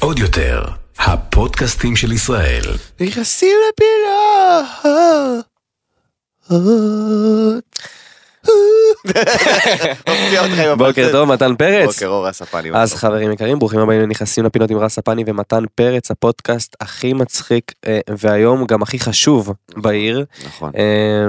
עוד 0.00 0.18
יותר, 0.18 0.64
הפודקאסטים 0.98 1.96
של 1.96 2.12
ישראל. 2.12 2.62
נכנסים 3.00 3.56
לפינות. 3.68 4.64
בוקר. 10.78 11.08
טוב, 11.12 11.32
מתן 11.32 11.56
פרץ. 11.56 11.86
בוקר 11.86 12.06
אור 12.06 12.26
הספני. 12.26 12.70
אז 12.74 12.94
חברים 12.94 13.32
יקרים, 13.32 13.58
ברוכים 13.58 13.80
הבאים 13.80 14.00
לנכנסים 14.00 14.44
לפינות 14.44 14.70
עם 14.70 14.78
רס 14.78 14.94
ספני 14.94 15.24
ומתן 15.26 15.64
פרץ, 15.74 16.10
הפודקאסט 16.10 16.76
הכי 16.80 17.12
מצחיק 17.12 17.72
אה, 17.86 18.00
והיום 18.18 18.66
גם 18.66 18.82
הכי 18.82 18.98
חשוב 18.98 19.52
בעיר. 19.76 20.24
נכון. 20.46 20.72
אה, 20.76 21.28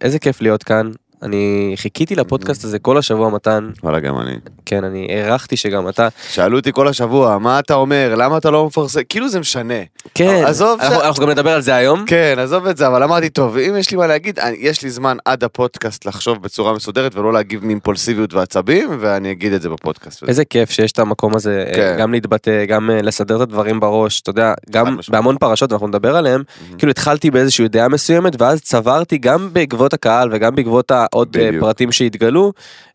איזה 0.00 0.18
כיף 0.18 0.40
להיות 0.40 0.62
כאן. 0.62 0.90
אני 1.22 1.72
חיכיתי 1.76 2.14
לפודקאסט 2.14 2.64
הזה 2.64 2.78
כל 2.78 2.98
השבוע 2.98 3.30
מתן, 3.30 3.70
וואלה 3.82 4.00
גם 4.00 4.18
אני. 4.20 4.32
כן 4.66 4.84
אני 4.84 5.06
הערכתי 5.10 5.56
שגם 5.56 5.88
אתה, 5.88 6.08
שאלו 6.30 6.56
אותי 6.58 6.72
כל 6.72 6.88
השבוע 6.88 7.38
מה 7.38 7.58
אתה 7.58 7.74
אומר 7.74 8.14
למה 8.18 8.36
אתה 8.38 8.50
לא 8.50 8.66
מפרסם 8.66 9.00
כאילו 9.08 9.28
זה 9.28 9.40
משנה. 9.40 9.74
כן, 10.14 10.42
עזוב 10.46 10.80
אנחנו, 10.80 10.98
ש- 11.00 11.02
אנחנו 11.02 11.22
גם 11.22 11.30
נדבר 11.30 11.50
על 11.50 11.60
זה 11.60 11.74
היום, 11.74 12.04
כן 12.06 12.34
עזוב 12.38 12.66
את 12.66 12.76
זה 12.76 12.86
אבל 12.86 13.02
אמרתי 13.02 13.28
טוב 13.30 13.56
אם 13.56 13.76
יש 13.76 13.90
לי 13.90 13.96
מה 13.96 14.06
להגיד 14.06 14.38
אני- 14.38 14.56
יש 14.60 14.82
לי 14.82 14.90
זמן 14.90 15.16
עד 15.24 15.44
הפודקאסט 15.44 16.06
לחשוב 16.06 16.42
בצורה 16.42 16.72
מסודרת 16.72 17.16
ולא 17.16 17.32
להגיב 17.32 17.64
מאימפולסיביות 17.64 18.34
ועצבים 18.34 18.96
ואני 19.00 19.30
אגיד 19.32 19.52
את 19.52 19.62
זה 19.62 19.68
בפודקאסט. 19.68 20.22
איזה 20.28 20.44
כיף 20.44 20.70
שיש 20.70 20.92
את 20.92 20.98
המקום 20.98 21.34
הזה 21.36 21.64
אה, 21.68 21.74
כן. 21.74 21.96
גם 21.98 22.12
להתבטא, 22.12 22.64
גם 22.64 22.90
אה, 22.90 23.02
לסדר 23.02 23.36
את 23.36 23.40
הדברים 23.40 23.80
בראש, 23.80 24.20
אתה 24.20 24.30
יודע, 24.30 24.54
גם. 24.70 24.96
בהמון 25.08 25.36
פרשות 25.38 25.72
ואנחנו 25.72 25.86
נדבר 25.88 26.22
מהמם. 26.22 26.42
כאילו 26.78 26.90
התחלתי 26.90 27.30
באיזושהי 27.30 27.68
דעה 27.68 27.88
מסוימת 27.88 28.40
ואז 28.42 28.60
צברתי 28.60 29.18
גם 29.18 29.48
בעקבות 29.52 29.92
הקהל 29.94 30.28
וגם 30.32 30.54
בעקבות 30.54 30.90
העוד 30.90 31.03
אה, 31.38 31.48
בדיוק. 31.48 31.64
פרטים 31.64 31.92
שהתגלו 31.92 32.52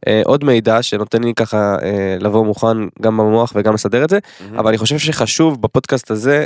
אה, 0.07 0.21
עוד 0.25 0.43
מידע 0.43 0.81
שנותן 0.81 1.23
לי 1.23 1.33
ככה 1.33 1.75
אה, 1.81 2.17
לבוא 2.19 2.45
מוכן 2.45 2.77
גם 3.01 3.17
במוח 3.17 3.53
וגם 3.55 3.73
לסדר 3.73 4.03
את 4.03 4.09
זה 4.09 4.19
מהמם. 4.41 4.59
אבל 4.59 4.67
אני 4.67 4.77
חושב 4.77 4.97
שחשוב 4.97 5.61
בפודקאסט 5.61 6.11
הזה 6.11 6.45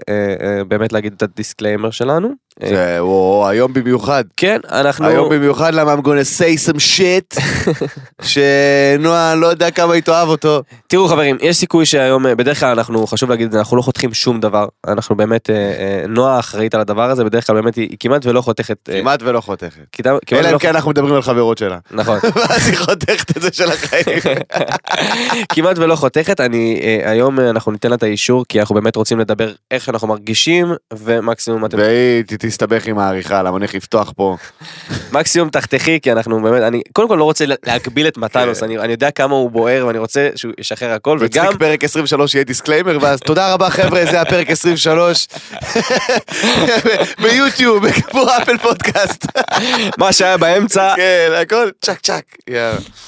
באמת 0.67 0.93
להגיד 0.93 1.13
את 1.13 1.23
ה 1.23 1.29
disclaimer 1.29 1.91
שלנו. 1.91 2.29
אה, 2.61 2.69
זה 2.69 3.03
וואו, 3.03 3.47
היום 3.47 3.73
במיוחד. 3.73 4.23
כן 4.37 4.59
אנחנו 4.71 5.07
היום 5.07 5.29
במיוחד 5.29 5.73
למה 5.73 5.93
I'm 5.93 6.05
gonna 6.05 6.39
say 6.39 6.69
some 6.69 6.77
shit 6.77 7.41
שנועה 8.29 9.35
לא 9.35 9.47
יודע 9.47 9.71
כמה 9.71 9.93
היא 9.93 10.03
תאהב 10.03 10.27
אותו. 10.27 10.61
תראו 10.87 11.07
חברים 11.07 11.37
יש 11.41 11.57
סיכוי 11.57 11.85
שהיום 11.85 12.25
אה, 12.25 12.35
בדרך 12.35 12.59
כלל 12.59 12.69
אנחנו 12.69 13.07
חשוב 13.07 13.29
להגיד 13.29 13.45
את 13.45 13.51
זה 13.51 13.59
אנחנו 13.59 13.77
לא 13.77 13.81
חותכים 13.81 14.13
שום 14.13 14.39
דבר 14.39 14.67
אנחנו 14.87 15.15
באמת 15.15 15.49
אה, 15.49 16.05
נועה 16.07 16.39
אחראית 16.39 16.75
על 16.75 16.81
הדבר 16.81 17.09
הזה 17.09 17.23
בדרך 17.23 17.47
כלל 17.47 17.55
באמת 17.55 17.75
היא, 17.75 17.97
כמעט 17.99 18.25
ולא 18.25 18.41
חותכת. 18.41 18.89
כמעט 18.99 19.23
ולא 19.23 19.41
חותכת. 19.41 20.07
אלא 20.33 20.53
אם 20.53 20.57
כן 20.57 20.69
אנחנו 20.69 20.91
מדברים 20.91 21.13
על 21.13 21.21
חברות 21.21 21.57
שלה. 21.57 21.77
נכון 21.91 22.19
ואז 22.35 22.67
היא 22.67 22.77
חותכת 22.77 23.37
את 23.37 23.41
זה 23.41 23.49
של 23.51 23.69
החיים. 23.71 24.19
כמעט 25.53 25.77
ולא 25.77 25.95
חותכת 25.95 26.39
אני 26.39 26.81
היום 27.05 27.39
אנחנו 27.39 27.71
ניתן 27.71 27.89
לה 27.89 27.95
את 27.95 28.03
האישור 28.03 28.45
כי 28.49 28.59
אנחנו 28.59 28.75
באמת 28.75 28.95
רוצים 28.95 29.19
לדבר 29.19 29.51
איך 29.71 29.89
אנחנו 29.89 30.07
מרגישים 30.07 30.67
ומקסימום 30.93 31.65
אתם 31.65 31.77
והיא 31.77 32.23
תסתבך 32.45 32.85
עם 32.85 32.99
העריכה 32.99 33.39
למה 33.39 33.49
אני 33.49 33.65
הולך 33.65 33.75
לפתוח 33.75 34.13
פה. 34.15 34.37
מקסימום 35.11 35.49
תחתכי 35.49 35.99
כי 36.01 36.11
אנחנו 36.11 36.41
באמת 36.41 36.61
אני 36.61 36.81
קודם 36.93 37.07
כל 37.07 37.15
לא 37.15 37.23
רוצה 37.23 37.45
להגביל 37.65 38.07
את 38.07 38.17
מתנוס 38.17 38.59
כן. 38.59 38.79
אני 38.79 38.91
יודע 38.91 39.11
כמה 39.11 39.35
הוא 39.35 39.51
בוער 39.51 39.87
ואני 39.87 39.97
רוצה 39.97 40.29
שהוא 40.35 40.53
ישחרר 40.59 40.91
הכל 40.91 41.17
וגם 41.21 41.45
וגם 41.45 41.57
פרק 41.57 41.83
23 41.83 42.35
יהיה 42.35 42.43
disclaimer 42.43 42.97
ואז 43.01 43.19
תודה 43.19 43.53
רבה 43.53 43.69
חבר'ה 43.69 44.05
זה 44.05 44.21
הפרק 44.21 44.49
23 44.49 45.27
ביוטיוב 47.21 47.91
כמו 47.91 48.25
אפל 48.41 48.57
פודקאסט 48.57 49.27
מה 49.97 50.13
שהיה 50.13 50.37
באמצע 50.37 50.93
כן 50.95 51.31
הכל 51.41 51.69
צ'ק 51.81 51.99
צ'ק. 51.99 52.23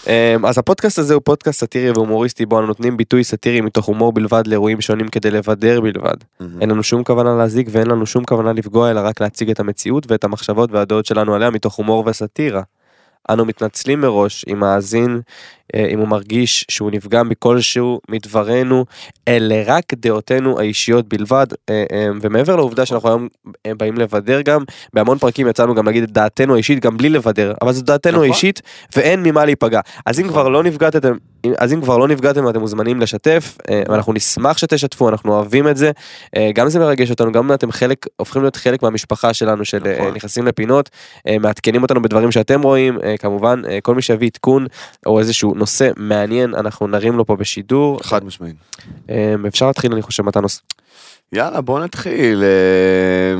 אמ, 0.08 0.45
אז 0.45 0.58
הפודקאסט 0.58 1.00
הזה 1.00 1.13
הוא 1.13 1.22
פודקאסט 1.25 1.59
סאטירי 1.59 1.91
והומוריסטי 1.91 2.45
בו 2.45 2.59
אנו 2.59 2.67
נותנים 2.67 2.97
ביטוי 2.97 3.23
סאטירי 3.23 3.61
מתוך 3.61 3.86
הומור 3.86 4.13
בלבד 4.13 4.47
לאירועים 4.47 4.81
שונים 4.81 5.08
כדי 5.08 5.31
לבדר 5.31 5.81
בלבד. 5.81 6.16
אין 6.61 6.69
לנו 6.69 6.83
שום 6.83 7.03
כוונה 7.03 7.36
להזיק 7.38 7.67
ואין 7.72 7.88
לנו 7.88 8.06
שום 8.06 8.23
כוונה 8.23 8.53
לפגוע 8.53 8.91
אלא 8.91 9.02
רק 9.03 9.22
להציג 9.26 9.50
את 9.50 9.59
המציאות 9.59 10.12
ואת 10.12 10.23
המחשבות 10.23 10.72
והדעות 10.72 11.06
שלנו 11.06 11.36
עליה 11.36 11.50
מתוך 11.50 11.75
הומור 11.75 12.03
וסאטירה. 12.08 12.62
אנו 13.30 13.46
מתנצלים 13.46 14.02
מראש 14.02 14.46
אם 14.52 14.59
מאזין 14.59 15.22
אה, 15.75 15.86
אם 15.90 16.00
הוא 16.00 16.08
מרגיש 16.08 16.66
שהוא 16.72 16.91
נפגע 16.91 17.24
מכלשהו 17.24 18.00
מדברנו 18.09 18.86
אלה 19.28 19.63
רק 19.66 19.84
דעותינו 19.94 20.59
האישיות 20.59 21.09
בלבד 21.09 21.47
אה, 21.69 21.84
אה, 21.91 22.08
ומעבר 22.22 22.56
לעובדה 22.56 22.85
שאנחנו 22.85 23.09
היום 23.09 23.28
באים 23.78 23.97
לבדר 23.97 24.41
גם 24.41 24.64
בהמון 24.94 25.18
פרקים 25.18 25.47
יצאנו 25.47 25.75
גם 25.75 25.85
להגיד 25.85 26.03
את 26.03 26.12
דעתנו 26.12 26.53
האישית 26.53 26.80
גם 26.80 26.97
בלי 26.97 27.09
לבדר 27.09 27.53
אבל 27.62 27.72
זו 27.72 27.81
דעתנו 27.81 28.12
נכון. 28.12 28.24
האישית 28.24 28.62
ואין 28.96 29.24
ממה 29.24 29.46
להיפגע 29.46 29.80
אז 30.06 30.19
אם 30.19 30.28
כבר 30.28 30.50
לא 30.50 30.64
נפגעתם 30.64 31.14
אז 31.58 31.74
אם 31.74 31.81
כבר 31.81 31.97
לא 31.97 32.08
נפגעתם 32.08 32.50
אתם 32.50 32.59
מוזמנים 32.59 33.02
לשתף 33.02 33.58
ואנחנו 33.90 34.14
נשמח 34.14 34.58
שתשתפו 34.58 35.09
אנחנו 35.09 35.34
אוהבים 35.34 35.68
את 35.68 35.78
זה 35.78 35.91
גם 36.53 36.69
זה 36.69 36.80
מרגש 36.80 37.09
אותנו 37.09 37.31
גם 37.31 37.53
אתם 37.53 37.72
חלק 37.72 38.06
הופכים 38.18 38.41
להיות 38.41 38.56
חלק 38.56 38.84
מהמשפחה 38.84 39.34
שלנו 39.34 39.66
של 39.66 39.80
נכון. 39.97 40.14
נכנסים 40.14 40.47
לפינות 40.47 40.90
מעדכנים 41.40 41.81
אותנו 41.81 42.02
בדברים 42.02 42.31
שאתם 42.31 42.62
רואים 42.62 43.00
כמובן 43.18 43.62
אה, 43.70 43.81
כל 43.81 43.96
מי 43.96 44.02
שיביא 44.02 44.30
עדכון 44.34 44.68
או 45.06 45.20
איזשהו 45.20 45.53
נושא 45.56 45.92
מעניין 45.98 46.56
אנחנו 46.56 46.88
נרים 46.88 47.18
לו 47.18 47.26
פה 47.26 47.36
בשידור 47.36 48.00
חד 48.03 48.26
משמעית. 48.26 48.56
אה, 49.09 49.36
אפשר 49.48 49.68
להתחיל 49.68 49.94
אני 49.94 50.02
חושב 50.02 50.24
מתן 50.24 50.42
נושא 50.42 50.62
יאללה 51.34 51.62
בוא 51.62 51.80
נתחיל. 51.80 52.44
אה, 52.44 53.36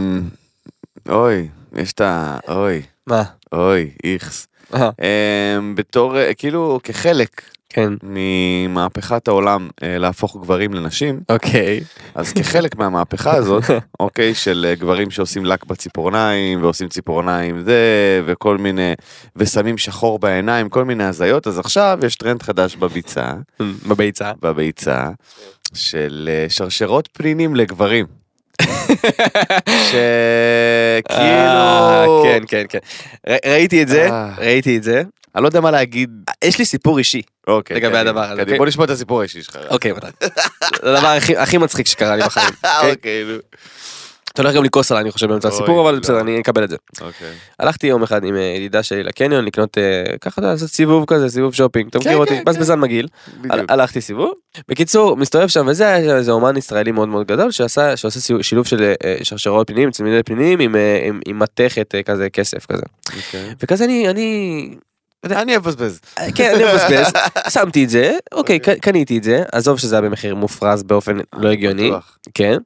אוי 1.16 1.48
יש 1.76 1.94
את 1.94 2.02
ה... 2.02 2.38
אוי 2.48 2.82
מה 3.08 3.24
אוי 3.52 3.92
איכס. 4.04 4.48
אה, 4.74 4.90
אה, 5.02 5.60
בתור 5.76 6.18
אה, 6.18 6.34
כאילו 6.34 6.80
כחלק 6.84 7.42
כן. 7.76 7.94
ממהפכת 8.04 9.28
העולם 9.28 9.70
אה, 9.84 9.98
להפוך 9.98 10.38
גברים 10.42 10.74
לנשים. 10.74 11.20
אוקיי. 11.30 11.82
אז 12.16 12.34
כחלק 12.34 12.76
מהמהפכה 12.76 13.36
הזאת 13.36 13.64
אוקיי 14.00 14.34
של 14.34 14.66
אה, 14.70 14.76
גברים 14.76 15.12
שעושים 15.12 15.46
לק 15.46 15.66
בציפורניים 15.66 16.64
ועושים 16.64 16.88
ציפורניים 16.88 17.62
זה 17.62 17.82
וכל 18.26 18.58
מיני 18.58 18.94
ושמים 19.36 19.78
שחור 19.78 20.20
בעיניים 20.20 20.70
כל 20.70 20.86
מיני 20.86 21.04
הזיות 21.04 21.48
אז 21.48 21.60
עכשיו 21.60 22.00
יש 22.06 22.16
טרנד 22.16 22.44
חדש 22.44 22.76
בביצה. 22.76 23.34
בביצה. 23.88 24.32
בביצה 24.42 25.10
של 25.74 26.30
אה, 26.32 26.46
שרשרות 26.50 27.10
פנינים 27.14 27.56
לגברים. 27.56 28.06
שכאילו 29.90 31.14
כן 32.24 32.44
כן 32.48 32.64
כן. 32.70 32.80
ראיתי 33.46 33.84
את 33.84 33.88
זה. 33.88 34.10
ראיתי 34.38 34.78
את 34.78 34.84
זה 34.84 35.04
אני 35.36 35.44
לא 35.44 35.48
יודע 35.48 35.62
מה 35.62 35.72
להגיד 35.72 36.10
יש 36.44 36.60
לי 36.60 36.66
סיפור 36.66 36.98
אישי 36.98 37.22
אוקיי, 37.48 37.76
לגבי 37.76 37.88
קדימה, 37.88 38.00
הדבר 38.02 38.20
הזה, 38.24 38.28
קדימה. 38.32 38.42
אוקיי? 38.44 38.58
בוא 38.58 38.66
נשמע 38.66 38.86
את 38.86 38.90
הסיפור 38.90 39.20
האישי 39.20 39.44
שלך. 39.44 39.58
אוקיי. 39.70 39.92
זה 40.84 40.96
הדבר 40.98 41.08
הכי- 41.08 41.38
הכי 41.38 41.58
מצחיק 41.58 41.88
שקרה 41.88 42.16
לי 42.16 42.24
בחיים. 42.24 42.48
אוקיי? 42.64 42.92
אוקיי, 42.92 43.24
נו. 43.24 43.34
אתה 44.34 44.42
הולך 44.42 44.56
גם 44.56 44.64
לכעוס 44.64 44.92
עליי 44.92 45.02
אני 45.02 45.12
חושב 45.12 45.28
באמצע 45.28 45.48
הסיפור 45.48 45.82
אבל 45.82 45.94
לא. 45.94 46.00
בסדר 46.00 46.20
אני 46.20 46.40
אקבל 46.42 46.64
את 46.64 46.70
זה. 46.70 46.76
אוקיי. 47.02 47.32
הלכתי 47.60 47.88
יום 47.88 48.04
אחד 48.04 48.24
עם 48.24 48.36
אה, 48.36 48.42
ידידה 48.42 48.84
שלי 48.84 49.04
לקניון 49.04 49.46
לקנות 49.46 49.78
אה, 49.78 50.18
ככה 50.22 50.42
לעשות 50.42 50.70
סיבוב 50.70 51.06
כזה 51.08 51.30
סיבוב 51.30 51.54
שופינג 51.54 51.88
אתה 51.90 52.00
כן, 52.00 52.10
מכיר 52.10 52.18
אותי 52.18 52.38
כן, 52.38 52.44
בזבזן 52.46 52.80
מגעיל. 52.80 53.08
הלכתי 53.50 54.02
סיבוב. 54.02 54.34
בקיצור 54.68 55.18
מסתובב 55.18 55.48
שם 55.48 55.66
וזה 55.68 55.88
היה 55.88 56.18
איזה 56.18 56.32
אומן 56.32 56.58
ישראלי 56.58 56.92
מאוד 56.92 57.08
מאוד 57.08 57.28
גדול 57.28 57.52
שעשה 57.52 57.98
שעושה 57.98 58.20
שילוב 58.44 58.68
של 58.68 58.94
אה, 59.06 59.16
שרשרות 59.24 59.68
פנינים 59.68 59.92
צמידי 59.92 60.24
פנינים 60.24 60.60
עם, 60.60 60.76
מתכת 61.40 61.96
כזה 62.06 62.30
כסף 62.30 62.66
כזה. 62.66 62.84
וכזה 63.62 63.86
אני 63.86 64.10
אני 64.10 64.70
אני 65.32 65.58
אבזבז. 65.58 66.00
כן 66.36 66.52
אני 66.56 66.64
מבזבז 66.64 67.12
שמתי 67.54 67.84
את 67.84 67.90
זה 67.90 68.18
אוקיי 68.32 68.60
ק- 68.60 68.70
קניתי 68.82 69.18
את 69.18 69.24
זה 69.24 69.44
עזוב 69.52 69.80
שזה 69.80 69.96
היה 69.96 70.02
במחיר 70.02 70.36
מופרז 70.36 70.84
באופן 70.84 71.18
לא 71.34 71.50
הגיוני 71.50 71.90
בטוח. 71.92 72.18
כן. 72.34 72.58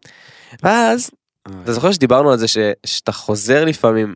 ואז 0.64 1.12
אתה 1.64 1.74
זוכר 1.74 1.92
שדיברנו 1.92 2.32
על 2.32 2.38
זה 2.38 2.46
שאתה 2.86 3.12
חוזר 3.12 3.66
לפעמים 3.66 4.16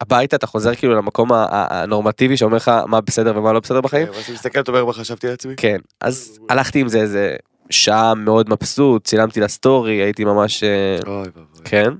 הביתה 0.00 0.36
אתה 0.36 0.46
חוזר 0.46 0.74
כאילו 0.74 0.94
למקום 0.94 1.28
הנורמטיבי 1.50 2.36
שאומר 2.36 2.56
לך 2.56 2.70
מה 2.86 3.00
בסדר 3.00 3.32
ומה 3.38 3.52
לא 3.52 3.60
בסדר 3.60 3.80
בחיים. 3.80 4.06
ואז 4.08 4.24
אני 4.26 4.34
מסתכל 4.34 4.60
אתה 4.60 4.70
אומר 4.70 4.84
מה 4.84 4.92
חשבתי 4.92 5.26
לעצמי. 5.26 5.54
כן 5.56 5.76
אז 6.00 6.38
הלכתי 6.48 6.80
עם 6.80 6.88
זה 6.88 7.00
איזה 7.00 7.36
שעה 7.70 8.14
מאוד 8.14 8.50
מבסוט 8.50 9.04
צילמתי 9.06 9.40
לסטורי 9.40 9.94
הייתי 9.94 10.24
ממש 10.24 10.62
אה, 10.64 10.98
אוי 11.06 11.16
ואבוי. 11.18 11.60
כן 11.64 11.90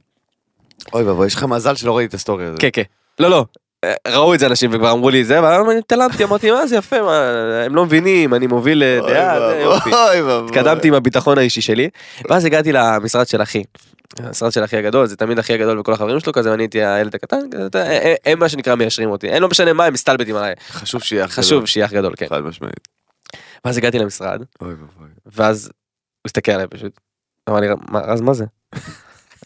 אוי 0.92 1.02
ואבוי 1.02 1.26
יש 1.26 1.34
לך 1.34 1.44
מזל 1.44 1.74
שלא 1.74 1.96
ראיתי 1.96 2.08
את 2.08 2.14
הסטורי 2.14 2.44
הזה. 2.46 2.56
כן 2.58 2.68
כן 2.72 2.82
לא 3.20 3.30
לא. 3.30 3.44
אה, 3.84 3.94
ראו 4.08 4.34
את 4.34 4.38
זה 4.38 4.46
אנשים 4.46 4.70
וכבר 4.74 4.92
אמרו 4.92 5.10
לי 5.10 5.24
זה 5.24 5.38
אבל 5.38 5.52
אני 5.52 5.82
התעלמתי 5.86 6.24
אמרתי 6.24 6.50
מה 6.50 6.66
זה 6.66 6.76
יפה 6.76 7.02
מה 7.02 7.30
הם 7.66 7.74
לא 7.74 7.84
מבינים 7.84 8.34
אני 8.34 8.46
מוביל 8.46 8.82
אה, 8.82 8.98
דעה 9.08 9.40
זה 9.50 9.60
יופי. 9.60 9.90
התקדמתי 10.46 10.88
עם 10.88 10.94
הביטחון 10.94 11.38
האישי 11.38 11.60
שלי 11.60 11.88
ואז 12.30 12.44
הגעתי 12.44 12.72
למשרד 12.72 13.26
של 13.28 13.42
אחי. 13.42 13.62
המשרד 14.18 14.52
של 14.52 14.64
אחי 14.64 14.76
הגדול 14.76 15.06
זה 15.06 15.16
תמיד 15.16 15.38
אחי 15.38 15.52
הגדול 15.52 15.78
וכל 15.78 15.92
החברים 15.92 16.20
שלו 16.20 16.32
כזה 16.32 16.50
ואני 16.50 16.62
הייתי 16.62 16.84
הילד 16.84 17.14
הקטן 17.14 17.38
אה, 17.74 18.14
הם 18.26 18.38
מה 18.38 18.48
שנקרא 18.48 18.74
מיישרים 18.74 19.10
אותי 19.10 19.28
אין 19.28 19.42
לא 19.42 19.48
משנה 19.48 19.72
מה 19.72 19.84
הם 19.84 19.92
מסתלבטים 19.92 20.36
עליי 20.36 20.54
חשוב 20.70 21.02
שיהיה 21.02 21.24
אח 21.24 21.30
חשוב 21.34 21.52
גדול. 21.58 21.66
שיהיה 21.66 21.86
אח 21.86 21.92
גדול 21.92 22.12
כן 22.16 22.26
חד 22.28 22.40
משמעית. 22.40 22.88
ואז 23.64 23.76
הגעתי 23.78 23.98
למשרד. 23.98 24.42
ואז 25.26 25.64
הוא 25.66 25.72
הסתכל 26.26 26.52
עליי 26.52 26.66
פשוט. 26.66 26.92
אמר 27.48 27.60
לי 27.60 27.66
"מה- 27.88 28.00
אז 28.04 28.20
מה 28.20 28.32
זה? 28.34 28.44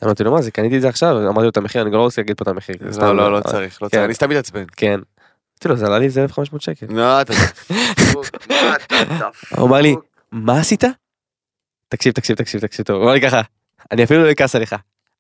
אמרתי 0.04 0.24
לו 0.24 0.32
מה 0.32 0.42
זה 0.42 0.50
קניתי 0.50 0.76
את 0.76 0.80
זה 0.80 0.88
עכשיו 0.88 1.28
אמרתי 1.28 1.42
לו 1.42 1.48
את 1.48 1.56
המחיר 1.56 1.82
אני 1.82 1.90
לא 1.90 2.02
רוצה 2.02 2.20
להגיד 2.20 2.36
פה 2.36 2.42
את 2.42 2.48
המחיר. 2.48 2.76
לא 3.00 3.16
לא 3.16 3.32
לא 3.32 3.36
אה, 3.36 3.42
צריך 3.42 3.82
לא 3.82 3.88
כן. 3.88 3.96
צריך. 3.96 4.04
אני 4.04 4.14
סתם 4.14 4.30
מתעצבן. 4.30 4.64
כן. 4.76 4.92
אמרתי 4.92 5.68
לו 5.68 5.76
זה 5.76 5.86
עלה 5.86 5.98
לי 5.98 6.04
איזה 6.04 6.22
1500 6.22 6.62
שקל. 6.62 6.86
לא 6.88 7.20
אתה. 7.20 7.32
הוא 9.56 9.68
אמר 9.68 9.80
לי 9.80 9.96
מה 10.32 10.60
עשית? 10.60 10.84
תקשיב, 11.88 12.12
תקשיב, 12.12 12.36
תקשיב, 12.36 12.60
תקשיב 12.60 12.86
טוב, 12.86 12.96
הוא 12.96 13.04
אמר 13.04 13.12
לי 13.12 13.20
ככה, 13.20 13.40
אני 13.90 14.04
אפילו 14.04 14.24
לא 14.24 14.32
אכעס 14.32 14.56
עליך. 14.56 14.76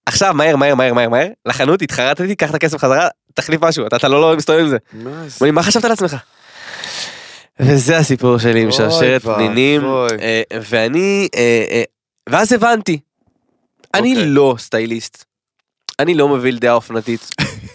עכשיו, 0.06 0.34
מהר, 0.34 0.56
מהר, 0.56 0.74
מהר, 0.74 0.94
מהר, 0.94 1.08
מהר, 1.08 1.28
לחנות, 1.46 1.82
התחרטתי, 1.82 2.36
קח 2.36 2.50
את 2.50 2.54
הכסף 2.54 2.78
חזרה, 2.78 3.08
תחליף 3.34 3.62
משהו, 3.62 3.86
אתה, 3.86 4.08
לא, 4.08 4.20
לא 4.20 4.36
מסתובב 4.36 4.60
עם 4.60 4.68
זה. 4.68 5.52
מה 5.52 5.62
חשבת 5.62 5.84
על 5.84 5.92
עצמך? 5.92 6.16
וזה 7.60 7.98
הסיפור 7.98 8.38
שלי 8.38 8.62
עם 8.62 8.70
שרשרת. 8.70 9.22
פנינים, 9.22 9.84
אה, 9.84 10.42
ואני, 10.70 11.28
אה, 11.34 11.64
אה, 11.70 11.82
ואז 12.28 12.52
הבנתי, 12.52 12.98
אני 13.94 14.12
אוקיי. 14.12 14.26
לא 14.26 14.54
סטייליסט, 14.58 15.24
אני 15.98 16.14
לא 16.14 16.28
מביא 16.28 16.52
דעה 16.52 16.74
אופנתית, 16.74 17.30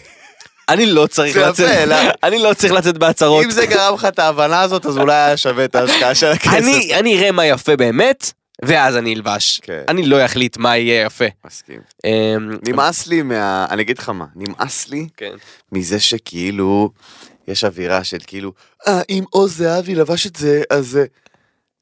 אני 0.68 0.86
לא 0.86 1.06
צריך 1.06 1.36
לצאת? 1.36 1.88
אני 2.24 2.38
לא 2.38 2.54
צריך 2.54 2.72
לצאת 2.72 2.98
בהצהרות, 2.98 3.44
אם 3.44 3.50
זה 3.50 3.66
גרם 3.66 3.94
לך 3.94 4.04
את 4.04 4.18
ההבנה 4.18 4.60
הזאת, 4.60 4.86
אז 4.86 4.98
אולי 4.98 5.14
היה 5.14 5.36
שווה 5.36 5.64
את 5.64 5.74
ההשקעה 5.74 6.14
של 6.14 6.26
הכסף. 6.32 6.52
אני 6.52 6.94
אני 6.94 7.18
אראה 7.18 7.32
מה 7.32 7.46
יפה 7.46 7.76
באמת, 7.76 8.32
ואז 8.62 8.96
אני 8.96 9.14
אלבש, 9.14 9.60
כן. 9.62 9.82
אני 9.88 10.06
לא 10.06 10.24
אחליט 10.24 10.56
מה 10.56 10.76
יהיה 10.76 11.04
יפה. 11.04 11.24
מסכים. 11.46 11.80
אמ, 12.04 12.58
נמאס 12.68 13.06
לי 13.06 13.22
מה... 13.22 13.66
אני 13.70 13.82
אגיד 13.82 13.98
לך 13.98 14.08
מה, 14.08 14.24
נמאס 14.36 14.88
לי 14.88 15.08
כן. 15.16 15.32
מזה 15.72 16.00
שכאילו, 16.00 16.90
יש 17.48 17.64
אווירה 17.64 18.04
של 18.04 18.18
כאילו, 18.26 18.52
אה, 18.86 19.00
אם 19.08 19.24
עוז 19.30 19.56
זהבי 19.56 19.94
לבש 19.94 20.26
את 20.26 20.36
זה, 20.36 20.62
אז... 20.70 20.96
אה." 20.96 21.04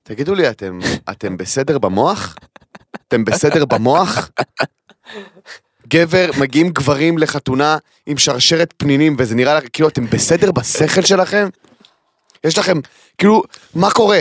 תגידו 0.02 0.34
לי, 0.34 0.50
אתם, 0.50 0.78
אתם 1.10 1.36
בסדר 1.36 1.78
במוח? 1.78 2.36
אתם 3.08 3.24
בסדר 3.24 3.64
במוח? 3.64 4.30
גבר, 5.88 6.30
מגיעים 6.40 6.70
גברים 6.70 7.18
לחתונה 7.18 7.78
עם 8.06 8.18
שרשרת 8.18 8.74
פנינים, 8.76 9.16
וזה 9.18 9.34
נראה 9.34 9.54
לך 9.54 9.64
כאילו 9.72 9.88
אתם 9.88 10.06
בסדר 10.06 10.52
בשכל 10.52 11.02
שלכם? 11.02 11.48
יש 12.44 12.58
לכם, 12.58 12.78
כאילו, 13.18 13.42
מה 13.74 13.90
קורה? 13.90 14.20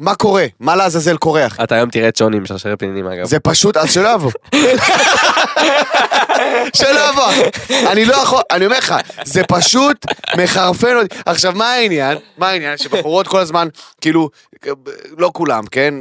מה 0.00 0.14
קורה? 0.14 0.46
מה 0.60 0.76
לעזאזל 0.76 1.16
קורה, 1.16 1.46
אחי? 1.46 1.62
אתה 1.62 1.74
היום 1.74 1.90
תראה 1.90 2.08
את 2.08 2.16
שוני 2.16 2.36
עם 2.36 2.46
שרשרת 2.46 2.78
פנינים 2.78 3.06
אגב. 3.06 3.26
זה 3.26 3.40
פשוט, 3.40 3.76
אז 3.76 3.92
שלא 3.92 4.08
יבוא. 4.14 4.30
שלא 6.78 7.00
יבוא. 7.10 7.32
אני 7.70 8.04
לא 8.04 8.14
יכול, 8.14 8.40
אני 8.50 8.66
אומר 8.66 8.78
לך, 8.78 8.94
זה 9.24 9.42
פשוט 9.48 10.06
מחרפן 10.36 10.96
אותי. 10.96 11.16
עכשיו, 11.26 11.52
מה 11.56 11.72
העניין? 11.72 12.18
מה 12.38 12.48
העניין? 12.48 12.78
שבחורות 12.78 13.28
כל 13.28 13.40
הזמן, 13.40 13.68
כאילו, 14.00 14.30
לא 15.18 15.30
כולם, 15.34 15.66
כן? 15.70 15.94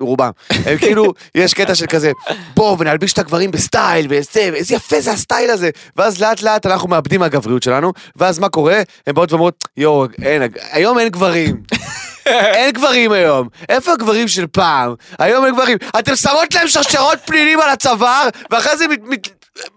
רובם. 0.00 0.30
הם 0.50 0.78
כאילו, 0.78 1.12
יש 1.34 1.54
קטע 1.54 1.74
של 1.74 1.86
כזה, 1.86 2.12
בוא 2.54 2.76
ונלביש 2.78 3.12
את 3.12 3.18
הגברים 3.18 3.50
בסטייל, 3.50 4.06
וזה, 4.10 4.50
ואיזה 4.52 4.74
יפה 4.74 5.00
זה 5.00 5.12
הסטייל 5.12 5.50
הזה. 5.50 5.70
ואז 5.96 6.20
לאט 6.20 6.42
לאט 6.42 6.66
אנחנו 6.66 6.88
מאבדים 6.88 7.20
מהגבריות 7.20 7.62
שלנו, 7.62 7.92
ואז 8.16 8.38
מה 8.38 8.48
קורה? 8.48 8.82
הן 9.06 9.14
באות 9.14 9.32
ואומרות, 9.32 9.64
יואו, 9.76 10.06
היום 10.72 10.98
אין 10.98 11.08
גברים. 11.08 11.62
אין 12.26 12.70
גברים 12.70 13.12
היום. 13.12 13.48
איפה 13.68 13.92
הגברים 13.92 14.28
של 14.28 14.46
פעם? 14.46 14.94
היום 15.18 15.46
אין 15.46 15.54
גברים. 15.54 15.78
אתן 15.98 16.16
שמות 16.16 16.54
להם 16.54 16.68
שרשרות 16.68 17.18
פנינים 17.24 17.60
על 17.60 17.70
הצוואר, 17.70 18.28
ואחרי 18.50 18.76
זה 18.76 18.88
מת, 18.88 19.00
מת, 19.02 19.28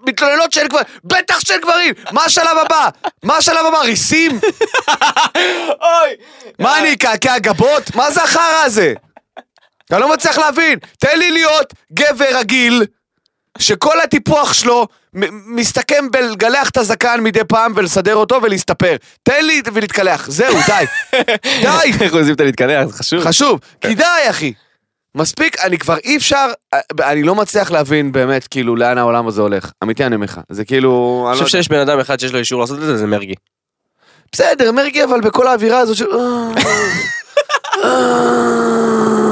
מתלוננות 0.07 0.51
שאין 0.51 0.68
גברים. 0.68 0.86
בטח 1.04 1.40
שאין 1.40 1.62
גברים! 1.62 1.94
מה 2.12 2.24
השלב 2.24 2.57
הבא? 2.66 2.90
מה 3.24 3.38
השלב 3.38 3.66
הבא? 3.66 3.78
ריסים? 3.78 4.40
אוי! 5.81 6.16
מה 6.60 6.80
אני 6.80 6.94
אקעקע 6.94 7.40
גבות? 7.40 7.96
מה 7.96 8.12
זה 8.12 8.24
החרא 8.24 8.63
הזה? 8.66 8.94
אני 9.92 10.02
לא 10.02 10.13
מצליח 10.13 10.38
להבין. 10.38 10.80
תן 11.00 11.19
לי 11.19 11.31
להיות 11.31 11.74
גבר 11.94 12.38
רגיל, 12.38 12.86
שכל 13.57 14.01
הטיפוח 14.04 14.54
שלו 14.54 14.88
מסתכם 15.46 16.12
בלגלח 16.12 16.69
את 16.69 16.78
הזקן 16.78 17.19
מדי 17.24 17.44
פעם 17.48 17.74
ולסדר 17.75 18.16
אותו 18.16 18.40
ולהסתפר. 18.44 18.96
תן 19.24 19.46
לי 19.46 19.62
ולהתקלח. 19.74 20.30
זהו, 20.30 20.56
די. 20.68 20.86
די. 21.62 21.92
איך 22.01 22.13
עושים 22.13 22.34
את 22.34 22.42
הלהתקלח, 22.42 22.86
זה 22.88 22.94
חשוב. 22.94 23.24
חשוב, 23.24 23.60
כי 23.81 23.96
די 23.96 24.04
אחי. 24.30 24.54
מספיק, 25.16 25.60
אני 25.60 25.78
כבר 25.78 25.98
אי 25.98 26.18
אפשר, 26.18 26.48
אני 27.01 27.24
לא 27.24 27.36
מצליח 27.36 27.72
להבין 27.72 28.12
באמת 28.12 28.48
כאילו 28.48 28.75
לאן 28.75 28.98
העולם 28.98 29.28
הזה 29.28 29.42
הולך. 29.42 29.72
אמיתי 29.84 30.06
אני 30.06 30.16
אומר 30.16 30.25
לך, 30.25 30.40
זה 30.50 30.66
כאילו, 30.66 31.25
אני 31.31 31.40
לא 31.40 31.44
חושב. 31.44 31.57
שיש 31.57 31.68
בן 31.69 31.80
אדם 31.80 32.00
אחד 32.00 32.19
שיש 32.19 32.34
לו 32.34 32.40
אישור 32.40 32.62
לעשות 32.62 32.78
את 32.80 32.84
זה, 32.84 32.98
זה 32.98 33.07
מרגי. 33.07 33.34
בסדר, 34.31 34.72
מרגי 34.72 35.04
אבל 35.04 35.22
בכל 35.22 35.48
האווירה 35.48 35.80
הזאת 35.80 35.98
של... 35.98 36.06
"אה, 36.13 36.50
אה, 37.84 39.31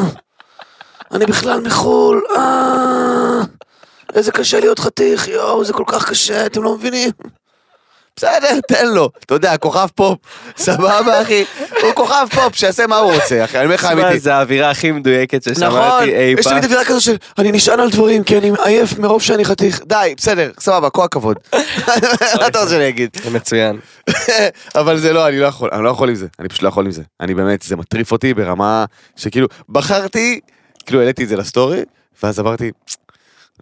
אני 1.11 1.25
בכלל 1.25 1.61
מחו"ל, 1.61 2.21
אה, 2.37 3.41
איזה 4.15 4.31
קשה 4.31 4.59
להיות 4.59 4.79
חתיך, 4.79 5.27
יואו, 5.27 5.65
זה 5.65 5.73
כל 5.73 5.83
כך 5.87 6.09
קשה, 6.09 6.45
אתם 6.45 6.63
לא 6.63 6.75
מבינים? 6.75 7.09
בסדר, 8.15 8.59
תן 8.67 8.87
לו, 8.87 9.09
אתה 9.25 9.33
יודע, 9.33 9.57
כוכב 9.57 9.87
פופ, 9.95 10.17
סבבה 10.57 11.21
אחי, 11.21 11.45
הוא 11.81 11.91
כוכב 11.93 12.27
פופ, 12.35 12.55
שיעשה 12.55 12.87
מה 12.87 12.97
הוא 12.97 13.13
רוצה, 13.13 13.43
אחי, 13.43 13.57
אני 13.57 13.65
אומר 13.65 13.75
לך 13.75 13.85
אמיתי. 13.85 14.19
זה 14.19 14.35
האווירה 14.35 14.69
הכי 14.69 14.91
מדויקת 14.91 15.47
נכון, 15.47 15.55
ששמעתי 15.55 16.15
אי 16.15 16.35
יש 16.39 16.43
פעם. 16.43 16.53
תמיד 16.53 16.63
אווירה 16.63 16.85
כזו 16.85 17.01
של 17.01 17.15
אני 17.37 17.51
נשען 17.51 17.79
על 17.79 17.89
דברים 17.89 18.23
כי 18.23 18.37
אני 18.37 18.51
עייף 18.63 18.99
מרוב 18.99 19.21
שאני 19.21 19.45
חתיך. 19.45 19.81
די, 19.85 20.13
בסדר, 20.17 20.51
סבבה, 20.59 20.89
כל 20.89 21.03
הכבוד. 21.03 21.37
מה 22.39 22.47
אתה 22.47 22.59
רוצה 22.59 22.69
שאני 22.69 22.89
אגיד? 22.89 23.09
זה 23.23 23.29
מצוין. 23.29 23.79
אבל 24.75 24.97
זה 24.97 25.13
לא, 25.13 25.27
אני 25.27 25.39
לא 25.39 25.45
יכול, 25.45 25.69
אני 25.73 25.83
לא 25.83 25.89
יכול 25.89 26.09
עם 26.09 26.15
זה, 26.15 26.27
אני 26.39 26.49
פשוט 26.49 26.63
לא 26.63 26.67
יכול 26.67 26.85
עם 26.85 26.91
זה. 26.91 27.01
אני 27.21 27.35
באמת, 27.35 27.61
זה 27.61 27.75
מטריף 27.75 28.11
אותי 28.11 28.33
ברמה 28.33 28.85
שכאילו, 29.15 29.47
בחרתי, 29.69 30.39
כאילו 30.85 30.99
העליתי 30.99 31.23
את 31.23 31.29
זה 31.29 31.37
לסטורי, 31.37 31.81
ואז 32.23 32.39
אמרתי, 32.39 32.71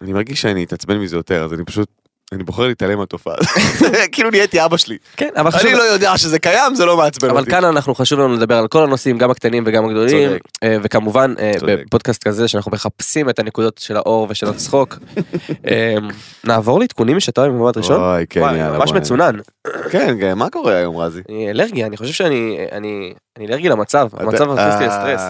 אני 0.02 0.14
מרגיש 0.14 0.42
שאני 0.42 0.64
אתעצבן 0.64 0.98
מזה 0.98 1.16
יותר, 1.16 1.44
אז 1.44 1.54
אני 1.54 1.66
פשוט, 1.66 1.88
אני 2.32 2.44
בוחר 2.44 2.68
להתעלם 2.68 2.98
מהתופעה. 2.98 3.36
כאילו 4.12 4.30
נהייתי 4.30 4.66
אבא 4.66 4.78
שלי. 4.78 4.98
כן, 5.18 5.30
אבל 5.36 5.52
חשוב... 5.52 5.68
אני 5.68 5.78
לא 5.78 5.84
יודע 5.84 6.18
שזה 6.18 6.40
קיים, 6.40 6.76
זה 6.76 6.86
לא 6.86 6.98
מעצבן 6.98 7.30
אבל 7.30 7.40
אותי. 7.40 7.52
כאן 7.52 7.66
אנחנו 7.66 7.96
חשוב 7.96 8.20
לנו 8.20 8.34
לדבר 8.34 8.58
על 8.58 8.68
כל 8.68 8.84
הנושאים 8.84 9.18
גם 9.18 9.32
הקטנים 9.32 9.64
וגם 9.66 9.86
הגדולים. 9.86 10.30
אה, 10.64 10.78
וכמובן 10.84 11.34
אה. 11.40 11.52
בפודקאסט 11.62 12.24
כזה 12.24 12.48
שאנחנו 12.48 12.72
מחפשים 12.72 13.30
את 13.30 13.40
הנקודות 13.40 13.78
של 13.78 13.98
האור 13.98 14.28
ושל 14.30 14.48
הצחוק. 14.48 14.98
אה, 15.70 15.96
נעבור 16.44 16.80
לעדכונים 16.80 17.18
משת"פ 17.18 17.48
במבט 17.48 17.78
ראשון. 17.78 18.02
אוי, 18.02 18.26
כן, 18.30 18.40
יאללה, 18.40 18.78
ממש. 18.78 18.92
מצונן. 18.92 19.36
כן, 19.90 20.16
כן, 20.20 20.38
מה 20.38 20.50
קורה 20.50 20.76
היום 20.76 20.98
רזי? 20.98 21.22
אני 21.30 21.52
אלרגי 21.52 21.84
אני 21.84 21.98
חושב 21.98 22.14
שאני 22.14 22.58
אני 22.72 23.14
אני 23.38 23.48
אלרגי 23.48 23.70
למצב 23.70 24.08
המצב 24.14 24.52
מכניס 24.52 24.76
לי 24.80 24.88
לסטרס. 24.88 25.22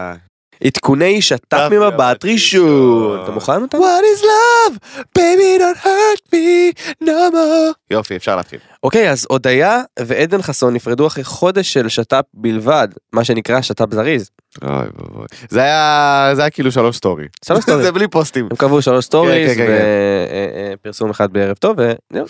אה, 0.64 0.68
עדכוני 0.68 1.22
שת"פ 1.22 1.56
שת"פ 1.56 1.72
ממבט 1.72 2.26
ראשון. 2.26 2.34
ראשון. 2.34 3.24
אתה 3.24 3.32
מוכן 3.32 3.62
אותם? 3.62 3.78
What 3.78 3.82
is 3.82 4.24
love? 4.24 4.78
Baby 5.18 5.60
don't 5.60 5.86
hurt 5.86 6.34
me 6.34 6.74
no 7.04 7.34
more. 7.34 7.74
יופי, 7.92 8.16
אפשר 8.16 8.36
להתחיל. 8.36 8.60
אוקיי 8.84 9.12
אז 9.12 9.28
הודיה 9.30 9.82
ועדן 10.00 10.42
חסון 10.42 10.74
נפרדו 10.74 11.08
אחרי 11.08 11.24
חודש 11.24 11.74
של 11.74 11.90
שת"פ 11.90 12.26
בלבד 12.34 12.88
מה 13.14 13.24
שנקרא 13.24 13.62
שת"פ 13.62 13.94
זריז. 13.94 14.30
אוי 14.64 14.72
ואבוי. 14.72 15.26
זה 15.50 15.62
היה, 15.62 16.32
זה 16.34 16.42
היה 16.42 16.50
כאילו 16.50 16.72
שלוש 16.72 16.98
סטורי. 16.98 17.26
שלוש 17.46 17.60
סטורי. 17.60 17.84
זה 17.86 17.92
בלי 17.92 18.08
פוסטים. 18.08 18.48
הם 18.52 18.58
קבעו 18.58 18.82
שלוש 18.82 19.06
סטוריז 19.06 19.50
כן, 19.50 19.56
כן, 19.58 19.68
כן. 19.68 20.74
ופרסום 20.74 21.10
אחד 21.10 21.34
בערב 21.34 21.56
טוב 21.56 21.78
וזהו. 21.78 22.26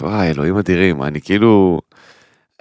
וואי, 0.00 0.30
אלוהים 0.30 0.58
אדירים, 0.58 1.02
אני 1.02 1.20
כאילו... 1.20 1.80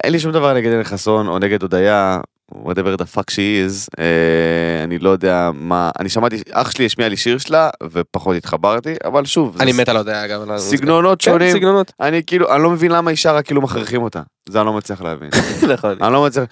אין 0.03 0.11
לי 0.11 0.19
שום 0.19 0.31
דבר 0.31 0.53
נגד 0.53 0.71
עדן 0.71 0.83
חסון 0.83 1.27
או 1.27 1.39
נגד 1.39 1.61
הודיה, 1.61 2.19
whatever 2.53 2.97
the 2.97 3.15
fuck 3.15 3.29
she 3.31 3.67
is, 3.67 3.87
אה, 3.99 4.83
אני 4.83 4.99
לא 4.99 5.09
יודע 5.09 5.51
מה, 5.53 5.89
אני 5.99 6.09
שמעתי, 6.09 6.41
אח 6.51 6.71
שלי 6.71 6.85
השמיע 6.85 7.09
לי 7.09 7.17
שיר 7.17 7.37
שלה 7.37 7.69
ופחות 7.91 8.35
התחברתי, 8.35 8.95
אבל 9.05 9.25
שוב, 9.25 9.57
אני 9.59 9.71
מת 9.71 9.89
על 9.89 9.97
הודיה 9.97 10.25
אגב. 10.25 10.41
המוזיקה. 10.41 10.77
סגנונות 10.77 11.21
כן, 11.21 11.31
שונים, 11.31 11.51
סגנונות. 11.51 11.91
אני 11.99 12.21
כאילו, 12.27 12.55
אני 12.55 12.63
לא 12.63 12.69
מבין 12.69 12.91
למה 12.91 13.11
אישה 13.11 13.31
רק 13.31 13.45
כאילו 13.45 13.61
מכריחים 13.61 14.01
אותה, 14.01 14.21
זה 14.49 14.59
אני 14.59 14.65
לא 14.65 14.73
מצליח 14.73 15.01
להבין. 15.01 15.29
נכון. 15.73 15.95
אני 16.01 16.13
לא 16.13 16.25
מצליח... 16.25 16.45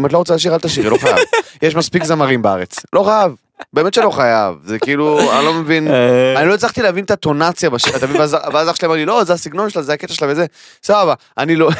אם 0.00 0.06
את 0.06 0.12
לא 0.12 0.18
רוצה 0.18 0.34
לשיר 0.34 0.54
אל 0.54 0.58
תשאירי, 0.58 0.90
לא 0.90 0.96
חייב. 0.96 1.18
יש 1.62 1.76
מספיק 1.76 2.04
זמרים 2.04 2.42
בארץ, 2.42 2.76
לא 2.92 3.04
חייב. 3.04 3.32
באמת 3.72 3.94
שלא 3.94 4.10
חייב, 4.10 4.54
זה 4.64 4.78
כאילו, 4.78 5.32
אני 5.32 5.44
לא 5.44 5.54
מבין, 5.54 5.88
אני 6.36 6.48
לא 6.48 6.54
הצלחתי 6.54 6.82
להבין 6.82 7.04
את 7.04 7.10
הטונציה 7.10 7.70
בשיר, 7.70 7.96
אתה 7.96 8.06
מבין? 8.06 8.20
ואז 8.20 8.36
ואז 8.52 8.70
אח 8.70 8.76
שלי 8.76 8.86
אמר 8.86 8.94
לי, 8.94 9.04
לא, 9.04 9.24
זה 9.24 9.32
הסגנון 9.32 9.70
שלה, 9.70 9.82
זה 9.82 9.92
הקטע 9.92 10.14
שלה 10.14 10.28
וזה, 10.30 10.46
סבבה, 10.82 11.14
אני 11.38 11.56
לא, 11.56 11.70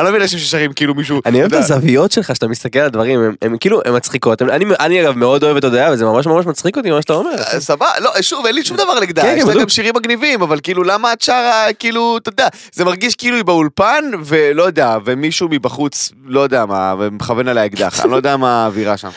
אני 0.00 0.06
לא 0.06 0.10
מבין 0.10 0.22
אנשים 0.22 0.38
ששרים 0.38 0.72
כאילו 0.72 0.94
מישהו, 0.94 1.20
אני 1.26 1.40
אוהב 1.40 1.54
את 1.54 1.58
הזוויות 1.58 2.12
שלך 2.12 2.34
שאתה 2.34 2.48
מסתכל 2.48 2.78
על 2.78 2.88
דברים 2.88 3.20
הם- 3.42 3.56
כאילו 3.60 3.80
הם 3.84 3.94
מצחיקות. 3.94 4.42
אני 4.80 5.02
אגב 5.02 5.16
מאוד 5.16 5.44
אוהב 5.44 5.56
את 5.56 5.64
הודיה 5.64 5.90
וזה 5.92 6.04
ממש 6.04 6.26
ממש 6.26 6.46
מצחיק 6.46 6.76
אותי 6.76 6.90
מה 6.90 7.02
שאתה 7.02 7.12
אומר. 7.12 7.30
אה, 7.38 7.60
סבבה, 7.60 7.86
לא, 8.00 8.10
שוב, 8.20 8.46
אין 8.46 8.54
לי 8.54 8.64
שום 8.64 8.76
דבר 8.76 9.00
נגדה, 9.00 9.22
כן, 9.22 9.34
יש 9.38 9.44
כן, 9.44 9.50
לה. 9.56 9.62
גם 9.62 9.68
שירים 9.68 9.92
מגניבים, 9.96 10.42
אבל 10.42 10.58
כאילו, 10.62 10.82
למה 10.84 11.12
את 11.12 11.22
שרה, 11.22 11.64
כאילו, 11.78 12.16
אתה 12.16 12.28
יודע, 12.28 12.48
זה 12.72 12.84
מרגיש 12.84 13.14
כאילו 13.16 13.36
היא 13.36 13.44
באולפן, 13.44 14.04
ולא 14.24 14.62
יודע, 14.62 14.96
ומישהו 15.04 15.48
מבחוץ, 15.50 16.12
לא 16.24 16.40
יודע 16.40 16.66
מה, 16.66 16.94
ומכוון 16.98 17.48
עליה 17.48 17.66
אקדח, 17.66 18.00
אני 18.00 18.10
לא 18.10 18.16
יודע 18.16 18.36
מה 18.36 18.64
האווירה 18.64 18.96
שם. 18.96 19.08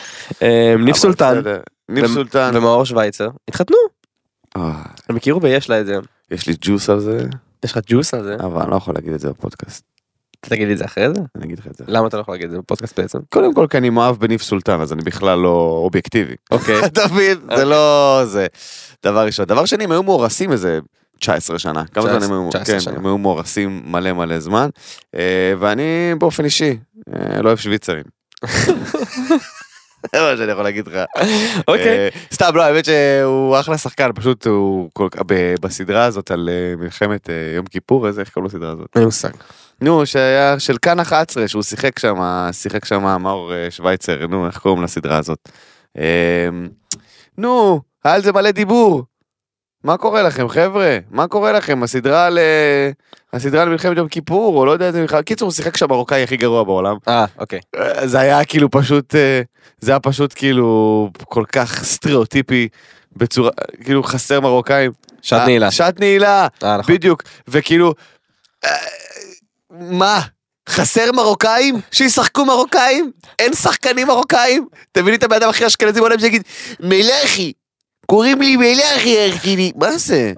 אה, 0.42 0.74
ניף 0.78 0.96
סולטן. 0.96 1.40
ניף. 1.88 2.10
ומאור 2.54 2.84
שווייצר. 2.84 3.28
התחתנו. 3.48 3.76
אה, 4.56 4.70
הם 5.08 5.16
הכירו 5.16 5.42
ויש 5.42 5.70
לה 5.70 5.80
את 5.80 5.86
זה. 5.86 5.94
יש 6.30 6.46
לי 6.46 6.54
ג'וס 6.60 6.90
על 6.90 7.00
זה, 7.00 7.18
יש 7.64 7.72
לך 7.72 7.78
ג'וס 7.86 8.14
על 8.14 8.22
זה? 8.24 8.34
אבל 8.40 8.62
אני 8.62 8.70
לא 8.70 8.76
יכול 8.76 8.94
להגיד 8.94 9.12
את 9.12 9.20
זה 9.20 9.28
בפודקאסט, 9.30 9.84
תגיד 10.48 10.66
לי 10.66 10.72
את 10.72 10.78
זה 10.78 10.84
אחרי 10.84 11.08
זה 11.14 11.20
אני 11.36 11.44
אגיד 11.44 11.58
לך 11.58 11.66
את 11.66 11.74
זה. 11.74 11.84
למה 11.88 12.06
אתה 12.06 12.16
לא 12.16 12.22
יכול 12.22 12.34
להגיד 12.34 12.46
את 12.46 12.50
זה 12.50 12.58
בפודקאסט 12.58 13.00
בעצם 13.00 13.18
קודם 13.28 13.54
כל 13.54 13.66
כי 13.70 13.78
אני 13.78 13.90
מאוהב 13.90 14.16
בניף 14.16 14.42
סולטן, 14.42 14.80
אז 14.80 14.92
אני 14.92 15.02
בכלל 15.02 15.38
לא 15.38 15.80
אובייקטיבי. 15.84 16.34
אוקיי 16.50 16.84
אתה 16.86 17.00
מבין? 17.12 17.38
זה 17.56 17.64
לא 17.64 18.20
זה. 18.24 18.46
דבר 19.04 19.26
ראשון. 19.26 19.44
דבר 19.44 19.64
שני, 19.64 19.84
הם 19.84 19.92
היו 19.92 20.02
מאורסים 20.02 20.52
איזה 20.52 20.78
19 21.18 21.58
שנה. 21.58 21.84
כמה 21.84 22.02
זמן 22.02 22.18
19 22.18 22.36
הם 22.36 22.42
היו? 22.42 22.50
19 22.50 22.74
כן, 22.74 22.80
שנה. 22.80 22.96
הם 22.96 23.06
היו 23.06 23.18
מאורסים 23.18 23.82
מלא 23.86 24.12
מלא 24.12 24.40
זמן. 24.40 24.68
אה, 25.14 25.54
ואני 25.58 26.14
באופן 26.18 26.44
אישי, 26.44 26.78
אה, 27.14 27.42
לא 27.42 27.48
אוהב 27.48 27.58
שוויצרים. 27.58 28.04
זה 30.12 30.20
מה 30.20 30.36
שאני 30.36 30.52
יכול 30.52 30.64
להגיד 30.64 30.86
לך. 30.86 30.94
אוקיי. 31.68 31.88
אה, 31.88 32.08
סתם, 32.32 32.50
לא, 32.54 32.62
האמת 32.62 32.84
שהוא 32.84 33.60
אחלה 33.60 33.78
שחקן, 33.78 34.10
פשוט 34.14 34.46
הוא 34.46 34.90
בסדרה 35.60 36.04
הזאת 36.04 36.30
על 36.30 36.48
מלחמת 36.78 37.28
יום 37.56 37.66
כיפור, 37.66 38.06
איזה, 38.06 38.20
איך 38.20 38.30
קוראים 38.30 38.46
לסדרה 38.46 38.72
הזאת? 38.72 38.88
אין 38.96 39.04
מושג. 39.04 39.30
נו, 39.80 40.06
שהיה 40.06 40.60
של 40.60 40.76
כאן 40.82 41.00
11, 41.00 41.48
שהוא 41.48 41.62
שיחק 41.62 41.98
שם, 41.98 42.16
שיחק 42.52 42.84
שם 42.84 43.22
מאור 43.22 43.54
אה, 43.54 43.70
שווייצר, 43.70 44.26
נו, 44.26 44.46
איך 44.46 44.58
קוראים 44.58 44.82
לסדרה 44.82 45.18
הזאת? 45.18 45.48
אה, 45.98 46.48
נו, 47.38 47.80
היה 48.04 48.14
על 48.14 48.22
זה 48.22 48.32
מלא 48.32 48.50
דיבור. 48.50 49.02
מה 49.84 49.96
קורה 49.96 50.22
לכם, 50.22 50.48
חבר'ה? 50.48 50.98
מה 51.10 51.28
קורה 51.28 51.52
לכם? 51.52 51.82
הסדרה 51.82 52.26
על... 52.26 52.38
הסדרה 53.34 53.62
על 53.62 53.68
מלחמת 53.68 53.96
יום 53.96 54.08
כיפור, 54.08 54.56
או 54.56 54.66
לא 54.66 54.70
יודע 54.70 54.86
איזה 54.86 55.00
מלחמת... 55.00 55.24
קיצור, 55.24 55.46
הוא 55.46 55.52
שיחק 55.52 55.76
שם 55.76 55.86
מרוקאי 55.88 56.22
הכי 56.22 56.36
גרוע 56.36 56.64
בעולם. 56.64 56.96
אה, 57.08 57.24
אוקיי. 57.38 57.60
אה, 57.76 58.06
זה 58.06 58.20
היה 58.20 58.44
כאילו 58.44 58.70
פשוט, 58.70 59.14
אה, 59.14 59.42
זה 59.80 59.90
היה 59.90 60.00
פשוט 60.00 60.32
כאילו 60.36 61.10
כל 61.24 61.44
כך 61.52 61.84
סטריאוטיפי, 61.84 62.68
בצורה, 63.16 63.50
כאילו 63.84 64.02
חסר 64.02 64.40
מרוקאים. 64.40 64.92
שעת 65.22 65.46
נעילה. 65.46 65.70
שעת 65.70 66.00
נעילה, 66.00 66.46
נכון. 66.62 66.94
בדיוק, 66.94 67.22
וכאילו, 67.48 67.94
מה? 69.80 70.20
חסר 70.68 71.12
מרוקאים? 71.12 71.80
שישחקו 71.90 72.44
מרוקאים? 72.44 73.10
אין 73.38 73.54
שחקנים 73.54 74.06
מרוקאים? 74.06 74.68
תביא 74.92 75.10
לי 75.10 75.16
את 75.16 75.22
הבן 75.22 75.36
אדם 75.36 75.48
הכי 75.48 75.66
אשכנזי 75.66 76.00
בעולם 76.00 76.18
שיגיד, 76.18 76.42
מלאכי, 76.80 77.52
קוראים 78.06 78.42
לי 78.42 78.56
מלאכי, 78.56 79.18
ארקיני, 79.18 79.72
מה 79.76 79.98
זה? 79.98 80.32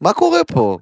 מה 0.00 0.12
קורה 0.12 0.44
פה? 0.44 0.78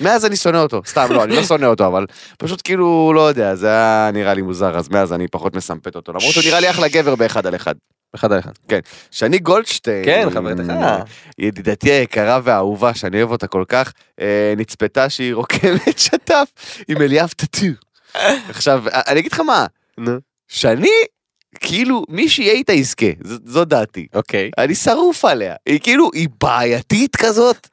מאז 0.00 0.26
אני 0.26 0.36
שונא 0.36 0.56
אותו, 0.56 0.82
סתם 0.86 1.06
לא, 1.10 1.24
אני 1.24 1.36
לא 1.36 1.42
שונא 1.42 1.66
אותו, 1.66 1.86
אבל 1.86 2.06
פשוט 2.38 2.60
כאילו, 2.64 3.12
לא 3.14 3.20
יודע, 3.20 3.54
זה 3.54 3.66
היה 3.66 4.10
נראה 4.12 4.34
לי 4.34 4.42
מוזר, 4.42 4.78
אז 4.78 4.88
מאז 4.88 5.12
אני 5.12 5.28
פחות 5.28 5.56
מסמפת 5.56 5.96
אותו, 5.96 6.12
למרות 6.12 6.32
שהוא 6.32 6.44
נראה 6.44 6.60
לי 6.60 6.70
אחלה 6.70 6.88
גבר 6.88 7.14
באחד 7.14 7.46
על 7.46 7.56
אחד. 7.56 7.74
אחד 8.14 8.32
על 8.32 8.38
אחד. 8.38 8.52
שני 9.10 9.38
גולדשטיין, 9.38 10.04
כן, 10.04 10.28
חברתך. 10.30 10.72
ידידתי 11.38 11.90
היקרה 11.92 12.40
והאהובה, 12.44 12.94
שאני 12.94 13.18
אוהב 13.18 13.30
אותה 13.30 13.46
כל 13.46 13.64
כך, 13.68 13.92
אה, 14.20 14.54
נצפתה 14.56 15.08
שהיא 15.08 15.34
רוקמת 15.34 15.98
שטף 16.04 16.48
עם 16.88 17.02
אליאב 17.02 17.28
טאטו. 17.36 17.66
עכשיו, 18.48 18.84
אני 19.06 19.20
אגיד 19.20 19.32
לך 19.32 19.40
מה, 19.40 19.66
נו. 19.98 20.12
שאני, 20.48 20.90
כאילו, 21.60 22.04
מי 22.08 22.28
שיהיה 22.28 22.52
איתה 22.52 22.72
יזכה, 22.72 23.06
זו 23.44 23.64
דעתי. 23.64 24.06
אוקיי. 24.14 24.50
אני 24.58 24.74
שרוף 24.74 25.24
עליה. 25.24 25.54
היא 25.66 25.80
כאילו, 25.80 26.10
היא 26.14 26.28
בעייתית 26.40 27.16
כזאת, 27.16 27.68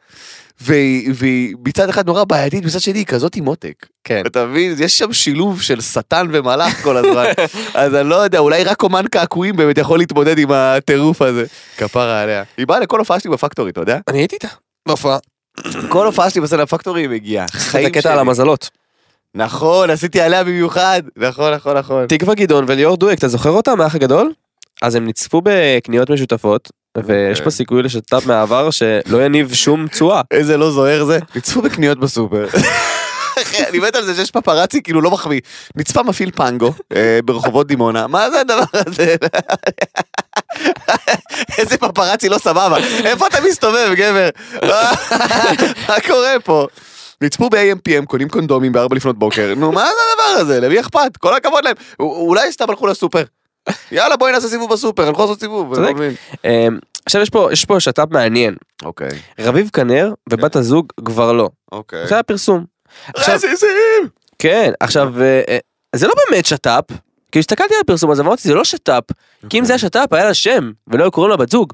והיא, 0.61 1.11
והיא 1.15 1.55
מצד 1.65 1.89
אחד 1.89 2.07
נורא 2.07 2.23
בעייתית, 2.23 2.65
מצד 2.65 2.79
שני 2.79 2.99
היא 2.99 3.05
כזאת 3.05 3.35
עם 3.35 3.43
מותק. 3.43 3.85
כן. 4.03 4.23
אתה 4.25 4.45
מבין? 4.45 4.75
יש 4.79 4.97
שם 4.97 5.13
שילוב 5.13 5.61
של 5.61 5.81
שטן 5.81 6.27
ומלאך 6.31 6.83
כל 6.83 6.97
הזמן. 6.97 7.25
אז 7.73 7.95
אני 7.95 8.09
לא 8.09 8.15
יודע, 8.15 8.39
אולי 8.39 8.63
רק 8.63 8.83
אומן 8.83 9.07
קעקועים 9.07 9.55
באמת 9.55 9.77
יכול 9.77 9.99
להתמודד 9.99 10.39
עם 10.39 10.51
הטירוף 10.51 11.21
הזה. 11.21 11.45
כפרה 11.77 12.21
עליה. 12.21 12.43
היא 12.57 12.67
באה 12.67 12.79
לכל 12.79 12.99
הופעה 12.99 13.19
שלי 13.19 13.31
בפקטורי, 13.31 13.71
אתה 13.71 13.81
יודע? 13.81 13.99
אני 14.07 14.17
הייתי 14.17 14.35
איתה. 14.35 14.47
בהופעה. 14.87 15.17
כל 15.89 16.05
הופעה 16.05 16.29
שלי 16.29 16.41
בסדר 16.41 16.61
הפקטורי 16.61 17.01
היא 17.01 17.09
מגיעה. 17.09 17.45
חיים 17.51 17.89
שלי. 18.01 18.11
על 18.11 18.19
המזלות. 18.19 18.69
נכון, 19.35 19.89
עשיתי 19.89 20.21
עליה 20.21 20.43
במיוחד. 20.43 21.01
נכון, 21.17 21.53
נכון, 21.53 21.77
נכון. 21.77 22.05
תקווה 22.07 22.35
גדעון 22.35 22.65
וליאור 22.67 22.97
דואק, 22.97 23.17
אתה 23.17 23.27
זוכר 23.27 23.49
אותם 23.49 23.77
מהאח 23.77 23.95
הגדול? 23.95 24.31
אז 24.81 24.95
הם 24.95 25.07
נצפו 25.07 25.41
בקניות 25.43 26.09
משותפות, 26.09 26.71
ויש 27.05 27.37
פה 27.37 27.43
אוקיי. 27.43 27.51
סיכוי 27.51 27.83
לשת"פ 27.83 28.25
מהעבר 28.25 28.69
שלא 28.71 29.25
יניב 29.25 29.53
שום 29.53 29.87
תשואה. 29.87 30.21
איזה 30.31 30.57
לא 30.57 30.71
זוהר 30.71 31.05
זה. 31.05 31.19
נצפו 31.35 31.61
בקניות 31.61 31.99
בסופר. 31.99 32.45
אני 33.69 33.79
מת 33.79 33.95
על 33.95 34.03
זה 34.05 34.15
שיש 34.15 34.31
פפרצי 34.31 34.81
כאילו 34.81 35.01
לא 35.01 35.11
מחמיא. 35.11 35.39
נצפה 35.75 36.03
מפעיל 36.03 36.31
פנגו 36.35 36.73
אה, 36.95 37.19
ברחובות 37.25 37.67
דימונה. 37.67 38.07
מה 38.07 38.29
זה 38.29 38.39
הדבר 38.39 38.63
הזה? 38.73 39.15
איזה 41.57 41.77
פפרצי 41.77 42.29
לא 42.29 42.37
סבבה. 42.37 42.77
איפה 42.77 43.27
אתה 43.27 43.37
מסתובב 43.49 43.89
גבר? 43.95 44.29
מה 45.89 45.95
קורה 46.07 46.35
פה? 46.43 46.67
נצפו 47.21 47.49
ב-AMPM, 47.49 48.05
קונים 48.05 48.29
קונדומים 48.29 48.71
ב-4 48.71 48.95
לפנות 48.95 49.19
בוקר. 49.19 49.53
נו 49.57 49.71
מה 49.71 49.83
זה 49.85 50.01
הדבר 50.11 50.41
הזה? 50.41 50.59
למי 50.59 50.79
אכפת? 50.79 51.17
כל 51.19 51.35
הכבוד 51.35 51.63
להם. 51.63 51.75
אולי 51.99 52.51
סתם 52.51 52.69
הלכו 52.69 52.87
לסופר. 52.87 53.23
יאללה 53.91 54.17
בואי 54.17 54.31
נעשה 54.31 54.47
סיבוב 54.47 54.71
בסופר, 54.73 55.07
הלכו 55.07 55.21
לעשות 55.21 55.39
סיבוב. 55.39 55.73
אני 55.73 55.81
לא 55.81 55.87
צודק. 55.87 55.95
מבין. 55.95 56.13
אמ, 56.45 56.79
עכשיו 57.05 57.21
יש 57.21 57.29
פה, 57.29 57.49
יש 57.51 57.65
פה 57.65 57.79
שת"פ 57.79 58.11
מעניין. 58.11 58.55
אוקיי, 58.83 59.09
רביב 59.39 59.69
כנר 59.73 60.13
ובת 60.29 60.55
הזוג 60.55 60.93
כבר 61.05 61.33
לא. 61.33 61.49
אוקיי. 61.71 62.07
זה 62.07 62.13
היה 62.15 62.23
פרסום. 62.23 62.65
עכשיו, 63.15 63.35
רסיסים! 63.35 63.69
כן, 64.39 64.71
עכשיו, 64.79 65.21
אה, 65.21 65.41
אה, 65.49 65.57
זה 65.95 66.07
לא 66.07 66.13
באמת 66.29 66.45
שת"פ. 66.45 66.83
כי 67.31 67.39
הסתכלתי 67.39 67.73
על 67.75 67.81
הפרסום 67.83 68.11
הזה 68.11 68.21
ואמרתי 68.23 68.41
זה 68.47 68.53
לא 68.53 68.63
שת"פ. 68.63 69.03
כי 69.49 69.59
אם 69.59 69.65
זה 69.65 69.73
היה 69.73 69.79
שת"פ 69.79 70.13
היה 70.13 70.25
לה 70.25 70.33
שם 70.33 70.71
ולא 70.87 71.03
היו 71.03 71.11
קוראים 71.11 71.31
לה 71.31 71.37
בת 71.37 71.49
זוג. 71.51 71.73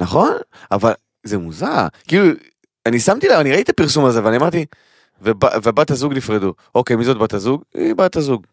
נכון, 0.00 0.32
אבל 0.72 0.92
זה 1.24 1.38
מוזר. 1.38 1.86
כאילו, 2.08 2.26
אני 2.86 3.00
שמתי 3.00 3.28
לב, 3.28 3.38
אני 3.38 3.50
ראיתי 3.50 3.62
את 3.62 3.68
הפרסום 3.68 4.04
הזה 4.04 4.24
ואני 4.24 4.36
אמרתי, 4.36 4.64
"וב- 5.22 5.34
ובת 5.62 5.90
הזוג 5.90 6.12
נפרדו. 6.14 6.52
אוקיי, 6.74 6.96
מי 6.96 7.04
זאת 7.04 7.18
בת 7.18 7.34
הזוג? 7.34 7.62
היא 7.74 7.94
בת 7.94 8.16
הזוג. 8.16 8.46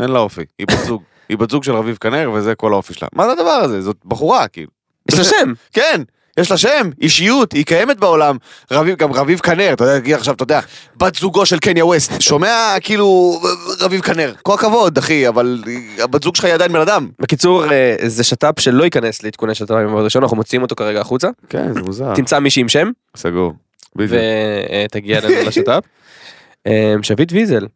אין 0.00 0.10
לה 0.10 0.18
אופי, 0.18 0.44
היא 0.58 0.66
בת 0.66 0.78
זוג. 0.86 1.02
היא 1.30 1.38
בת 1.38 1.50
זוג 1.50 1.64
של 1.64 1.72
רביב 1.72 1.98
כנר 2.00 2.30
וזה 2.34 2.54
כל 2.54 2.72
האופי 2.72 2.94
שלה. 2.94 3.08
מה 3.14 3.26
זה 3.26 3.32
הדבר 3.32 3.50
הזה? 3.50 3.82
זאת 3.82 3.96
בחורה, 4.04 4.48
כאילו. 4.48 4.70
יש 5.08 5.18
לה 5.18 5.24
שם. 5.24 5.52
כן, 5.72 6.02
יש 6.38 6.50
לה 6.50 6.56
שם, 6.56 6.90
אישיות, 7.00 7.52
היא 7.52 7.64
קיימת 7.64 8.00
בעולם. 8.00 8.36
רביב, 8.70 8.96
גם 8.96 9.12
רביב 9.12 9.38
כנר, 9.38 9.72
אתה 9.72 9.84
יודע, 9.84 10.16
עכשיו, 10.16 10.34
אתה 10.34 10.42
יודע, 10.42 10.60
בת 10.96 11.14
זוגו 11.14 11.46
של 11.46 11.58
קניה 11.58 11.86
ווסט. 11.86 12.20
שומע, 12.20 12.74
כאילו, 12.80 13.40
רביב 13.80 14.00
כנר. 14.00 14.32
כל 14.42 14.54
הכבוד, 14.54 14.98
אחי, 14.98 15.28
אבל 15.28 15.64
הבת 15.98 16.22
זוג 16.22 16.36
שלך 16.36 16.44
היא 16.44 16.54
עדיין 16.54 16.72
בן 16.72 16.80
אדם. 16.80 17.08
בקיצור 17.18 17.72
אה, 17.72 17.96
זה 18.06 18.24
שת"פ 18.24 18.60
שלא 18.60 18.84
ייכנס 18.84 19.22
לעדכוני 19.22 19.54
שת"פ 19.54 19.70
עם 19.70 19.96
הראשון 19.96 20.22
אנחנו 20.22 20.36
מוציאים 20.36 20.62
אותו 20.62 20.76
כרגע 20.76 21.00
החוצה. 21.00 21.28
כן, 21.48 21.72
זה 21.72 21.82
מוזר. 21.82 22.14
תמצא 22.14 22.38
מישהי 22.38 22.60
עם 22.60 22.68
שם 22.68 22.90
סגור. 23.16 23.52
ותגיע 23.96 25.18
אלינו 25.18 25.48
לשת"פ. 25.48 25.82
אה, 26.66 26.94
שביט 27.02 27.32
ויזל. 27.32 27.66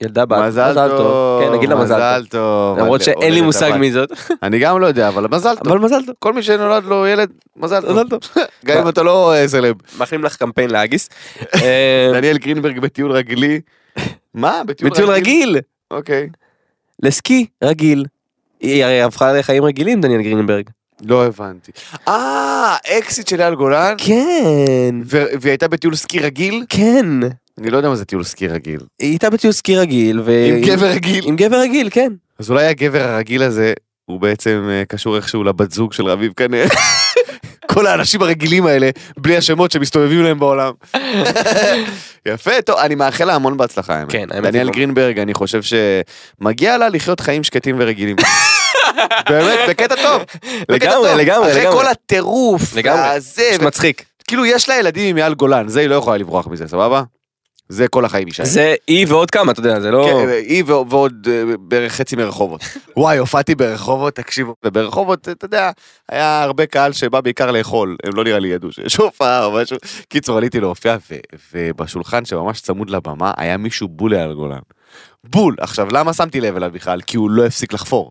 ילדה 0.00 0.26
בת. 0.26 0.38
מזל 0.38 0.88
טוב. 0.88 1.42
כן 1.42 1.52
נגיד 1.52 1.68
לה 1.68 1.76
מזל 1.76 2.26
טוב. 2.30 2.78
למרות 2.78 3.02
שאין 3.02 3.32
לי 3.32 3.40
מושג. 3.40 3.76
מי 3.80 3.92
זאת. 3.92 4.12
אני 4.42 4.58
גם 4.58 4.80
לא 4.80 4.86
יודע, 4.86 5.08
אבל 5.08 5.26
מזל 5.30 5.56
טוב. 5.56 5.68
אבל 5.68 5.78
מזל 5.78 6.06
טוב. 6.06 6.14
כל 6.18 6.32
מי 6.32 6.42
שנולד 6.42 6.84
לו 6.84 7.06
ילד, 7.06 7.30
מזל 7.56 7.80
טוב. 8.10 8.20
גם 8.66 8.78
אם 8.78 8.88
אתה 8.88 9.02
לא 9.02 9.34
אה, 9.34 9.48
סלב. 9.48 9.74
מאחלים 9.98 10.24
לך 10.24 10.36
קמפיין 10.36 10.70
להגיס. 10.70 11.08
אה, 11.62 12.10
דניאל 12.12 12.38
גרינברג 12.38 12.78
בטיול 12.78 13.12
רגלי. 13.12 13.60
מה? 14.34 14.62
בטיול 14.66 15.10
רגיל. 15.10 15.58
אוקיי. 15.90 16.28
לסקי 17.02 17.46
רגיל. 17.64 18.04
היא 18.60 18.84
הרי 18.84 19.02
הפכה 19.02 19.32
לחיים 19.32 19.64
רגילים 19.64 20.00
דניאל 20.00 20.22
גרינברג. 20.22 20.64
לא 21.02 21.26
הבנתי. 21.26 21.72
אה, 22.08 22.76
אקסיט 22.98 23.28
של 23.28 23.40
אייל 23.40 23.54
גולן? 23.54 23.94
כן. 23.98 24.94
והיא 25.40 25.50
הייתה 25.50 25.68
בטיול 25.68 25.94
סקי 25.94 26.18
רגיל? 26.18 26.64
כן. 26.68 27.06
אני 27.60 27.70
לא 27.70 27.76
יודע 27.76 27.88
מה 27.88 27.96
זה 27.96 28.04
טיול 28.04 28.24
סקי 28.24 28.48
רגיל. 28.48 28.80
היא 28.98 29.10
הייתה 29.10 29.30
בטיול 29.30 29.52
סקי 29.52 29.76
רגיל. 29.76 30.20
ו- 30.20 30.46
עם 30.48 30.60
גבר 30.60 30.86
רגיל. 30.86 31.24
עם 31.28 31.36
גבר 31.36 31.60
רגיל 31.60 31.88
כן. 31.90 32.12
אז 32.38 32.50
אולי 32.50 32.66
הגבר 32.66 33.02
הרגיל 33.02 33.42
הזה, 33.42 33.72
הוא 34.04 34.20
בעצם 34.20 34.68
אה, 34.70 34.82
קשור 34.88 35.16
איכשהו 35.16 35.44
לבת 35.44 35.70
זוג 35.72 35.92
של 35.92 36.06
רביב 36.06 36.32
כנראה. 36.36 36.68
כל 37.72 37.86
האנשים 37.86 38.22
הרגילים 38.22 38.66
האלה, 38.66 38.90
בלי 39.16 39.36
השמות 39.36 39.70
שמסתובבים 39.72 40.22
להם 40.22 40.38
בעולם. 40.38 40.72
יפה, 42.28 42.62
טוב, 42.62 42.78
אני 42.78 42.94
מאחל 42.94 43.24
לה 43.24 43.34
המון 43.34 43.56
בהצלחה. 43.56 43.94
האמת. 43.94 44.12
כן, 44.12 44.26
האמת 44.30 44.52
דניאל 44.52 44.70
גרינברג, 44.70 45.18
אני 45.18 45.34
חושב 45.34 45.60
שמגיע 45.62 46.78
לה 46.78 46.88
לחיות 46.88 47.20
חיים 47.20 47.44
שקטים 47.44 47.76
ורגילים. 47.78 48.16
באמת, 49.30 49.58
בקטע 49.68 49.94
טוב. 50.02 50.22
לגמרי. 50.68 51.14
לגמרי, 51.16 51.52
אחרי. 51.52 51.72
כל 51.72 51.86
הטירוף, 51.86 52.76
לגמרי. 52.76 53.20
פשוט 53.20 53.62
מצחיק. 53.62 54.04
כאילו 54.28 54.46
יש 54.46 54.68
לה 54.68 54.74
ילדים 54.78 55.10
עם 55.10 55.18
אייל 55.22 55.34
גולן, 55.34 55.68
זה 55.68 55.80
היא 55.80 55.88
לא 55.88 55.94
יכולה 55.94 56.16
לברוח 56.16 56.46
מזה, 56.46 56.68
סבבה? 56.68 57.02
זה 57.68 57.88
כל 57.88 58.04
החיים 58.04 58.28
אישה. 58.28 58.44
זה 58.44 58.74
היא 58.86 59.06
ועוד 59.08 59.30
כמה 59.30 59.52
אתה 59.52 59.60
יודע 59.60 59.80
זה 59.80 59.90
לא. 59.90 60.06
כן, 60.06 60.26
ו- 60.66 60.90
ועוד 60.90 61.28
אה, 61.30 61.56
בערך 61.58 61.92
חצי 61.92 62.16
מרחובות. 62.16 62.60
וואי, 62.96 63.18
הופעתי 63.18 63.54
ברחובות, 63.54 64.14
תקשיבו, 64.14 64.54
וברחובות, 64.64 65.28
אתה 65.28 65.44
יודע, 65.44 65.70
היה 66.08 66.42
הרבה 66.42 66.66
קהל 66.66 66.92
שבא 66.92 67.20
בעיקר 67.20 67.50
לאכול, 67.50 67.96
הם 68.04 68.14
לא 68.14 68.24
נראה 68.24 68.38
לי 68.38 68.48
ידעו 68.48 68.72
שיש 68.72 68.96
הופעה 68.96 69.44
או 69.44 69.52
משהו. 69.52 69.76
קיצור, 70.08 70.38
עליתי 70.38 70.60
להופיע, 70.60 70.96
ובשולחן 71.52 72.24
שממש 72.24 72.60
צמוד 72.60 72.90
לבמה, 72.90 73.32
היה 73.36 73.56
מישהו 73.56 73.88
בול 73.88 74.14
על 74.14 74.34
גולן. 74.34 74.58
בול. 75.24 75.56
עכשיו, 75.60 75.88
למה 75.92 76.12
שמתי 76.12 76.40
לב 76.40 76.56
אליו 76.56 76.70
בכלל? 76.74 77.00
כי 77.00 77.16
הוא 77.16 77.30
לא 77.30 77.46
הפסיק 77.46 77.72
לחפור. 77.72 78.10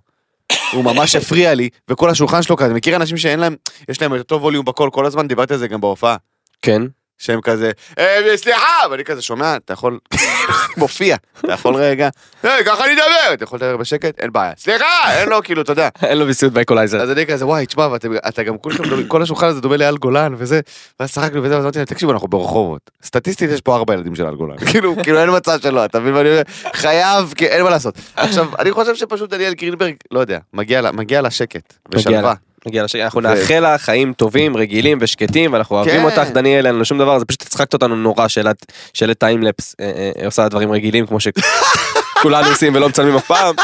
הוא 0.72 0.84
ממש 0.84 1.16
הפריע 1.20 1.54
לי, 1.54 1.70
וכל 1.90 2.10
השולחן 2.10 2.42
שלו 2.42 2.58
כזה, 2.58 2.74
מכיר 2.74 2.96
אנשים 2.96 3.18
שאין 3.18 3.40
להם, 3.40 3.56
יש 3.90 4.02
להם 4.02 4.16
את 4.16 4.20
אותו 4.20 4.42
ווליום 4.42 4.66
בקול 4.66 4.90
כל 4.90 5.06
הזמן, 5.06 5.28
דיברתי 5.28 5.54
על 5.54 5.60
זה 5.60 5.68
גם 5.68 5.82
בהופעה. 5.82 6.16
כן. 6.62 6.82
שהם 7.18 7.42
כזה, 7.42 7.72
"אה, 8.00 8.38
סליחה, 8.38 8.62
ואני 8.92 9.04
כזה 9.04 9.22
שומע, 9.22 9.56
אתה 9.56 9.74
יכול, 9.74 10.00
מופיע, 10.78 11.16
אתה 11.40 11.54
יכול 11.54 11.76
רגע, 11.76 12.10
"אה, 12.46 12.64
ככה 12.66 12.86
אני 12.86 12.94
אדבר, 12.94 13.34
אתה 13.34 13.44
יכול 13.44 13.60
לדבר 13.60 13.78
בשקט, 13.78 14.20
אין 14.20 14.32
בעיה, 14.32 14.52
סליחה, 14.58 14.86
אין 15.20 15.30
לו, 15.30 15.44
כאילו, 15.44 15.62
אתה 15.62 15.72
יודע. 15.72 15.90
אין 16.04 16.18
לו 16.18 16.26
ויסות 16.28 16.54
באקולייזר. 16.54 17.02
אז 17.02 17.12
אני 17.12 17.26
כזה, 17.26 17.46
וואי, 17.46 17.66
תשמע, 17.66 17.88
ואתם- 17.88 18.14
אתה 18.28 18.44
גם 18.44 18.58
כולכם, 18.58 18.84
כל 19.08 19.22
השולחן 19.22 19.48
הזה 19.48 19.62
דומה 19.62 19.78
לאייל 19.78 19.98
גולן 19.98 20.34
וזה, 20.38 20.60
ואז 21.00 21.12
צחקנו 21.12 21.44
וזה, 21.44 21.56
ואז 21.56 21.64
אמרתי 21.64 21.80
להם, 21.80 21.86
תקשיבו, 21.86 22.12
אנחנו 22.12 22.28
ברחובות. 22.28 22.92
סטטיסטית 23.04 23.50
יש 23.50 23.62
פה 23.62 23.76
ארבע 23.76 23.94
ילדים 23.94 24.16
של 24.16 24.26
אייל 24.26 24.36
גולן. 24.36 24.58
כאילו, 24.72 24.96
כאילו 25.04 25.20
אין 25.22 25.30
מצב 25.36 25.60
שלא, 25.62 25.86
אתה 25.86 26.00
מבין 26.00 26.14
מה 26.14 26.22
אני 26.22 26.30
אומר? 26.30 26.42
חייב, 26.74 27.34
אין 27.42 27.64
מה 27.64 27.70
לעשות. 27.70 27.96
עכשיו, 28.16 28.48
אני 28.60 28.72
חושב 28.72 28.96
שפשוט 28.96 29.30
דניאל 29.30 29.54
גרינברג, 29.54 29.94
לא 30.12 30.20
יודע, 30.20 30.40
מגיע 30.54 30.82
לה- 30.82 30.92
לה 31.22 31.32
שקט 31.32 31.74
ושלווה. 31.92 32.34
לה. 32.66 32.70
מגיע 32.70 32.84
לשקט, 32.84 33.02
אנחנו 33.02 33.20
ו- 33.20 33.24
נאחל 33.24 33.60
לה 33.60 33.78
חיים 33.78 34.14
טובים, 34.14 34.58
רגילים 34.58 34.98
ושקטים, 35.02 35.54
ואנחנו 35.54 35.76
אוהבים 35.76 35.96
כן. 35.96 36.04
אותך 36.20 36.32
דניאל, 36.34 36.66
אין 36.68 36.76
לנו 36.76 36.86
שום 36.86 36.98
דבר, 36.98 37.20
זה 37.20 37.26
פשוט 37.26 37.42
הצחקת 37.42 37.74
אותנו 37.74 37.96
נורא 37.96 38.28
שאלת 38.28 38.66
שאלת 38.94 39.20
timelapse 39.20 39.76
אה, 39.80 39.92
אה, 40.20 40.26
עושה 40.26 40.48
דברים 40.50 40.72
רגילים 40.72 41.08
כמו 41.08 41.18
שכולנו 41.20 42.50
עושים 42.52 42.76
ולא 42.76 42.90
מצלמים 42.90 43.16
אף 43.16 43.26
פעם. 43.28 43.56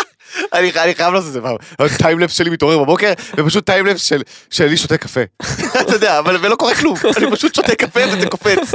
אני 0.54 0.72
אני 0.84 0.96
חייב 0.96 1.14
לעשות 1.14 1.28
את 1.28 1.34
זה 1.34 1.42
פעם. 1.42 1.56
טיימלפס 1.98 2.34
שלי 2.34 2.50
מתעורר 2.50 2.80
בבוקר, 2.80 3.14
ופשוט 3.38 3.66
timelapse 3.66 4.04
של- 4.04 4.22
שלי 4.50 4.78
שותה 4.78 4.98
קפה. 4.98 5.22
אתה 5.82 5.94
יודע, 5.94 6.20
אבל 6.20 6.38
ולא 6.42 6.56
קורה 6.56 6.76
כלום, 6.76 6.96
אני 7.18 7.32
פשוט 7.32 7.56
שותה 7.56 7.76
קפה 7.76 8.00
וזה 8.14 8.28
קופץ. 8.38 8.72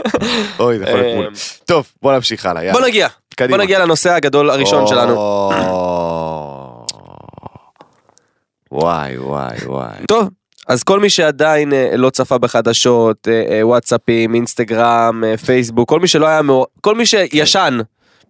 אוי, 0.59 0.78
זה 0.78 0.85
יכול 0.85 1.00
להיות 1.00 1.16
מול. 1.16 1.30
טוב, 1.64 1.87
בוא 2.02 2.12
נמשיך 2.12 2.47
הלאה, 2.47 2.64
יאללה. 2.64 2.78
בוא 2.78 2.87
נגיע. 2.88 3.09
בוא 3.49 3.56
נגיע 3.59 3.78
לנושא 3.78 4.12
הגדול 4.12 4.50
הראשון 4.50 4.87
שלנו. 4.87 5.50
וואי, 8.73 9.19
וואי, 9.19 9.57
וואי. 9.67 9.97
טוב, 10.09 10.29
אז 10.69 10.83
כל 10.83 11.01
מי 11.01 11.11
שעדיין 11.11 11.73
אה, 11.73 11.97
לא 11.97 12.11
צפה 12.11 12.39
בחדשות, 12.39 13.29
אה, 13.29 13.45
אה, 13.51 13.67
וואטסאפים, 13.67 14.35
אינסטגרם, 14.35 15.23
פייסבוק, 15.47 15.89
כל 15.89 16.01
מי 16.01 16.09
שלא 16.09 16.27
היה 16.27 16.43
מאור... 16.43 16.67
כל 16.81 16.95
מי 16.95 17.07
שישן 17.07 17.79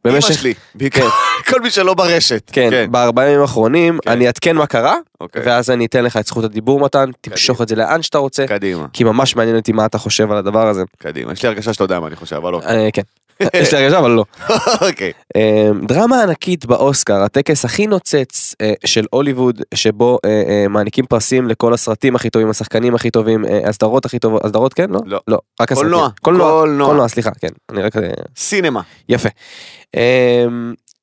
אמא 0.06 0.14
במשך... 0.14 0.34
שלי, 0.34 0.54
בעיקר, 0.74 1.08
כל 1.50 1.60
מי 1.60 1.70
שלא 1.70 1.94
ברשת. 1.94 2.50
כן, 2.52 2.86
בארבעה 2.90 3.26
ימים 3.26 3.40
האחרונים, 3.40 3.98
כן. 4.04 4.10
אני 4.10 4.26
אעדכן 4.26 4.56
מה 4.56 4.66
קרה, 4.66 4.96
אוקיי. 5.20 5.42
ואז 5.44 5.70
אני 5.70 5.86
אתן 5.86 6.04
לך 6.04 6.16
את 6.16 6.26
זכות 6.26 6.44
הדיבור 6.44 6.80
מתן, 6.80 7.10
תמשוך 7.20 7.62
את 7.62 7.68
זה 7.68 7.76
לאן 7.76 8.02
שאתה 8.02 8.18
רוצה, 8.18 8.46
קדימה, 8.46 8.86
כי 8.92 9.04
ממש 9.04 9.36
מעניין 9.36 9.56
אותי 9.56 9.72
מה 9.72 9.86
אתה 9.86 9.98
חושב 9.98 10.30
על 10.32 10.36
הדבר 10.36 10.68
הזה. 10.68 10.82
קדימה. 10.98 11.32
יש 11.32 11.42
לי 11.42 11.48
הרגשה 11.48 11.72
שאתה 11.72 11.84
יודע 11.84 12.00
מה 12.00 12.06
אני 12.06 12.16
חושב, 12.16 12.36
אבל 12.36 12.52
לא. 12.52 12.60
כן. 12.92 13.02
יש 13.60 13.74
לי 13.74 13.78
הרגשה 13.78 13.98
אבל 13.98 14.10
לא. 14.10 14.24
אוקיי. 14.88 15.12
אה, 15.36 15.70
דרמה 15.82 16.22
ענקית 16.22 16.66
באוסקר, 16.66 17.22
הטקס 17.22 17.64
הכי 17.64 17.86
נוצץ 17.86 18.54
אה, 18.60 18.72
של 18.84 19.06
הוליווד, 19.10 19.62
שבו 19.74 20.18
אה, 20.24 20.68
מעניקים 20.68 21.06
פרסים 21.06 21.48
לכל 21.48 21.74
הסרטים 21.74 22.16
הכי 22.16 22.30
טובים, 22.30 22.50
השחקנים 22.50 22.94
הכי 22.94 23.10
טובים, 23.10 23.44
הסדרות 23.64 24.04
הכי 24.04 24.18
טובות, 24.18 24.44
הסדרות 24.44 24.74
כן? 24.74 24.90
לא? 24.90 25.00
לא. 25.06 25.20
לא, 25.28 25.38
רק 25.60 25.72
הסרטים. 25.72 25.90
קולנוע. 25.90 26.08
קולנוע. 26.22 26.86
קולנוע. 26.86 27.08
סליחה, 27.08 27.30
כן. 27.30 27.48
אני 27.70 27.82
רק... 27.82 27.92
סינמה. 28.36 28.80
יפה. 29.08 29.28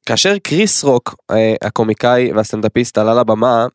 כאשר 0.05 0.37
קריס 0.37 0.83
רוק, 0.83 1.15
הקומיקאי 1.61 2.31
והסטנדאפיסט, 2.33 2.97
עלה 2.97 3.13
לבמה, 3.13 3.65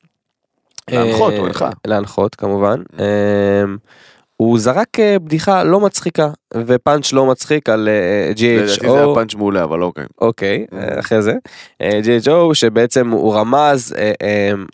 להנחות, 0.91 1.33
הוא 1.33 1.47
הנחה. 1.47 1.71
להנחות 1.87 2.35
כמובן, 2.35 2.83
הוא 4.41 4.59
זרק 4.59 5.01
אה, 5.01 5.19
בדיחה 5.19 5.65
לא 5.65 5.81
מצחיקה 5.81 6.31
ופאנץ' 6.67 7.13
לא 7.13 7.27
מצחיק 7.27 7.69
על 7.69 7.89
אה, 7.89 8.29
לדעתי 8.29 8.81
זה 8.81 8.93
היה 8.93 9.05
G.I. 9.05 9.09
Jane, 9.09 9.15
פאנץ' 9.15 9.35
מעולה, 9.35 9.65
אבל 9.65 9.83
אוקיי. 9.83 10.05
אוקיי, 10.21 10.67
אה, 10.73 11.01
אחרי 11.01 11.23
זה, 11.23 11.35
G.I. 11.83 12.19
Jane 12.19 12.55
שבעצם 12.55 13.11
הוא 13.11 13.35
רמז 13.35 13.95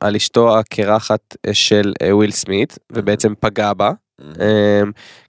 על 0.00 0.16
אשתו 0.16 0.59
הקרחת 0.59 1.37
של 1.52 1.92
וויל 2.11 2.30
סמית 2.30 2.78
ובעצם 2.92 3.33
פגע 3.40 3.73
בה. 3.73 3.92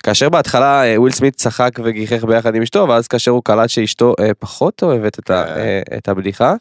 כאשר 0.04 0.30
בהתחלה 0.30 0.84
וויל 0.98 1.13
סמית 1.13 1.36
צחק 1.36 1.72
וגיחך 1.84 2.24
ביחד 2.24 2.56
עם 2.56 2.62
אשתו 2.62 2.86
ואז 2.89 3.08
כאשר 3.08 3.32
הוא 3.32 3.42
קלט 3.44 3.70
שאשתו 3.70 4.13
פחות 4.39 4.84
אוהבת 4.84 5.20
את 5.98 6.08
הבדיחה 6.08 6.54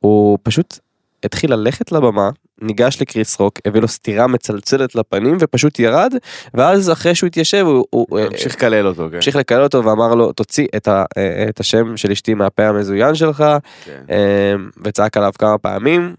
הוא 0.00 0.38
פשוט 0.42 0.78
התחיל 1.24 1.54
ללכת 1.54 1.92
לבמה 1.92 2.30
ניגש 2.60 3.00
לקריס 3.00 3.40
רוק 3.40 3.58
הביא 3.64 3.80
לו 3.80 3.88
סטירה 3.88 4.26
מצלצלת 4.26 4.94
לפנים 4.94 5.36
ופשוט 5.40 5.78
ירד 5.78 6.14
ואז 6.54 6.92
אחרי 6.92 7.14
שהוא 7.14 7.26
התיישב 7.26 7.64
הוא, 7.66 7.84
הוא 7.90 8.18
אה, 8.18 8.26
המשיך 8.26 8.54
לקלל 8.54 8.86
אותו, 8.86 9.08
כן. 9.10 9.16
המשיך 9.16 9.36
לקלל 9.36 9.62
אותו 9.62 9.84
ואמר 9.84 10.14
לו 10.14 10.32
תוציא 10.32 10.66
את, 10.76 10.88
ה, 10.88 11.04
אה, 11.18 11.46
את 11.48 11.60
השם 11.60 11.96
של 11.96 12.10
אשתי 12.10 12.34
מהפה 12.34 12.66
המזוין 12.66 13.14
שלך 13.14 13.44
כן. 13.84 14.02
אמ, 14.10 14.70
וצעק 14.84 15.16
עליו 15.16 15.32
כמה 15.38 15.58
פעמים 15.58 16.14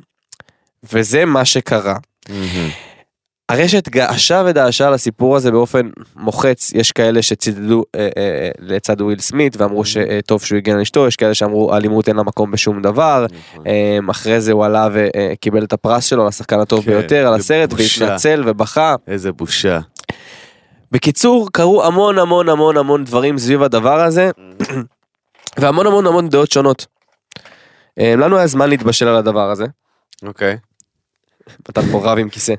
וזה 0.94 1.26
מה 1.26 1.46
שקרה. 1.46 1.96
מהמם. 2.30 2.70
הרשת 3.52 3.90
געשה 3.90 4.44
ודעשה 4.46 4.88
על 4.88 4.94
הסיפור 4.94 5.36
הזה 5.36 5.52
באופן 5.52 5.90
מוחץ, 6.16 6.72
יש 6.74 6.92
כאלה 6.92 7.22
שצידדו 7.22 7.84
אה, 7.96 8.10
אה, 8.18 8.50
לצד 8.60 9.02
וויל 9.02 9.20
סמית 9.20 9.58
ואמרו 9.58 9.86
שטוב 9.86 10.44
שהוא 10.44 10.58
הגן 10.58 10.76
על 10.76 10.82
אשתו, 10.82 11.08
יש 11.08 11.16
כאלה 11.16 11.34
שאמרו 11.34 11.76
אלימות 11.76 12.08
אין 12.08 12.16
לה 12.16 12.24
מקום 12.24 12.52
בשום 12.52 12.82
דבר. 12.82 13.26
אה, 13.68 13.98
אחרי 14.12 14.42
זה 14.42 14.52
הוא 14.52 14.66
עלה 14.66 14.90
וקיבל 14.94 15.64
את 15.64 15.74
הפרס 15.74 16.06
שלו 16.06 16.28
לשחקן 16.28 16.60
הטוב 16.60 16.86
כן, 16.86 16.92
ביותר 16.92 17.28
על 17.28 17.34
הסרט 17.34 17.70
בבושה. 17.74 18.06
והתנצל 18.06 18.44
ובכה. 18.46 18.96
איזה 19.08 19.32
בושה. 19.32 19.80
בקיצור, 20.92 21.50
קרו 21.54 21.84
המון 21.84 22.20
המון 22.20 22.50
המון 22.50 22.78
המון 22.78 23.04
דברים 23.04 23.38
סביב 23.38 23.64
הדבר 23.64 24.00
הזה, 24.00 24.32
והמון 25.60 25.88
המון 25.88 26.08
המון 26.08 26.30
דעות 26.30 26.52
שונות. 26.52 26.86
אה, 28.00 28.16
לנו 28.16 28.38
היה 28.38 28.48
זמן 28.48 28.70
להתבשל 28.70 29.08
על 29.08 29.16
הדבר 29.16 29.50
הזה, 29.52 29.66
אוקיי. 30.24 30.58
אתה 31.70 31.82
פה 31.92 32.02
רב 32.04 32.18
עם 32.18 32.30
כיסא. 32.30 32.54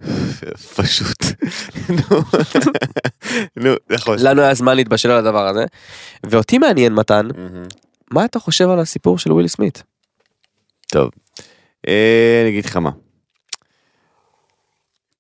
פשוט. 0.76 1.24
נו. 1.88 3.72
נכון. 3.90 4.16
לנו 4.20 4.42
היה 4.42 4.54
זמן 4.54 4.76
להתבשל 4.76 5.10
על 5.10 5.18
הדבר 5.18 5.48
הזה, 5.48 5.64
ואותי 6.26 6.58
מעניין 6.58 6.94
מתן. 6.94 7.28
מה 8.10 8.24
אתה 8.24 8.38
חושב 8.38 8.68
על 8.68 8.80
הסיפור 8.80 9.18
של 9.18 9.32
וויל 9.32 9.48
סמית? 9.48 9.82
טוב. 10.86 11.10
אה, 11.88 12.40
אני 12.42 12.50
אגיד 12.50 12.64
לך 12.64 12.76
מה. 12.76 12.90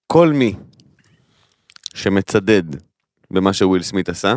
כל 0.06 0.32
מי 0.32 0.54
שמצדד 1.94 2.62
במה 3.30 3.52
שוויל 3.52 3.82
סמית 3.82 4.08
עשה. 4.08 4.34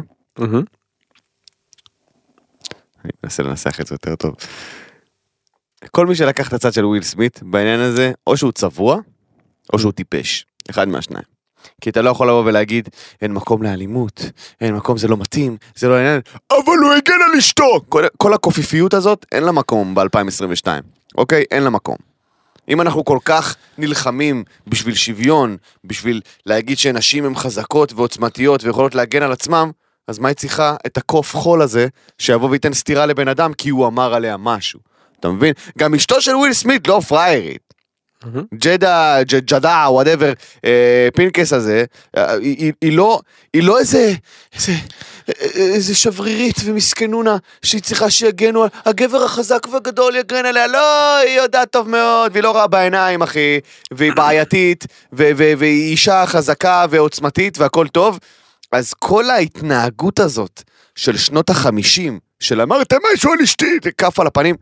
אני 3.05 3.11
מנסה 3.23 3.43
לנסח 3.43 3.81
את 3.81 3.87
זה 3.87 3.95
יותר 3.95 4.15
טוב. 4.15 4.35
כל 5.91 6.07
מי 6.07 6.15
שלקח 6.15 6.47
את 6.47 6.53
הצד 6.53 6.73
של 6.73 6.85
וויל 6.85 7.03
סמית 7.03 7.43
בעניין 7.43 7.79
הזה, 7.79 8.11
או 8.27 8.37
שהוא 8.37 8.51
צבוע, 8.51 8.97
או 9.73 9.79
שהוא 9.79 9.91
טיפש. 9.91 10.45
אחד 10.69 10.87
מהשניים. 10.87 11.35
כי 11.81 11.89
אתה 11.89 12.01
לא 12.01 12.09
יכול 12.09 12.29
לבוא 12.29 12.43
ולהגיד, 12.45 12.89
אין 13.21 13.33
מקום 13.33 13.63
לאלימות, 13.63 14.21
אין 14.61 14.75
מקום, 14.75 14.97
זה 14.97 15.07
לא 15.07 15.17
מתאים, 15.17 15.57
זה 15.75 15.87
לא 15.87 15.93
העניין, 15.93 16.21
אבל 16.51 16.77
הוא 16.83 16.93
הגן 16.93 17.13
על 17.13 17.37
אשתו! 17.37 17.81
כל, 17.89 18.03
כל 18.17 18.33
הקופיפיות 18.33 18.93
הזאת, 18.93 19.25
אין 19.31 19.43
לה 19.43 19.51
מקום 19.51 19.95
ב-2022, 19.95 20.67
אוקיי? 21.17 21.43
אין 21.51 21.63
לה 21.63 21.69
מקום. 21.69 21.95
אם 22.69 22.81
אנחנו 22.81 23.05
כל 23.05 23.17
כך 23.25 23.55
נלחמים 23.77 24.43
בשביל 24.67 24.95
שוויון, 24.95 25.57
בשביל 25.83 26.21
להגיד 26.45 26.77
שנשים 26.77 27.25
הן 27.25 27.35
חזקות 27.35 27.93
ועוצמתיות 27.93 28.63
ויכולות 28.63 28.95
להגן 28.95 29.23
על 29.23 29.31
עצמם, 29.31 29.71
אז 30.07 30.19
מה 30.19 30.27
היא 30.27 30.35
צריכה 30.35 30.75
את 30.85 30.97
הקוף 30.97 31.35
חול 31.35 31.61
הזה 31.61 31.87
שיבוא 32.17 32.49
וייתן 32.49 32.73
סטירה 32.73 33.05
לבן 33.05 33.27
אדם 33.27 33.53
כי 33.53 33.69
הוא 33.69 33.87
אמר 33.87 34.13
עליה 34.13 34.37
משהו? 34.37 34.79
אתה 35.19 35.29
מבין? 35.29 35.53
גם 35.77 35.95
אשתו 35.95 36.21
של 36.21 36.35
וויל 36.35 36.53
סמית 36.53 36.87
לא 36.87 37.01
פריירית. 37.07 37.64
מהמם. 38.25 38.43
ג'דה, 38.55 39.17
ג'דה, 39.23 39.85
whatever, 39.89 40.33
אה, 40.65 41.07
פינקט 41.15 41.53
הזה, 41.53 41.83
אה, 42.17 42.33
היא, 42.33 42.73
לא, 42.97 43.19
היא 43.53 43.63
לא 43.63 43.79
איזה, 43.79 44.13
איזה, 44.55 44.71
איזה 45.55 45.95
שברירית 45.95 46.55
ומסכנונה 46.65 47.37
שהיא 47.61 47.81
צריכה 47.81 48.09
שיגנו, 48.09 48.63
על- 48.63 48.69
הגבר 48.85 49.23
החזק 49.23 49.67
והגדול 49.71 50.15
יגן 50.15 50.45
עליה, 50.45 50.67
לא, 50.67 51.17
היא 51.17 51.37
יודעת 51.37 51.71
טוב 51.71 51.89
מאוד, 51.89 52.31
והיא 52.33 52.43
לא 52.43 52.51
רואה 52.51 52.67
בעיניים, 52.67 53.21
אחי, 53.21 53.59
והיא 53.91 54.11
בעייתית, 54.17 54.85
והיא 55.13 55.91
אישה 55.91 56.23
חזקה 56.27 56.85
ועוצמתית 56.89 57.57
והכל 57.57 57.87
טוב, 57.87 58.19
אז 58.71 58.93
כל 58.93 59.29
ההתנהגות 59.29 60.19
הזאת 60.19 60.63
של 60.95 61.17
שנות 61.17 61.49
החמישים, 61.49 62.19
של 62.39 62.61
אמרתם 62.61 62.97
משהו 63.13 63.31
על 63.31 63.39
אשתי, 63.43 63.65
כף 63.97 64.19
על 64.19 64.27
הפנים, 64.27 64.55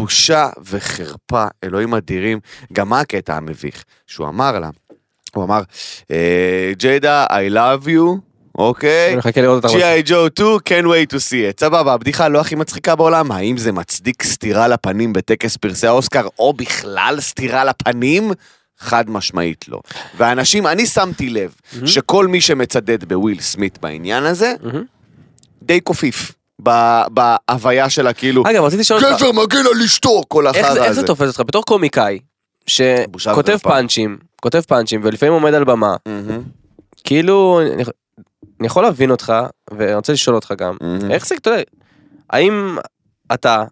בושה 0.00 0.48
וחרפה, 0.64 1.44
אלוהים 1.64 1.94
אדירים. 1.94 2.40
גם 2.72 2.88
מה 2.88 3.00
הקטע 3.00 3.36
המביך? 3.36 3.84
שהוא 4.06 4.28
אמר 4.28 4.58
לה, 4.58 4.70
הוא 5.34 5.44
אמר, 5.44 5.62
אה, 6.10 6.72
ג'יידה, 6.76 7.26
I 7.26 7.52
love 7.52 7.86
you, 7.86 8.20
אוקיי? 8.58 9.08
אני 9.08 9.16
מחכה 9.16 9.40
לראות 9.40 9.64
אותה. 9.64 9.76
G.I. 9.76 10.08
Joe 10.08 10.30
2, 10.34 10.46
can't 10.64 10.86
wait 10.86 11.14
to 11.14 11.18
see 11.18 11.56
it. 11.56 11.60
סבבה, 11.60 11.92
הבדיחה 11.92 12.28
לא 12.28 12.40
הכי 12.40 12.54
מצחיקה 12.54 12.96
בעולם, 12.96 13.32
האם 13.32 13.56
זה 13.56 13.72
מצדיק 13.72 14.22
סטירה 14.22 14.68
לפנים 14.68 15.12
בטקס 15.12 15.56
פרסי 15.56 15.86
האוסקר, 15.86 16.26
או 16.38 16.52
בכלל 16.52 17.16
סטירה 17.20 17.64
לפנים? 17.64 18.32
חד 18.78 19.10
משמעית 19.10 19.64
לא. 19.68 19.80
ואנשים, 20.16 20.66
אני 20.66 20.86
שמתי 20.86 21.30
לב 21.30 21.54
שכל 21.86 22.26
מי 22.26 22.40
שמצדד 22.40 23.04
בוויל 23.04 23.40
סמית 23.40 23.78
בעניין 23.78 24.24
הזה. 24.24 24.54
די 25.62 25.80
קופיף. 25.80 26.32
בהוויה 27.10 27.90
שלה, 27.90 28.12
כאילו, 28.12 28.42
אגב, 28.50 28.62
רציתי 28.64 28.80
לשאול 28.80 29.04
אותך, 29.04 29.20
גבר 29.22 29.32
מגן 29.32 29.58
על 29.74 29.82
אשתו, 29.84 30.22
כל 30.28 30.46
איך 30.46 30.56
החרא 30.56 30.74
זה- 30.74 30.80
איך 30.82 30.90
הזה. 30.90 31.00
זה 31.00 31.06
תופס 31.06 31.28
אותך 31.28 31.40
בתור 31.46 31.62
קומיקאי, 31.64 32.18
בושה 32.60 33.04
שכותב 33.18 33.48
וחרפה. 33.52 33.68
פאנצ'ים, 33.70 34.18
כותב 34.42 34.60
פאנצ'ים 34.60 35.00
ולפעמים 35.04 35.32
עומד 35.32 35.54
על 35.54 35.64
במה, 35.64 35.94
מהמם. 36.06 36.42
כאילו, 37.04 37.60
אני- 37.74 37.82
אני 38.60 38.66
יכול 38.66 38.82
להבין 38.82 39.10
אותך, 39.10 39.32
ואני 39.70 39.94
רוצה 39.94 40.12
לשאול 40.12 40.36
אותך 40.36 40.52
גם, 40.58 40.76
מהמם. 40.80 41.10
איך 41.10 41.26
זה, 41.26 41.34
אתה 41.34 41.50
יודע, 41.50 41.62
האם 42.30 42.76
אתה 43.34 43.64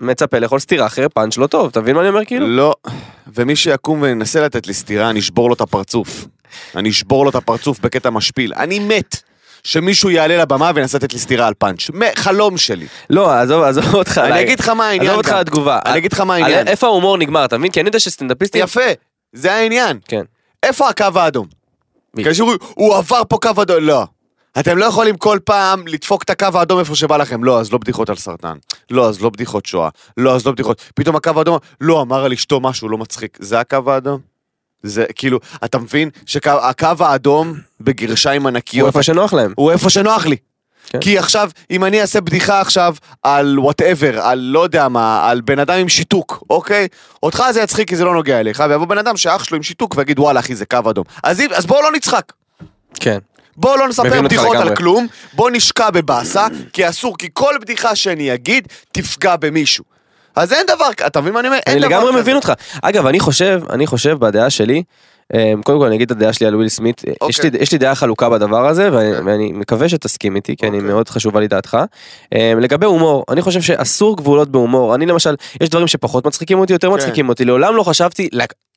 מצפה 0.00 0.38
לאכול 0.38 0.58
סטירה 0.58 0.86
אחרי 0.86 1.08
פאנץ' 1.08 1.36
לא 1.36 1.46
טוב, 1.46 1.68
אתה 1.70 1.80
מבין 1.80 1.94
מה 1.94 2.00
אני 2.00 2.08
אומר 2.08 2.24
כאילו? 2.24 2.46
לא, 2.48 2.74
ומי 3.34 3.56
שיקום 3.56 4.02
וינסה 4.02 4.40
לתת 4.40 4.66
לי 4.66 4.74
סטירה, 4.74 5.10
אני 5.10 5.18
אשבור 5.20 5.48
לו 5.48 5.54
את 5.54 5.60
הפרצוף. 5.60 6.26
אני 6.76 6.88
אשבור 6.88 7.24
לו 7.24 7.30
את 7.30 7.34
הפרצוף 7.34 7.80
בקטע 7.80 8.10
משפיל. 8.10 8.52
אני 8.56 8.78
מת 8.78 9.16
שמישהו 9.62 10.10
יעלה 10.10 10.36
לבמה 10.36 10.70
וינסה 10.74 10.98
לתת 10.98 11.12
לי 11.12 11.18
סטירה 11.18 11.46
על 11.46 11.54
פאנץ'. 11.54 11.90
חלום 12.16 12.56
שלי. 12.56 12.86
לא, 13.10 13.32
עזוב, 13.32 13.62
עזוב 13.62 13.94
אותך. 13.94 14.18
אני. 14.18 14.42
אגיד 14.42 14.60
לך 14.60 14.68
מה 14.68 14.88
העניין 14.88 15.10
עזוב 15.10 15.18
אותך. 15.18 15.32
התגובה. 15.32 15.78
אני 15.86 15.98
אגיד 15.98 16.12
לך 16.12 16.20
מה 16.20 16.34
העניין. 16.34 16.68
איפה 16.68 16.86
ההומור 16.86 17.18
נגמר, 17.18 17.44
אתה 17.44 17.58
מבין? 17.58 17.70
כי 17.70 17.80
אני 17.80 17.88
יודע 17.88 17.98
שסטנדאפיסטים... 17.98 18.62
יפה, 18.64 18.80
זה 19.32 19.52
העניין. 19.54 19.98
כן. 20.08 20.22
איפה 20.62 20.88
הקו 20.88 21.04
האדום? 21.14 21.46
כאשר 22.24 22.44
הוא 22.74 22.96
עבר 22.96 23.22
פה 23.28 23.38
קו 23.42 23.62
אדום, 23.62 23.76
לא. 23.80 24.06
אתם 24.60 24.78
לא 24.78 24.84
יכולים 24.84 25.16
כל 25.16 25.38
פעם 25.44 25.86
לדפוק 25.86 26.22
את 26.22 26.30
הקו 26.30 26.46
האדום 26.54 26.78
איפה 26.78 26.94
שבא 26.96 27.16
לכם. 27.16 27.44
לא, 27.44 27.60
אז 27.60 27.72
לא 27.72 27.78
בדיחות 27.78 28.10
על 28.10 28.16
סרטן. 28.16 28.56
לא, 28.90 29.08
אז 29.08 29.22
לא 29.22 29.30
בדיחות 29.30 29.66
שואה. 29.66 29.88
לא, 30.16 30.34
אז 30.34 30.46
לא 30.46 30.52
בדיחות. 30.52 30.82
פתאום 30.94 31.16
הקו 31.16 31.30
האדום, 31.36 31.58
לא, 31.80 32.02
אמר 32.02 32.24
על 32.24 32.32
אשתו 32.32 32.60
משהו 32.60 32.88
לא 32.88 32.98
מצחיק. 32.98 33.38
זה 33.40 33.60
הקו 33.60 33.92
האדום? 33.92 34.20
זה 34.82 35.04
כאילו, 35.14 35.38
אתה 35.64 35.78
מבין 35.78 36.10
שהקו 36.26 36.86
האדום 37.00 37.54
בגרשיים 37.80 38.42
הוא 38.42 38.48
ענקיות, 38.48 38.86
איפה 38.86 39.02
שנוח 39.02 39.32
להם. 39.32 39.52
הוא 39.56 39.72
איפה 39.72 39.90
שנוח 39.90 40.26
לי. 40.26 40.36
כן. 40.90 40.98
כי 41.00 41.18
עכשיו, 41.18 41.50
אם 41.70 41.84
אני 41.84 42.00
אעשה 42.00 42.20
בדיחה 42.20 42.60
עכשיו 42.60 42.94
על 43.22 43.58
whatever, 43.58 44.20
על 44.20 44.38
לא 44.38 44.60
יודע 44.60 44.88
מה, 44.88 45.30
על 45.30 45.40
בן 45.40 45.58
אדם 45.58 45.78
עם 45.78 45.88
שיתוק, 45.88 46.44
אוקיי? 46.50 46.88
אותך 47.22 47.44
זה 47.52 47.60
יצחיק 47.60 47.88
כי 47.88 47.96
זה 47.96 48.04
לא 48.04 48.14
נוגע 48.14 48.40
אליך, 48.40 48.64
ויבוא 48.68 48.86
בן 48.86 48.98
אדם 48.98 49.16
שאח 49.16 49.44
שלו 49.44 49.56
עם 49.56 49.62
שיתוק 49.62 49.94
ויגיד 49.96 50.18
וואלה 50.18 50.40
אחי 50.40 50.54
זה 50.54 50.66
קו 50.66 50.78
אדום. 50.90 51.04
אז, 51.22 51.42
אז 51.54 51.66
בואו 51.66 51.82
לא 51.82 51.92
נצחק. 51.92 52.32
כן. 53.00 53.18
בואו 53.56 53.76
לא 53.76 53.88
נספר 53.88 54.22
בדיחות 54.22 54.56
על. 54.56 54.76
כלום, 54.76 55.06
בואו 55.32 55.50
נשקע 55.50 55.90
בבאסה, 55.90 56.46
כי 56.72 56.88
אסור, 56.88 57.18
כי 57.18 57.28
כל 57.32 57.54
בדיחה 57.60 57.96
שאני 57.96 58.34
אגיד 58.34 58.68
תפגע 58.92 59.36
במישהו. 59.36 59.84
אז 60.38 60.52
אין 60.52 60.66
דבר, 60.66 60.88
אתה 61.06 61.20
מבין 61.20 61.32
מה 61.34 61.40
אני 61.40 61.48
אומר? 61.48 61.58
אני 61.66 61.80
לגמרי. 61.80 62.12
מבין 62.20 62.36
אותך. 62.36 62.52
אגב, 62.82 63.06
אני 63.06 63.20
חושב, 63.20 63.60
אני 63.70 63.86
חושב 63.86 64.16
בדעה 64.18 64.50
שלי, 64.50 64.82
אמ, 65.34 65.62
קודם 65.62 65.78
כל 65.78 65.86
אני 65.86 65.96
אגיד 65.96 66.10
את 66.10 66.16
הדעה 66.16 66.32
שלי 66.32 66.46
על 66.46 66.54
וויל 66.56 66.68
סמית, 66.68 67.00
יש 67.28 67.40
לי- 67.42 67.48
אוקיי. 67.48 67.62
יש 67.62 67.72
לי 67.72 67.78
דעה 67.78 67.94
חלוקה 67.94 68.28
בדבר 68.30 68.66
הזה, 68.68 68.88
ואני- 68.92 69.08
אוקיי. 69.18 69.32
ואני 69.32 69.52
מקווה 69.52 69.88
שתסכים 69.88 70.36
איתי, 70.36 70.56
כי 70.56 70.66
אני 70.66 70.76
אוקיי. 70.76 70.90
מאוד 70.92 71.08
חשובה 71.08 71.40
לי 71.40 71.48
דעתך. 71.48 71.76
אמ, 72.34 72.58
לגבי 72.60 72.86
הומור, 72.86 73.24
אני 73.30 73.42
חושב 73.42 73.60
שאסור 73.62 74.16
גבולות 74.16 74.48
בהומור. 74.48 74.94
אני 74.94 75.06
למשל, 75.06 75.34
יש 75.62 75.68
דברים 75.68 75.86
שפחות 75.86 76.26
מצחיקים 76.26 76.58
אותי, 76.58 76.72
יותר 76.72 76.88
כן. 76.88 76.94
מצחיקים 76.94 77.28
אותי. 77.28 77.44
לעולם 77.44 77.76
לא 77.76 77.82
חשבתי, 77.82 78.28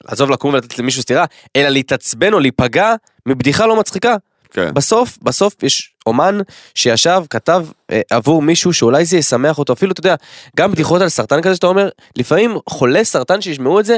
לעזוב 0.10 0.30
לקום 0.30 0.54
ולתת 0.54 0.80
למישהו 0.80 1.02
סטירה, 1.02 1.26
אלא 1.56 1.70
להתעצבן 1.70 2.34
או 2.34 2.40
להיפגע 2.40 2.94
מבדיחה 3.26 3.66
לא 3.66 3.76
מצחיקה. 3.76 4.16
כן. 4.52 4.74
בסוף, 4.74 5.18
בסוף 5.22 5.64
יש 5.64 5.94
אומן 6.06 6.40
שישב, 6.76 7.22
כתב 7.30 7.66
אה, 7.92 8.02
עבור 8.10 8.42
מישהו 8.42 8.74
שאולי 8.74 9.06
זה 9.06 9.18
ישמח 9.18 9.58
אותו, 9.58 9.74
אפילו, 9.74 9.92
אתה 9.92 10.00
יודע, 10.00 10.16
גם 10.58 10.72
בדיחות 10.72 11.02
על 11.02 11.10
סרטן 11.10 11.42
כזה 11.42 11.56
שאתה 11.56 11.68
אומר, 11.68 11.90
לפעמים 12.16 12.58
חולי 12.70 13.06
סרטן 13.06 13.42
שישמעו 13.42 13.80
את 13.80 13.86
זה, 13.86 13.98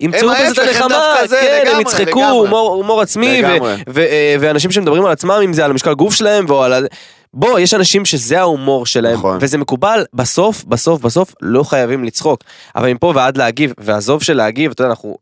ימצאו 0.00 0.28
בזה 0.28 0.62
את 0.62 0.68
הנחמה, 0.68 1.14
כן, 1.30 1.64
הם 1.74 1.80
יצחקו. 1.80 2.24
הומור, 2.24 3.00
עצמי, 3.00 3.42
ו- 3.44 3.48
לגמרי. 3.48 3.74
ו- 3.88 4.00
אה, 4.00 4.36
ואנשים 4.40 4.70
שמדברים 4.70 5.04
על 5.04 5.12
עצמם, 5.12 5.40
אם 5.44 5.52
זה 5.52 5.64
על 5.64 5.72
משקל 5.72 5.94
גוף 5.94 6.14
שלהם, 6.14 6.50
או 6.50 6.62
על... 6.62 6.72
ה- 6.72 6.78
בוא, 7.34 7.58
יש 7.58 7.74
אנשים 7.74 8.04
שזה 8.04 8.40
ההומור 8.40 8.86
שלהם, 8.86 9.14
נכון. 9.14 9.38
וזה 9.40 9.58
מקובל, 9.58 10.04
בסוף, 10.14 10.64
בסוף, 10.64 11.00
בסוף, 11.00 11.34
לא 11.42 11.62
חייבים 11.62 12.04
לצחוק. 12.04 12.44
אבל 12.76 12.92
מפה 12.92 13.12
ועד 13.16 13.36
להגיב, 13.36 13.72
ועזוב 13.78 14.22
של 14.22 14.36
להגיב, 14.36 14.70
אתה 14.70 14.82
יודע, 14.82 14.90
אנחנו... 14.90 15.16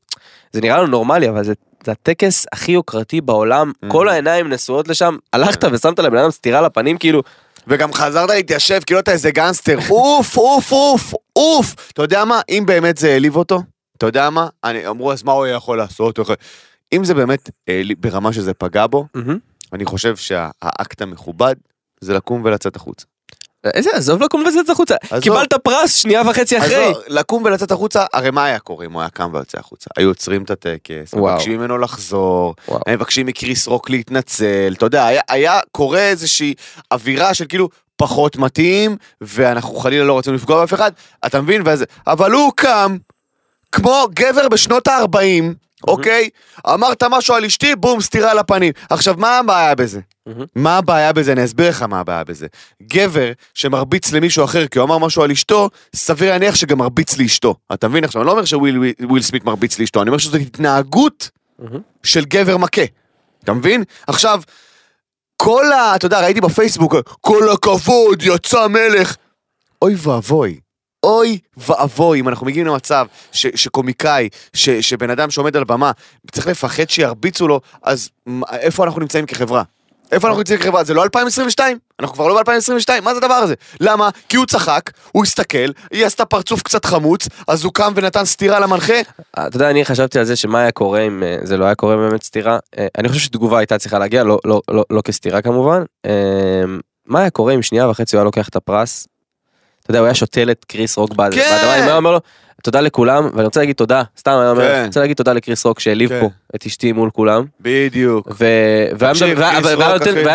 זה 0.53 0.61
נראה 0.61 0.79
לנו 0.79 0.87
נורמלי, 0.87 1.29
אבל 1.29 1.45
זה, 1.45 1.53
זה 1.85 1.93
הטקס 1.93 2.47
הכי 2.53 2.73
יוקרתי 2.73 3.21
בעולם, 3.21 3.73
Mm. 3.85 3.89
כל 3.89 4.09
העיניים 4.09 4.49
נשואות 4.49 4.89
לשם, 4.89 5.17
הלכת 5.33 5.65
ושמת 5.73 5.99
לבן 5.99 6.17
אדם 6.17 6.31
סטירה 6.31 6.61
לפנים, 6.61 6.99
כאילו, 6.99 7.23
וגם 7.67 7.93
חזרת 7.93 8.29
להתיישב 8.31 8.81
כאילו 8.87 9.01
אתה 9.01 9.13
איזה 9.13 9.31
גנגסטר, 9.31 9.79
אוף, 9.91 10.37
אוף, 10.39 10.73
אוף, 10.73 11.15
אוף. 11.37 11.91
אתה 11.93 12.03
יודע 12.03 12.25
מה, 12.25 12.41
אם 12.49 12.63
באמת 12.67 12.97
זה 12.97 13.09
העליב 13.13 13.37
אותו, 13.37 13.63
אתה 13.97 14.07
יודע 14.07 14.31
מה, 14.31 14.49
אני, 14.65 14.87
אמרו 14.89 15.13
אז 15.13 15.23
מה 15.23 15.33
הוא 15.33 15.47
יכול 15.47 15.79
לעשות. 15.79 16.19
אם 16.93 17.05
זה 17.05 17.15
באמת 17.15 17.51
ברמה 17.99 18.33
שזה 18.33 18.55
פגע 18.55 18.87
בו, 18.87 19.07
מהמם. 19.15 19.39
אני 19.73 19.85
חושב 19.85 20.17
שהאקט 20.17 21.03
המכובד 21.03 21.55
זה 22.01 22.15
לקום 22.15 22.43
ולצאת 22.45 22.77
החוצה. 22.77 23.07
איזה, 23.65 23.91
עזוב 23.93 24.23
לקום 24.23 24.41
ולצאת 24.41 24.71
החוצה, 24.71 24.95
עזוב. 25.11 25.23
קיבלת 25.23 25.55
פרס 25.55 25.95
שנייה 25.95 26.23
וחצי 26.31 26.59
אחרי. 26.59 26.93
לא, 26.93 27.01
לקום 27.09 27.45
ולצאת 27.45 27.73
החוצה, 27.73 28.05
הרי 28.13 28.31
מה 28.31 28.45
היה 28.45 28.59
קורה 28.59 28.87
אם 28.87 28.93
הוא 28.93 29.01
היה 29.01 29.11
קם 29.11 29.31
ויוצא 29.35 29.59
החוצה? 29.59 29.91
היו 29.97 30.09
עוצרים 30.09 30.43
את 30.43 30.51
הטקס. 30.51 31.15
מבקשים 31.15 31.59
ממנו 31.59 31.79
לחזור, 31.79 32.55
מבקשים 32.89 33.27
מקריס 33.27 33.67
רוק 33.67 33.91
להתנצל, 33.91 34.75
אתה 34.77 34.87
יודע, 34.87 35.07
היה, 35.07 35.23
היה 35.29 35.61
קורה 35.73 36.01
איזושהי 36.01 36.55
אווירה 36.93 37.35
של 37.35 37.45
כאילו 37.49 37.69
פחות 37.97 38.37
מתאים, 38.37 38.97
ואנחנו 39.21 39.75
חלילה 39.75 40.05
לא 40.05 40.13
רוצים 40.13 40.35
לפגוע 40.35 40.61
באף 40.61 40.75
אחד, 40.75 40.93
אתה 41.27 41.41
מבין? 41.41 41.63
ואז, 41.65 41.85
אבל 42.07 42.33
הוא 42.33 42.53
קם, 42.57 42.97
כמו 43.73 44.07
גבר 44.15 44.49
בשנות 44.49 44.89
ה-40, 44.89 45.45
אוקיי? 45.89 46.29
אמרת 46.67 47.03
משהו 47.11 47.35
על 47.35 47.45
אשתי, 47.45 47.77
בום, 47.77 48.01
סטירה 48.01 48.35
לפנים. 48.35 48.73
עכשיו, 48.91 49.15
מה 49.19 49.39
הבעיה 49.39 49.75
בזה? 49.75 50.01
מה 50.57 50.77
הבעיה 50.79 51.13
בזה? 51.13 51.33
אני 51.33 51.45
אסביר 51.45 51.69
לך 51.69 51.83
מה 51.83 52.01
הבעיה 52.01 52.25
בזה. 52.25 52.47
גבר 52.83 53.33
שמרביץ 53.55 54.13
למישהו 54.13 54.45
אחר 54.45 54.67
כי 54.67 54.79
הוא 54.79 54.87
אמר 54.87 54.99
משהו 54.99 55.23
על 55.23 55.31
אשתו, 55.31 55.71
סביר 55.97 56.31
להניח 56.31 56.55
שגם 56.55 56.79
מרביץ 56.79 57.19
לאשתו. 57.19 57.55
אתה 57.75 57.89
מבין 57.89 58.05
עכשיו? 58.05 58.23
אני 58.23 58.27
לא 58.27 58.33
אומר 58.33 58.45
שוויל 58.45 58.79
וויל- 58.79 58.95
וויל 59.01 59.23
סמית 59.23 59.45
מרביץ 59.45 59.79
לאשתו, 59.79 60.03
אני 60.03 60.09
אומר 60.11 60.19
שזו 60.19 60.37
התנהגות. 60.37 61.31
של 62.03 62.25
גבר 62.25 62.57
מכה. 62.57 62.83
אתה 63.45 63.53
מבין? 63.53 63.85
עכשיו, 64.07 64.41
כל 65.37 65.73
ה... 65.73 65.97
אתה 65.97 66.07
יודע, 66.07 66.21
ראיתי 66.21 66.41
בפייסבוק, 66.41 66.95
כל 67.21 67.49
הכבוד, 67.53 68.23
יצא 68.23 68.67
מלך. 68.69 69.17
אוי 69.83 69.95
ואבוי. 69.99 70.61
אוי 71.05 71.39
ואבוי 71.57 72.21
אם 72.21 72.29
אנחנו 72.29 72.47
מגיעים 72.47 72.67
למצב 72.67 73.07
ש, 73.33 73.47
שקומיקאי, 73.55 74.29
ש, 74.53 74.71
שבן 74.71 75.11
אדם 75.11 75.31
שעומד 75.31 75.57
על 75.57 75.65
במה, 75.65 75.91
צריך 76.33 76.47
לפחד 76.47 76.91
שירביצו 76.91 77.49
לו, 77.49 77.61
אז 77.83 78.11
איפה 78.53 78.85
אנחנו 78.85 79.01
נמצאים 79.01 79.27
כחברה? 79.27 79.63
איפה 80.13 80.27
אנחנו 80.27 80.39
נמצאים 80.39 80.61
כחברה? 80.61 80.85
זה 80.85 80.95
לא 80.95 81.03
2022? 81.03 81.79
אנחנו 82.01 82.15
כבר 82.15 82.29
לא 82.29 82.43
ב-2022? 82.43 83.01
מה 83.03 83.15
זה 83.15 83.19
הדבר 83.19 83.35
הזה? 83.35 83.55
למה? 83.81 84.09
כי 84.29 84.37
הוא 84.37 84.47
צחק, 84.47 84.91
הוא 85.13 85.23
הסתכל, 85.25 85.71
היא 85.91 86.07
עשתה 86.07 86.25
פרצוף 86.25 86.63
קצת 86.63 86.85
חמוץ, 86.85 87.29
אז 87.49 87.65
הוא 87.65 87.73
קם 87.73 87.93
ונתן 87.97 88.25
סטירה 88.25 88.61
למנחה. 88.61 89.01
אתה 89.33 89.57
יודע, 89.57 89.71
אני 89.71 89.85
חשבתי 89.85 90.19
על 90.19 90.25
זה 90.25 90.37
שמה 90.37 90.61
היה 90.61 90.71
קורה 90.71 91.01
אם 91.01 91.23
אה, 91.23 91.37
זה 91.43 91.57
לא 91.57 91.65
היה 91.65 91.75
קורה 91.75 91.97
באמת 91.97 92.23
סטירה. 92.23 92.59
אה, 92.79 92.87
אני 92.99 93.09
חושב 93.09 93.21
שתגובה 93.21 93.59
הייתה 93.59 93.79
צריכה 93.79 93.99
להגיע, 93.99 94.25
לא, 94.25 94.39
לא, 94.45 94.61
לא, 94.71 94.85
לא 94.91 95.03
כסטירה 95.03 95.43
כמובן. 95.43 95.83
אה, 96.07 96.65
מה 97.07 97.21
היה 97.21 97.31
קורה 97.31 97.55
אם 97.55 97.63
שנייה 97.63 97.89
וחצי 97.89 98.17
הוא 98.17 98.21
היה 98.21 98.25
לוקח 98.25 98.49
את 98.49 98.57
הפרס? 98.57 99.07
אתה 99.91 99.97
יודע, 99.97 100.01
הוא 100.01 100.07
היה 100.07 100.15
שותל 100.15 100.51
את 100.51 100.65
קריס 100.69 100.97
רוק 100.99 101.15
באד-. 101.15 101.35
באדמה, 101.35 101.47
אם 101.77 101.83
הוא 101.83 101.89
היה 101.89 101.97
אומר 101.97 102.13
לו, 102.13 102.21
תודה 102.63 102.81
לכולם, 102.81 103.31
ואני 103.35 103.45
רוצה 103.45 103.61
להגיד 103.61 103.77
תודה, 103.77 104.03
סתם, 104.19 104.31
אני 104.43 104.51
אומר, 104.51 104.69
כן. 104.69 104.75
אני 104.75 104.87
רוצה 104.87 105.01
להגיד 105.01 105.17
תודה 105.17 105.33
לקריס 105.33 105.67
רוק 105.67 105.81
שהעליב 105.81 106.09
כן. 106.09 106.21
פה 106.21 106.29
את 106.57 106.67
אשתי 106.67 106.93
מול 106.93 107.11
כולם. 107.11 107.45
בדיוק. 107.61 108.29
והיה 108.39 109.13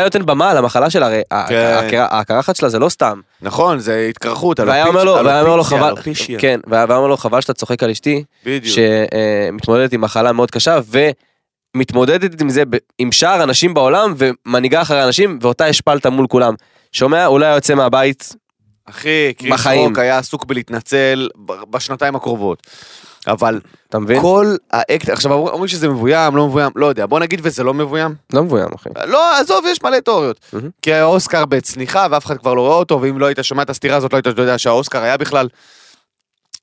נותן- 0.03 0.25
במה 0.25 0.53
למחלה 0.53 0.89
שלה, 0.89 1.05
הרי 1.05 1.21
כן. 1.49 1.79
הקר- 1.87 2.07
הקרחת 2.11 2.55
שלה 2.55 2.69
זה 2.69 2.79
לא 2.79 2.89
סתם. 2.89 3.19
נכון, 3.41 3.79
זה 3.79 4.07
התקרחות, 4.09 4.59
והיה 4.59 4.87
אומר 4.87 5.03
לו, 5.03 5.17
חבל. 5.63 5.93
כן, 6.39 6.59
והיה 6.67 6.83
אומר 6.83 7.07
לו 7.07 7.17
חבל 7.17 7.41
שאתה 7.41 7.53
צוחק 7.53 7.83
על 7.83 7.89
אשתי. 7.89 8.23
שמתמודדת 8.63 9.93
עם 9.93 10.01
מחלה 10.01 10.31
מאוד 10.31 10.51
קשה 10.51 10.79
ומתמודדת 11.75 12.41
עם 12.41 12.49
זה 12.49 12.63
עם 12.99 13.11
שאר 13.11 13.43
אנשים 13.43 13.73
בעולם 13.73 14.13
ומנהיגה 14.17 14.81
אחרי 14.81 15.03
אנשים 15.03 15.39
ואותה 15.41 15.65
השפלת 15.65 16.05
מול 16.05 16.27
כולם. 16.27 16.53
שומע? 16.91 17.25
אולי 17.25 17.55
יוצא 17.55 17.75
מהבית. 17.75 18.35
אחי, 18.89 19.33
קריס 19.37 19.53
בחיים. 19.53 19.89
רוק 19.89 19.99
היה 19.99 20.17
עסוק 20.17 20.45
בלהתנצל 20.45 21.29
בשנתיים 21.69 22.15
הקרובות. 22.15 22.67
אבל 23.27 23.61
אתה 23.89 23.99
מבין? 23.99 24.21
כל 24.21 24.55
האקט, 24.71 25.09
עכשיו 25.09 25.31
אומרים 25.33 25.67
שזה 25.67 25.87
מבוים, 25.89 26.35
לא 26.35 26.47
מבוים, 26.47 26.71
לא 26.75 26.85
יודע, 26.85 27.05
בוא 27.05 27.19
נגיד 27.19 27.39
וזה 27.43 27.63
לא 27.63 27.73
מבוים. 27.73 28.15
לא 28.33 28.43
מבוים 28.43 28.67
אחי. 28.75 28.89
לא, 29.07 29.39
עזוב, 29.39 29.65
יש 29.67 29.83
מלא 29.83 29.99
תיאוריות. 29.99 30.39
מהמם. 30.53 30.69
כי 30.81 30.93
האוסקר 30.93 31.45
בצניחה 31.45 32.07
ואף 32.11 32.25
אחד 32.25 32.37
כבר 32.37 32.53
לא 32.53 32.61
רואה 32.61 32.75
אותו, 32.75 33.01
ואם 33.01 33.19
לא 33.19 33.25
היית 33.25 33.39
שומע 33.41 33.63
את 33.63 33.69
הסתירה 33.69 33.97
הזאת, 33.97 34.13
לא 34.13 34.17
היית 34.17 34.37
יודע 34.37 34.57
שהאוסקר 34.57 35.01
היה 35.01 35.17
בכלל. 35.17 35.47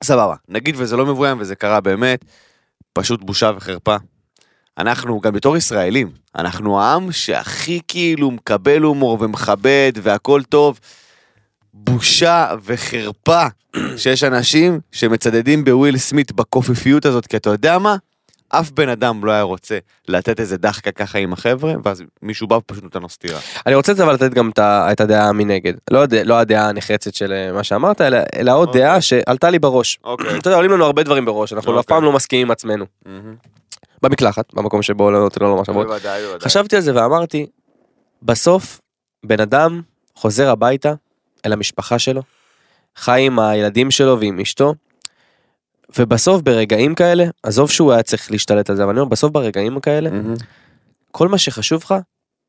סבבה, 0.03 0.35
נגיד 0.49 0.75
וזה 0.77 0.97
לא 0.97 1.05
מבוים 1.05 1.37
וזה 1.39 1.55
קרה 1.55 1.81
באמת, 1.81 2.25
פשוט 2.93 3.23
בושה 3.23 3.51
וחרפה. 3.55 3.95
אנחנו 4.77 5.21
גם 5.21 5.33
בתור 5.33 5.57
ישראלים, 5.57 6.11
אנחנו 6.35 6.81
העם 6.81 7.11
שהכי 7.11 7.79
כאילו 7.87 8.31
מקבל 8.31 8.81
הומור 8.81 9.17
ומכבד 9.21 9.91
והכל 10.01 10.43
טוב. 10.43 10.79
בושה 11.73 12.55
וחרפה 12.63 13.45
שיש 13.97 14.23
אנשים 14.23 14.79
שמצדדים 14.91 15.65
בוויל 15.65 15.97
סמית 15.97 16.31
בקופפיות 16.31 17.05
הזאת, 17.05 17.27
כי 17.27 17.37
אתה 17.37 17.49
יודע 17.49 17.77
מה? 17.77 17.95
אף 18.49 18.71
בן 18.71 18.89
אדם 18.89 19.25
לא 19.25 19.31
היה 19.31 19.41
רוצה 19.41 19.77
לתת 20.07 20.39
איזה 20.39 20.57
דחקה 20.57 20.91
ככה 20.91 21.19
עם 21.19 21.33
החבר'ה, 21.33 21.73
ואז 21.83 22.03
מישהו 22.21 22.47
בא 22.47 22.55
ופשוט 22.55 22.83
נותן 22.83 23.01
לו 23.01 23.09
סטירה. 23.09 23.39
אני 23.65 23.75
רוצה 23.75 23.91
אבל 23.91 24.13
לתת 24.13 24.33
גם 24.33 24.51
את 24.59 25.01
הדעה 25.01 25.31
מנגד. 25.31 25.73
לא 25.91 26.03
לא 26.23 26.39
הדעה 26.39 26.69
הנחרצת 26.69 27.13
של 27.13 27.31
אה, 27.31 27.51
מה 27.51 27.63
שאמרת 27.63 28.01
אלא 28.01 28.17
אלא 28.35 28.51
עוד 28.55 28.67
אוקיי. 28.67 28.81
דעה 28.81 29.01
שעלתה 29.01 29.49
לי 29.49 29.59
בראש. 29.59 29.99
אוקיי. 30.03 30.37
אתה 30.37 30.47
יודע 30.47 30.57
עולים 30.57 30.71
לנו 30.71 30.85
הרבה 30.85 31.03
דברים 31.03 31.25
בראש 31.25 31.53
אנחנו 31.53 31.71
אף 31.71 31.77
אוקיי. 31.77 31.95
פעם 31.95 32.03
לא 32.03 32.11
מסכימים 32.11 32.47
עם 32.47 32.51
עצמנו. 32.51 32.85
במקלחת 34.01 34.53
במקום 34.53 34.81
שבו 34.81 35.11
לא 35.11 35.19
נותן 35.19 35.45
לו 35.45 35.57
מחשבות. 35.57 35.87
חשבתי 36.41 36.75
על 36.75 36.81
זה 36.81 36.95
ואמרתי, 36.95 37.45
בסוף, 38.23 38.81
בן 39.25 39.39
אדם 39.39 39.81
חוזר 40.15 40.49
הביתה 40.49 40.93
אל 41.45 41.53
המשפחה 41.53 41.99
שלו, 41.99 42.21
חי 42.95 43.21
עם 43.25 43.39
הילדים 43.39 43.91
שלו 43.91 44.19
ועם 44.19 44.39
אשתו, 44.39 44.73
ובסוף 45.97 46.41
ברגעים 46.41 46.95
כאלה, 46.95 47.25
עזוב 47.43 47.69
שהוא 47.71 47.91
היה 47.91 48.03
צריך 48.03 48.31
להשתלט 48.31 48.69
על 48.69 48.75
זה, 48.75 48.83
אבל 48.83 48.91
אני 48.91 48.99
אומר, 48.99 49.09
בסוף 49.09 49.31
ברגעים 49.31 49.79
כאלה, 49.79 50.09
מהמם. 50.09 50.33
כל 51.11 51.27
מה 51.27 51.37
שחשוב 51.37 51.81
לך, 51.83 51.95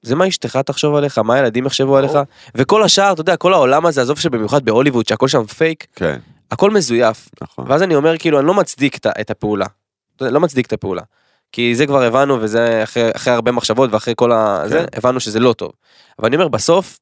זה 0.03 0.15
מה 0.15 0.29
אשתך 0.29 0.57
תחשוב 0.57 0.95
עליך, 0.95 1.19
מה 1.19 1.35
הילדים 1.35 1.67
יחשבו 1.67 1.97
עליך, 1.97 2.13
וכל 2.55 2.83
השאר, 2.83 3.13
אתה 3.13 3.21
יודע, 3.21 3.37
כל 3.37 3.53
העולם 3.53 3.87
הזה, 3.87 4.03
עזוב 4.03 4.19
שבמיוחד 4.19 4.65
בהוליווד, 4.65 5.09
שהכל 5.09 5.29
שם 5.29 5.45
פייק, 5.45 5.87
כן, 5.97 6.19
הכל 6.51 6.71
מזויף. 6.71 7.29
נכון. 7.43 7.65
ואז 7.69 7.83
אני 7.83 7.95
אומר, 7.95 8.19
כאילו, 8.19 8.39
אני 8.39 8.47
לא 8.47 8.55
מצדיק 8.55 8.99
את 9.07 9.31
הפעולה. 9.31 9.67
לא 10.21 10.41
מצדיק 10.41 10.67
את 10.67 10.73
הפעולה. 10.73 11.03
כי 11.53 11.75
זה 11.75 11.87
כבר 11.87 12.03
הבנו, 12.03 12.41
וזה 12.41 12.83
אחרי, 12.83 13.11
אחרי 13.17 13.33
הרבה 13.33 13.53
מחשבות 13.53 13.93
ואחרי 13.93 14.15
כל 14.17 14.33
ה... 14.33 14.63
זה, 14.67 14.79
כן. 14.79 14.99
הבנו 14.99 15.21
שזה 15.21 15.41
לא 15.41 15.53
טוב. 15.53 15.73
אבל 16.19 16.27
אני 16.27 16.37
אומר, 16.37 16.49
בסוף, 16.49 16.99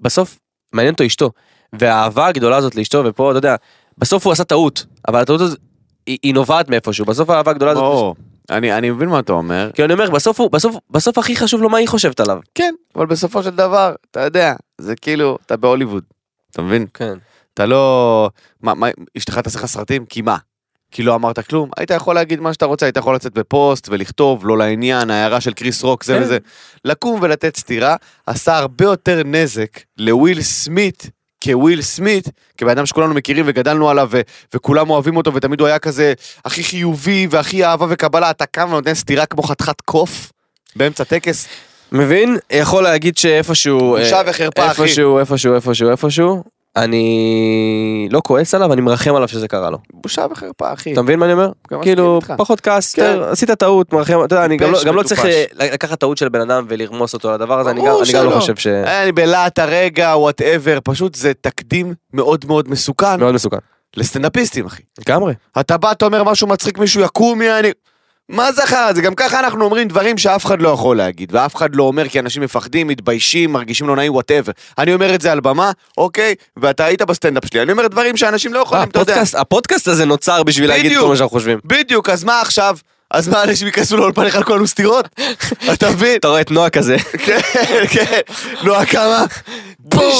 בסוף, 0.00 0.38
מעניין 0.72 0.92
אותו 0.92 1.06
אשתו. 1.06 1.30
והאהבה 1.72 2.26
הגדולה 2.26 2.56
הזאת 2.56 2.74
לאשתו, 2.74 3.02
ופה, 3.04 3.30
אתה 3.30 3.38
יודע, 3.38 3.56
בסוף 3.98 4.26
הוא 4.26 4.32
עשה 4.32 4.44
טעות, 4.44 4.86
אבל 5.08 5.20
הטעות 5.20 5.40
הזאת, 5.40 5.58
היא, 6.06 6.18
היא 6.22 6.34
נובעת 6.34 6.68
מאיפשהו. 6.68 7.04
בסוף 7.04 7.30
האהבה 7.30 7.50
הגדולה 7.50 7.70
הזאת... 7.70 7.82
ברור. 7.82 8.16
אני 8.50 8.72
אני 8.72 8.90
מבין 8.90 9.08
מה 9.08 9.18
אתה 9.18 9.32
אומר. 9.32 9.70
כי 9.74 9.84
אני 9.84 9.92
אומר, 9.92 10.10
בסוף 10.10 10.40
הוא, 10.40 10.50
בסוף, 10.50 10.76
בסוף 10.90 11.18
הכי 11.18 11.36
חשוב 11.36 11.62
לו 11.62 11.68
מה 11.70 11.78
היא 11.78 11.88
חושבת 11.88 12.20
עליו. 12.20 12.38
כן, 12.54 12.74
אבל 12.96 13.06
בסופו 13.06 13.42
של 13.42 13.50
דבר, 13.50 13.94
אתה 14.10 14.20
יודע, 14.20 14.54
זה 14.78 14.96
כאילו, 14.96 15.38
אתה 15.46 15.56
בהוליווד. 15.56 16.04
אתה 16.50 16.62
מבין? 16.62 16.86
כן. 16.94 17.18
אתה 17.54 17.66
לא... 17.66 18.30
מה, 18.62 18.74
מה, 18.74 18.86
אשתך 19.16 19.38
תעשה 19.38 19.58
לך 19.58 19.66
סרטים? 19.66 20.06
כי 20.06 20.22
מה? 20.22 20.36
כי 20.90 21.02
לא 21.02 21.14
אמרת 21.14 21.38
כלום? 21.38 21.70
היית 21.76 21.90
יכול 21.90 22.14
להגיד 22.14 22.40
מה 22.40 22.52
שאתה 22.52 22.66
רוצה, 22.66 22.86
היית 22.86 22.96
יכול 22.96 23.14
לצאת 23.14 23.32
בפוסט 23.32 23.88
ולכתוב, 23.90 24.46
לא 24.46 24.58
לעניין, 24.58 25.10
ההערה 25.10 25.40
של 25.40 25.52
קריס 25.52 25.82
רוק, 25.82 26.04
זה 26.04 26.14
כן. 26.14 26.22
וזה. 26.22 26.38
לקום 26.84 27.18
ולתת 27.22 27.56
סטירה, 27.56 27.96
עשה 28.26 28.56
הרבה 28.56 28.84
יותר 28.84 29.22
נזק 29.24 29.80
לוויל 29.98 30.42
סמית 30.42 31.10
כוויל 31.44 31.82
סמית, 31.82 32.28
כבן 32.56 32.70
אדם 32.70 32.86
שכולנו 32.86 33.14
מכירים 33.14 33.44
וגדלנו 33.48 33.90
עליו 33.90 34.08
ו- 34.10 34.20
וכולם 34.54 34.90
אוהבים 34.90 35.16
אותו 35.16 35.34
ותמיד 35.34 35.60
הוא 35.60 35.68
היה 35.68 35.78
כזה 35.78 36.12
הכי 36.44 36.64
חיובי 36.64 37.26
והכי 37.30 37.64
אהבה 37.64 37.86
וקבלה, 37.88 38.30
אתה 38.30 38.46
קם 38.46 38.68
ונותן 38.70 38.94
סטירה 38.94 39.26
כמו 39.26 39.42
חתיכת 39.42 39.80
קוף 39.80 40.32
באמצע 40.76 41.04
טקס, 41.04 41.48
מבין? 41.92 42.36
יכול 42.50 42.82
להגיד 42.82 43.18
שאיפשהו... 43.18 43.96
בושה 43.98 44.16
אה, 44.16 44.22
וחרפה, 44.26 44.70
אחי. 44.70 44.82
איפשהו, 44.82 45.18
איפשהו, 45.18 45.54
איפשהו, 45.54 45.90
איפשהו. 45.90 46.57
אני 46.84 48.08
לא 48.10 48.20
כועס 48.24 48.54
עליו, 48.54 48.72
אני 48.72 48.80
מרחם 48.80 49.14
עליו 49.14 49.28
שזה 49.28 49.48
קרה 49.48 49.70
לו. 49.70 49.78
בושה 49.92 50.26
וחרפה 50.30 50.72
אחי. 50.72 50.92
אתה 50.92 51.02
מבין 51.02 51.18
מה 51.18 51.24
אני 51.24 51.32
אומר? 51.32 51.50
כאילו. 51.82 52.20
פחות 52.36 52.60
כעס, 52.60 52.94
כן. 52.94 53.18
עשית 53.30 53.50
טעות, 53.50 53.92
מרחם, 53.92 54.24
אתה 54.24 54.34
יודע, 54.34 54.44
אני 54.44 54.56
גם 54.56 54.72
לא- 54.72 54.94
לא 54.94 55.02
צריך. 55.02 55.24
אה, 55.24 55.44
לקחת 55.72 56.00
טעות 56.00 56.18
של 56.18 56.28
בן 56.28 56.40
אדם 56.40 56.66
ולרמוס 56.68 57.14
אותו 57.14 57.28
על 57.28 57.34
הדבר 57.34 57.58
הזה, 57.60 57.70
אני 57.70 57.80
גם 58.14 58.24
לא. 58.24 58.30
חושב 58.40 58.56
ש... 58.56 58.66
אני 58.66 59.12
בלהט 59.12 59.58
הרגע, 59.58 60.12
whatever, 60.16 60.78
פשוט 60.84 61.14
זה 61.14 61.32
תקדים 61.40 61.94
מאוד 62.12 62.44
מאוד 62.48 62.68
מסוכן 62.68 63.20
מאוד 63.20 63.34
מסוכן. 63.34 63.56
לסטנדאפיסטים, 63.96 64.66
אחי. 64.66 64.82
לגמרי. 64.98 65.34
אתה 65.60 65.76
בא, 65.76 65.92
אתה 65.92 66.06
אומר 66.06 66.24
משהו 66.24 66.46
מצחיק, 66.46 66.78
מישהו 66.78 67.00
יקום, 67.02 67.42
יעני... 67.42 67.70
מה 68.28 68.52
זה 68.52 68.64
אחר 68.64 68.90
זה? 68.94 69.02
גם 69.02 69.14
ככה 69.14 69.40
אנחנו 69.40 69.64
אומרים 69.64 69.88
דברים 69.88 70.18
שאף 70.18 70.46
אחד 70.46 70.62
לא 70.62 70.68
יכול 70.68 70.96
להגיד, 70.96 71.34
ואף 71.34 71.56
אחד 71.56 71.74
לא 71.74 71.82
אומר 71.82 72.08
כי 72.08 72.18
אנשים 72.20 72.42
מפחדים, 72.42 72.86
מתביישים, 72.86 73.52
מרגישים 73.52 73.88
לא 73.88 73.96
נעים, 73.96 74.14
whatever. 74.14 74.52
אני 74.78 74.94
אומר 74.94 75.14
את 75.14 75.20
זה 75.20 75.32
על 75.32 75.40
במה, 75.40 75.70
אוקיי, 75.98 76.34
ואתה 76.56 76.84
היית 76.84 77.02
בסטנדאפ 77.02 77.44
שלי, 77.46 77.62
אני 77.62 77.72
אומר 77.72 77.86
דברים 77.86 78.16
שאנשים 78.16 78.54
לא 78.54 78.58
יכולים, 78.58 78.84
אתה 78.88 78.98
יודע. 79.00 79.22
הפודקאסט- 79.36 79.88
הזה 79.88 80.04
נוצר 80.04 80.42
בשביל 80.42 80.68
להגיד. 80.68 80.98
כל 81.00 81.08
מה 81.08 81.16
שאנחנו 81.16 81.30
חושבים. 81.30 81.58
בדיוק, 81.64 82.08
אז 82.08 82.24
מה 82.24 82.40
עכשיו? 82.40 82.76
אז 83.10 83.28
מה, 83.28 83.42
אנשים 83.42 83.66
ייכנסו 83.66 83.96
לאולפן 83.96 84.26
יחלקו 84.26 84.56
לנו 84.56 84.66
סטירות? 84.66 85.08
אתה 85.72 85.90
מבין? 85.90 86.16
אתה 86.16 86.28
רואה 86.28 86.40
את 86.40 86.50
נועה 86.50 86.70
כזה. 86.70 86.96
כן, 86.98 87.38
כן. 87.90 88.20
נועה 88.62 88.86
כמה? 88.86 89.24
בום! 89.78 90.12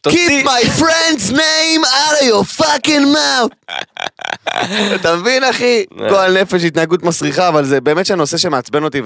תוציא- 0.00 0.42
Keep 0.42 0.46
my 0.46 0.80
friend's 0.80 1.30
name 1.32 1.84
out 1.84 2.22
of 2.22 2.24
your 2.30 2.60
fucking 2.62 3.04
mouth. 3.14 3.74
אתה 5.00 5.16
מבין 5.16 5.44
אחי? 5.44 5.84
גועל 6.08 6.40
נפש, 6.42 6.64
התנהגות 6.64 7.02
מסריחה, 7.02 7.48
אבל 7.48 7.64
זה 7.64 7.80
באמת 7.80 8.06
שהנושא 8.06 8.36
שמעצבן 8.36 8.84
אותי 8.84 9.02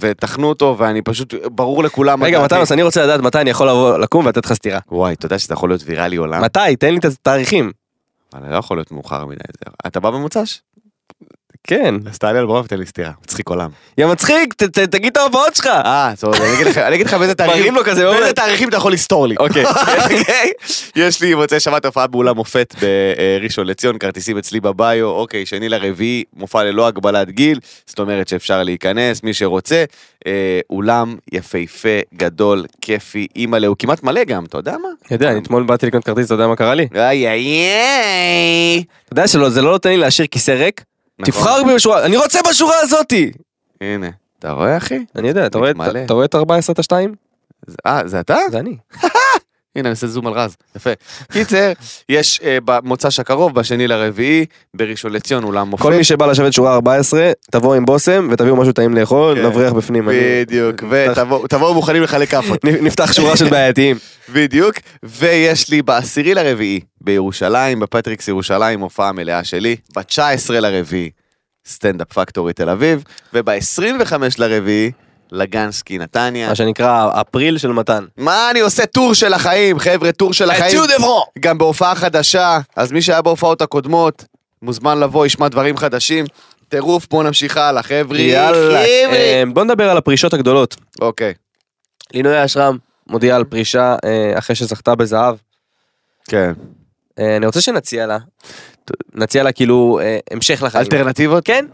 וטחנו 0.00 0.48
אותו, 0.48 0.74
ואני 0.78 1.02
פשוט, 1.02 1.34
ברור 1.52 1.84
לכולם. 1.84 2.24
רגע. 2.24 2.42
מתנוס, 2.44 2.72
אני 2.72 2.82
רוצה 2.82 3.02
לדעת 3.04 3.20
מתי 3.20 3.40
אני 3.40 3.50
יכול 3.50 3.68
לבוא 3.68 3.98
לקום 3.98 4.24
ולתת 4.26 4.44
לך 4.44 4.52
סטירה. 4.52 4.78
וואי, 4.90 5.12
אתה 5.14 5.26
יודע 5.26 5.38
שזה 5.38 5.54
יכול 5.54 5.68
להיות 5.70 5.82
ויראלי 5.86 6.16
עולם? 6.16 6.42
מתי? 6.42 6.76
תן 6.78 6.90
לי 6.92 6.98
את 6.98 7.04
התאריכים. 7.04 7.72
אבל 8.34 8.50
לא 8.52 8.56
יכול 8.56 8.76
להיות 8.76 8.92
מאוחר 8.92 9.24
מדי. 9.26 9.38
אתה 9.86 10.00
בא 10.00 10.10
במוצ"ש? 10.10 10.60
כן. 11.68 11.94
אז 12.10 12.18
תעלה 12.18 12.38
על 12.38 12.46
במה 12.46 12.60
ותן 12.60 12.78
לי 12.78 12.86
סטירה, 12.86 13.10
מצחיק 13.24 13.48
עולם. 13.48 13.70
יא 13.98 14.06
מצחיק, 14.06 14.54
תגיד 14.90 15.10
את 15.12 15.16
ההופעות 15.16 15.54
שלך. 15.54 15.66
אה, 15.66 16.12
טוב, 16.20 16.34
אני 16.34 16.54
אגיד 16.54 16.66
לך- 16.66 17.12
באיזה 17.18 17.34
תאריכים, 17.34 17.74
באיזה 17.74 18.32
תאריכים 18.32 18.68
אתה 18.68 18.76
יכול 18.76 18.92
לסתור 18.92 19.26
לי. 19.26 19.34
אוקיי. 19.38 19.64
אוקיי? 20.02 20.50
יש 20.96 21.20
לי 21.22 21.34
מוצאי 21.34 21.60
שבת 21.60 21.84
הופעה 21.84 22.06
באולם 22.06 22.36
מופת 22.36 22.74
בראשון 23.40 23.66
לציון, 23.66 23.98
כרטיסים 23.98 24.38
אצלי 24.38 24.60
בביו, 24.60 25.06
אוקיי, 25.08 25.46
שני 25.46 25.68
לרביעי, 25.68 26.24
מופע 26.36 26.64
ללא 26.64 26.86
הגבלת 26.86 27.30
גיל, 27.30 27.58
זאת 27.86 27.98
אומרת 27.98 28.28
שאפשר 28.28 28.62
להיכנס, 28.62 29.22
מי 29.22 29.34
שרוצה. 29.34 29.84
אה, 30.26 30.60
אולם 30.70 31.16
יפהפה, 31.32 31.88
גדול, 32.14 32.64
כיפי, 32.80 33.26
אימא'לה, 33.36 33.66
הוא 33.66 33.76
כמעט 33.78 34.02
מלא 34.02 34.24
גם, 34.24 34.44
אתה 34.44 34.58
יודע 34.58 34.72
מה? 34.82 34.88
יודע, 35.10 35.38
אתמול 35.38 35.62
באתי 35.62 35.86
לקנות 35.86 36.04
כרטיס, 36.04 36.26
אתה 36.26 36.34
יודע 36.34 36.46
מה 36.46 36.56
קרה 36.56 36.74
לי? 36.74 36.88
איי 36.94 37.28
איי 37.28 37.46
איי. 37.46 38.84
אתה 39.04 39.12
יודע 39.12 39.26
שזה 39.28 39.62
לא 39.62 39.70
נותן 39.70 39.90
לי 39.90 39.96
להשאיר 39.96 40.28
כיסא 40.30 40.50
ריק? 40.50 40.84
נכון. 41.18 41.32
תבחר 41.32 41.62
בשורה, 41.74 42.04
אני 42.04 42.16
רוצה 42.16 42.40
בשורה 42.50 42.74
הזאתי! 42.82 43.32
הנה, 43.80 44.08
אתה 44.38 44.50
רואה 44.52 44.76
אחי? 44.76 44.98
אני 45.16 45.28
יודע, 45.28 45.46
אתה 45.46 45.58
רואה 45.58 45.70
את- 45.70 45.76
מתמלא. 45.76 46.04
אתה 46.04 46.14
רואה 46.14 46.24
את 46.24 46.34
14 46.34 46.72
את 46.72 46.78
השתיים? 46.78 47.14
אה, 47.86 48.02
זה 48.06 48.20
אתה? 48.20 48.36
זה 48.50 48.58
אני. 48.58 48.76
הנה, 49.78 49.88
אני 49.88 49.92
עושה 49.92 50.06
זום 50.06 50.26
על 50.26 50.32
רז, 50.32 50.56
יפה. 50.76 50.90
קיצר, 51.32 51.72
יש 52.08 52.40
אה, 52.44 52.58
במוצ"ש 52.64 53.20
הקרוב, 53.20 53.54
בשני 53.54 53.88
לרביעי, 53.88 54.44
בראשון 54.74 55.12
לציון, 55.12 55.44
אולם 55.44 55.68
מופת. 55.68 55.82
כל 55.82 55.92
מי 55.92 56.04
שבא 56.04 56.26
לשבת 56.26 56.52
שורה 56.52 56.74
14, 56.74 57.32
תבואו 57.50 57.74
עם 57.74 57.84
בושם 57.84 58.28
ותביאו 58.30 58.56
משהו 58.56 58.72
טעים 58.72 58.94
לאכול, 58.94 59.36
כן. 59.36 59.46
נבריח 59.46 59.72
בפנים. 59.72 60.08
בדיוק, 60.12 60.82
ותבואו 61.44 61.74
מוכנים 61.74 62.02
לחלק 62.02 62.28
כאפות. 62.28 62.64
נפתח 62.64 63.12
שורה 63.12 63.36
של 63.36 63.48
בעייתיים. 63.48 63.96
בדיוק, 64.34 64.74
ויש 65.02 65.70
לי 65.70 65.82
בעשירי 65.82 66.34
לרביעי 66.34 66.80
בירושלים, 67.00 67.80
בפטריקס 67.80 68.28
ירושלים, 68.28 68.80
הופעה 68.80 69.12
מלאה 69.12 69.44
שלי, 69.44 69.76
ב-19 69.96 70.52
לרביעי, 70.52 71.10
סטנדאפ 71.66 72.12
פקטורי 72.12 72.52
תל 72.52 72.68
אביב, 72.68 73.04
וב-25 73.34 74.12
לרביעי, 74.38 74.90
לגנסקי 75.32 75.98
נתניה. 75.98 76.48
מה 76.48 76.54
שנקרא 76.54 77.20
אפריל 77.20 77.58
של 77.58 77.72
מתן. 77.72 78.04
מה 78.16 78.50
אני 78.50 78.60
עושה 78.60 78.86
טור 78.86 79.14
של 79.14 79.32
החיים, 79.32 79.78
חבר'ה, 79.78 80.12
טור 80.12 80.32
של 80.32 80.50
החיים. 80.50 80.80
גם 81.38 81.58
בהופעה 81.58 81.94
חדשה, 81.94 82.58
אז 82.76 82.92
מי 82.92 83.02
שהיה 83.02 83.22
בהופעות 83.22 83.62
הקודמות, 83.62 84.24
מוזמן 84.62 85.00
לבוא, 85.00 85.26
ישמע 85.26 85.48
דברים 85.48 85.76
חדשים. 85.76 86.24
טירוף, 86.68 87.06
בואו 87.10 87.22
נמשיך 87.22 87.56
הלאה, 87.56 87.82
חבר'ה. 87.82 88.18
יאללה, 88.18 88.78
חבר'ה. 88.78 89.16
אה, 89.16 89.42
בוא 89.52 89.64
נדבר 89.64 89.90
על 89.90 89.96
הפרישות 89.96 90.34
הגדולות. 90.34 90.76
אוקיי, 91.00 91.34
לינוי 92.14 92.44
אשרם 92.44 92.78
מודיעה 93.06 93.36
על 93.36 93.44
פרישה 93.44 93.96
אה, 94.04 94.38
אחרי 94.38 94.56
שזכתה 94.56 94.94
בזהב. 94.94 95.36
כן. 96.28 96.52
אה, 97.18 97.36
אני 97.36 97.46
רוצה 97.46 97.60
שנציע 97.60 98.06
לה, 98.06 98.18
נציע 99.14 99.42
לה 99.42 99.52
כאילו 99.52 100.00
המשך 100.30 100.62
לחיים. 100.62 100.84
אלטרנטיבות? 100.84 101.44
כן. 101.46 101.66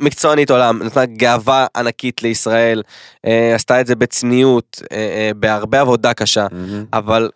מקצוענית 0.00 0.50
עולם, 0.50 0.82
נתנה 0.82 1.06
גאווה 1.06 1.66
ענקית 1.76 2.22
לישראל, 2.22 2.82
אה, 3.26 3.54
עשתה 3.54 3.80
את 3.80 3.86
זה 3.86 3.96
בצניעות, 3.96 4.82
אה, 4.92 4.96
אה, 4.96 5.30
בהרבה 5.36 5.80
עבודה 5.80 6.14
קשה. 6.14 6.46
אבל 6.92 7.30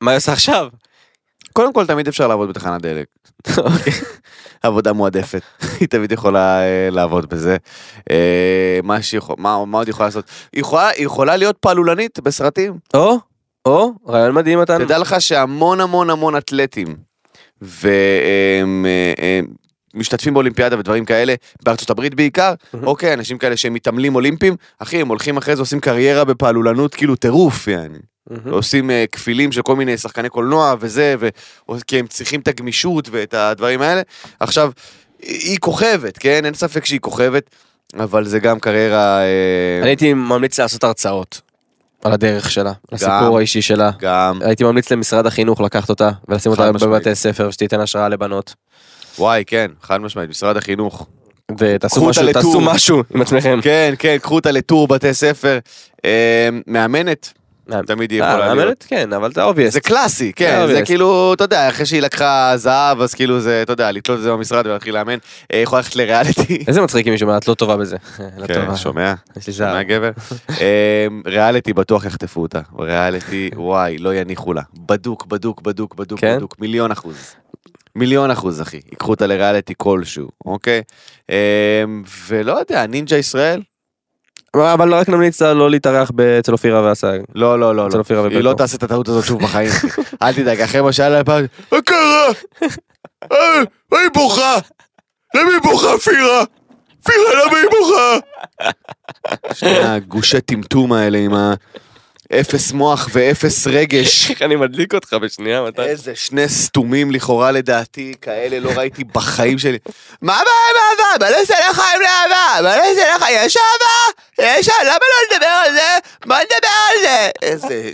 מה 0.00 0.10
היא 0.10 0.16
עושה 0.16 0.32
עכשיו? 0.32 0.68
קודם 1.52 1.72
כל, 1.72 1.86
תמיד 1.86 2.08
אפשר 2.08 2.26
לעבוד 2.26 2.48
בתחנת 2.48 2.82
דלק. 2.82 3.06
אוקיי. 3.58 3.92
עבודה 4.62 4.92
מועדפת, 4.92 5.42
היא 5.80 5.88
תמיד 5.88 6.12
יכולה 6.12 6.60
לעבוד 6.90 7.26
בזה. 7.28 7.56
מה 8.82 9.02
שהיא 9.02 9.18
יכולה, 9.18 9.36
מה, 9.40 9.78
עוד 9.78 9.88
יכולה 9.88 10.08
לעשות? 10.08 10.24
היא 10.52 10.62
יכולה, 10.98 11.36
להיות 11.36 11.56
פעלולנית 11.58 12.20
בסרטים. 12.20 12.78
או, 12.94 13.18
או, 13.66 13.92
רעיון 14.08 14.34
מדהים 14.34 14.58
מתן. 14.58 14.84
תדע 14.84 14.98
לך 14.98 15.20
שהמון 15.20 15.80
המון 15.80 16.10
המון 16.10 16.36
אתלטים 16.36 16.96
ומשתתפים 19.94 20.34
באולימפיאדה 20.34 20.78
ודברים 20.78 21.04
כאלה, 21.04 21.34
בארצות 21.62 21.90
הברית 21.90 22.14
בעיקר. 22.14 22.54
אוקיי, 22.82 23.14
אנשים 23.14 23.38
כאלה 23.38 23.56
שהם 23.56 23.74
מתעמלים 23.74 24.14
אולימפיים, 24.14 24.56
אחי, 24.78 25.00
הם 25.00 25.08
הולכים 25.08 25.36
אחרי 25.36 25.56
זה 25.56 25.62
עושים 25.62 25.80
קריירה 25.80 26.24
בפעלולנות 26.24 26.94
כאילו 26.94 27.16
טירוף, 27.16 27.68
יעני. 27.68 27.98
עושים 28.50 28.90
אה, 28.90 29.04
כפילים 29.12 29.52
של 29.52 29.62
כל 29.62 29.76
מיני 29.76 29.98
שחקני 29.98 30.28
קולנוע 30.28 30.74
וזה, 30.80 31.14
ו... 31.20 31.28
כי 31.86 31.98
הם 31.98 32.06
צריכים 32.06 32.40
את 32.40 32.48
הגמישות 32.48 33.08
ואת 33.10 33.34
הדברים 33.34 33.82
האלה. 33.82 34.02
עכשיו, 34.40 34.70
היא 35.22 35.58
כוכבת, 35.58 36.18
כן? 36.18 36.44
אין 36.44 36.54
ספק 36.54 36.84
שהיא 36.84 37.00
כוכבת, 37.00 37.50
אבל 37.98 38.24
זה 38.24 38.38
גם 38.38 38.60
קריירה... 38.60 39.18
אה, 39.20 39.78
אני 39.80 39.88
הייתי 39.88 40.14
ממליץ 40.14 40.60
לעשות 40.60 40.84
הרצאות 40.84 41.40
על 42.04 42.12
הדרך 42.12 42.50
שלה, 42.50 42.70
על 42.70 42.76
הסיפור 42.92 43.38
האישי 43.38 43.62
שלה. 43.62 43.90
גם, 43.98 44.38
הייתי 44.44 44.64
ממליץ 44.64 44.92
למשרד 44.92 45.26
החינוך 45.26 45.60
לקחת 45.60 45.90
אותה 45.90 46.10
ולשים 46.28 46.52
אותה. 46.52 46.72
בבתי 46.72 47.14
ספר 47.14 47.50
שתיתן 47.50 47.80
השראה 47.80 48.08
לבנות. 48.08 48.54
וואי, 49.18 49.44
כן, 49.46 49.70
חד 49.82 50.00
משמעית, 50.00 50.30
משרד 50.30 50.56
החינוך. 50.56 51.06
ותעשו 51.58 52.04
משהו. 52.08 52.32
תעשו 52.32 52.60
משהו 52.60 53.02
עם 53.14 53.22
עצמכם. 53.22 53.58
כן, 53.62 53.94
כן, 53.98 54.16
קחו 54.22 54.34
אותה 54.34 54.50
לטור 54.50 54.88
בתי 54.88 55.14
ספר. 55.14 55.58
אה, 56.04 56.48
מאמנת, 56.66 57.32
תמיד 57.86 58.10
היא 58.10 58.22
אה, 58.22 58.28
יכולה 58.28 58.46
להיות. 58.46 58.58
מאמנת? 58.58 58.84
כן, 58.88 59.12
אבל 59.12 59.32
זה 59.32 59.42
אובייסט. 59.42 59.72
זה 59.72 59.80
קלאסי, 59.80 60.32
כן, 60.36 60.66
זה. 60.66 60.82
כאילו, 60.84 61.34
אתה 61.34 61.44
יודע, 61.44 61.68
אחרי 61.68 61.86
שהיא 61.86 62.02
לקחה 62.02 62.52
זהב, 62.56 63.00
אז 63.00 63.14
כאילו 63.14 63.40
זה, 63.40 63.62
אתה 63.62 63.72
יודע, 63.72 63.92
לתלות 63.92 64.18
את 64.18 64.22
זה 64.22 64.32
במשרד 64.32 64.66
ולהתחיל 64.66 64.94
לאמן. 64.94 65.18
אה, 65.52 65.58
יכולה 65.58 65.80
ללכת 65.80 65.96
לריאליטי. 65.96 66.58
איזה 66.68 66.80
מצחיק 66.80 67.06
אם 67.06 67.14
אומר, 67.22 67.36
את 67.36 67.48
לא 67.48 67.54
טובה 67.54 67.76
בזה. 67.76 67.96
לא 68.38 68.46
כן, 68.46 68.54
טובה. 68.54 68.76
שומע? 68.76 69.14
יש 69.36 69.46
לי 69.46 69.52
זהב. 69.52 69.68
שומע 69.68 69.82
גבר? 69.82 70.10
אה, 70.60 71.06
ריאליטי 71.26 71.72
בטוח 71.72 72.04
יחטפו 72.04 72.42
אותה. 72.42 72.60
ריאליטי, 72.78 73.50
וואי, 73.56 73.98
לא 73.98 74.14
יניחו 74.14 74.52
לה. 74.52 74.62
בדוק, 74.74 75.26
בדוק, 75.26 75.62
בדוק, 75.62 75.94
בדוק, 75.94 76.20
כן? 76.20 76.36
בדוק, 76.36 76.56
מיליון 76.58 76.90
אחוז. 76.90 77.34
מיליון 77.96 78.30
אחוז, 78.30 78.62
אחי. 78.62 78.80
ייקחו 78.90 79.10
אותה 79.10 79.26
לריאליטי 79.26 79.74
כלשהו, 79.76 80.28
אוקיי? 80.44 80.82
אה, 81.30 81.84
ולא 82.28 82.52
יודע, 82.52 82.86
נינג'ה 82.86 83.16
ישראל? 83.16 83.62
אבל 84.56 84.94
רק 84.94 85.08
נמליץ 85.08 85.42
לה 85.42 85.54
לא 85.54 85.70
להתארח 85.70 86.10
אצל 86.38 86.52
אופירה 86.52 86.82
ואסג. 86.82 87.18
לא, 87.34 87.58
לא, 87.58 87.76
לא, 87.76 87.88
אצל 87.88 88.14
לא. 88.14 88.26
היא. 88.26 88.38
לא 88.38 88.54
תעשה 88.54 88.76
את 88.76 88.82
הטעות 88.82 89.08
הזאת 89.08 89.24
שוב 89.24 89.42
בחיים. 89.42 89.70
אל 90.22 90.32
תדאג, 90.32 90.60
אחרי 90.60 90.80
מה 90.80 90.92
שהיה 90.92 91.08
לה 91.08 91.24
פעם, 91.24 91.44
מה 91.72 91.82
קרה? 91.82 92.26
אה, 93.32 93.62
מה 93.92 93.98
היא 93.98 94.08
בוכה? 94.14 94.58
למה 95.34 95.50
היא 95.50 95.60
בוכה, 95.62 95.98
פירה? 95.98 96.44
פירה, 97.04 97.44
למה 97.44 97.58
היא 97.58 97.68
בוכה? 97.70 98.18
שני 99.54 99.78
הגושי 99.78 100.40
טמטום 100.40 100.92
האלה 100.92 101.18
עם 101.18 101.32
האפס 102.32 102.72
מוח 102.72 103.08
ואפס 103.12 103.66
רגש. 103.66 104.30
איך 104.30 104.42
אני 104.46 104.56
מדליק 104.56 104.94
אותך 104.94 105.12
בשנייה, 105.14 105.62
מתי? 105.62 105.82
איזה 105.82 106.14
שני 106.14 106.48
סתומים 106.48 107.10
לכאורה 107.10 107.52
לדעתי, 107.52 108.14
כאלה 108.22 108.58
לא 108.60 108.70
ראיתי 108.70 109.04
בחיים 109.04 109.58
שלי. 109.58 109.78
מה 110.22 110.32
הבעיה 110.32 110.46
עם 110.70 110.76
אהבה? 111.12 111.24
מה 111.30 111.38
נעשה 111.40 111.54
לחיים 111.70 112.00
לאהבה? 112.00 112.62
מה 112.68 112.76
נעשה 112.76 113.16
לך? 113.16 113.24
יש 113.30 113.56
אהבה? 113.56 114.22
יש 114.58 114.68
אהבה? 114.68 114.84
למה 114.84 114.94
לא 114.98 115.36
נדבר 115.36 115.46
על 115.66 115.72
זה? 115.72 115.98
בוא 116.26 116.36
נדבר 116.36 116.68
על 116.90 116.98
זה! 117.02 117.30
איזה... 117.42 117.90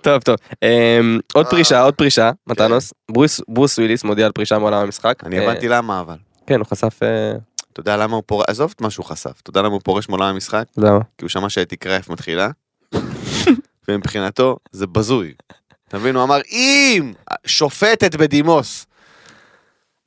טוב 0.00 0.22
טוב. 0.22 0.36
אמ, 0.62 1.18
עוד 1.34 1.44
אה. 1.46 1.50
פרישה, 1.50 1.82
עוד 1.82 1.94
פרישה, 1.94 2.30
מתנוס. 2.46 2.92
ברוס- 3.48 3.78
וויליס 3.78 4.04
מודיע 4.04 4.26
על 4.26 4.32
פרישה 4.32 4.58
מעולם 4.58 4.78
המשחק. 4.78 5.14
אני 5.26 5.38
אה, 5.38 5.44
הבנתי 5.44 5.68
למה 5.68 6.00
אבל. 6.00 6.16
כן, 6.46 6.58
הוא 6.58 6.66
חשף... 6.66 7.02
אה, 7.02 7.32
אתה 7.72 7.80
יודע 7.80 7.96
למה 7.96 8.16
הוא 8.16 8.22
פורש? 8.26 8.44
עזוב 8.48 8.72
את 8.76 8.80
מה 8.80 8.90
שהוא 8.90 9.04
חשף. 9.06 9.40
אתה 9.42 9.50
יודע 9.50 9.62
למה 9.62 9.72
הוא 9.72 9.80
פורש 9.84 10.08
מעולם 10.08 10.24
המשחק? 10.26 10.64
למה? 10.76 10.98
כי 11.18 11.24
הוא 11.24 11.28
שמע 11.28 11.48
שאתי 11.50 11.76
קרייף 11.76 12.08
מתחילה. 12.08 12.48
ומבחינתו 13.94 14.56
זה 14.72 14.86
בזוי. 14.86 15.32
אתה 15.88 15.98
מבין? 15.98 16.16
הוא 16.16 16.24
אמר, 16.24 16.40
אם 16.50 17.12
שופטת 17.46 18.14
בדימוס 18.14 18.86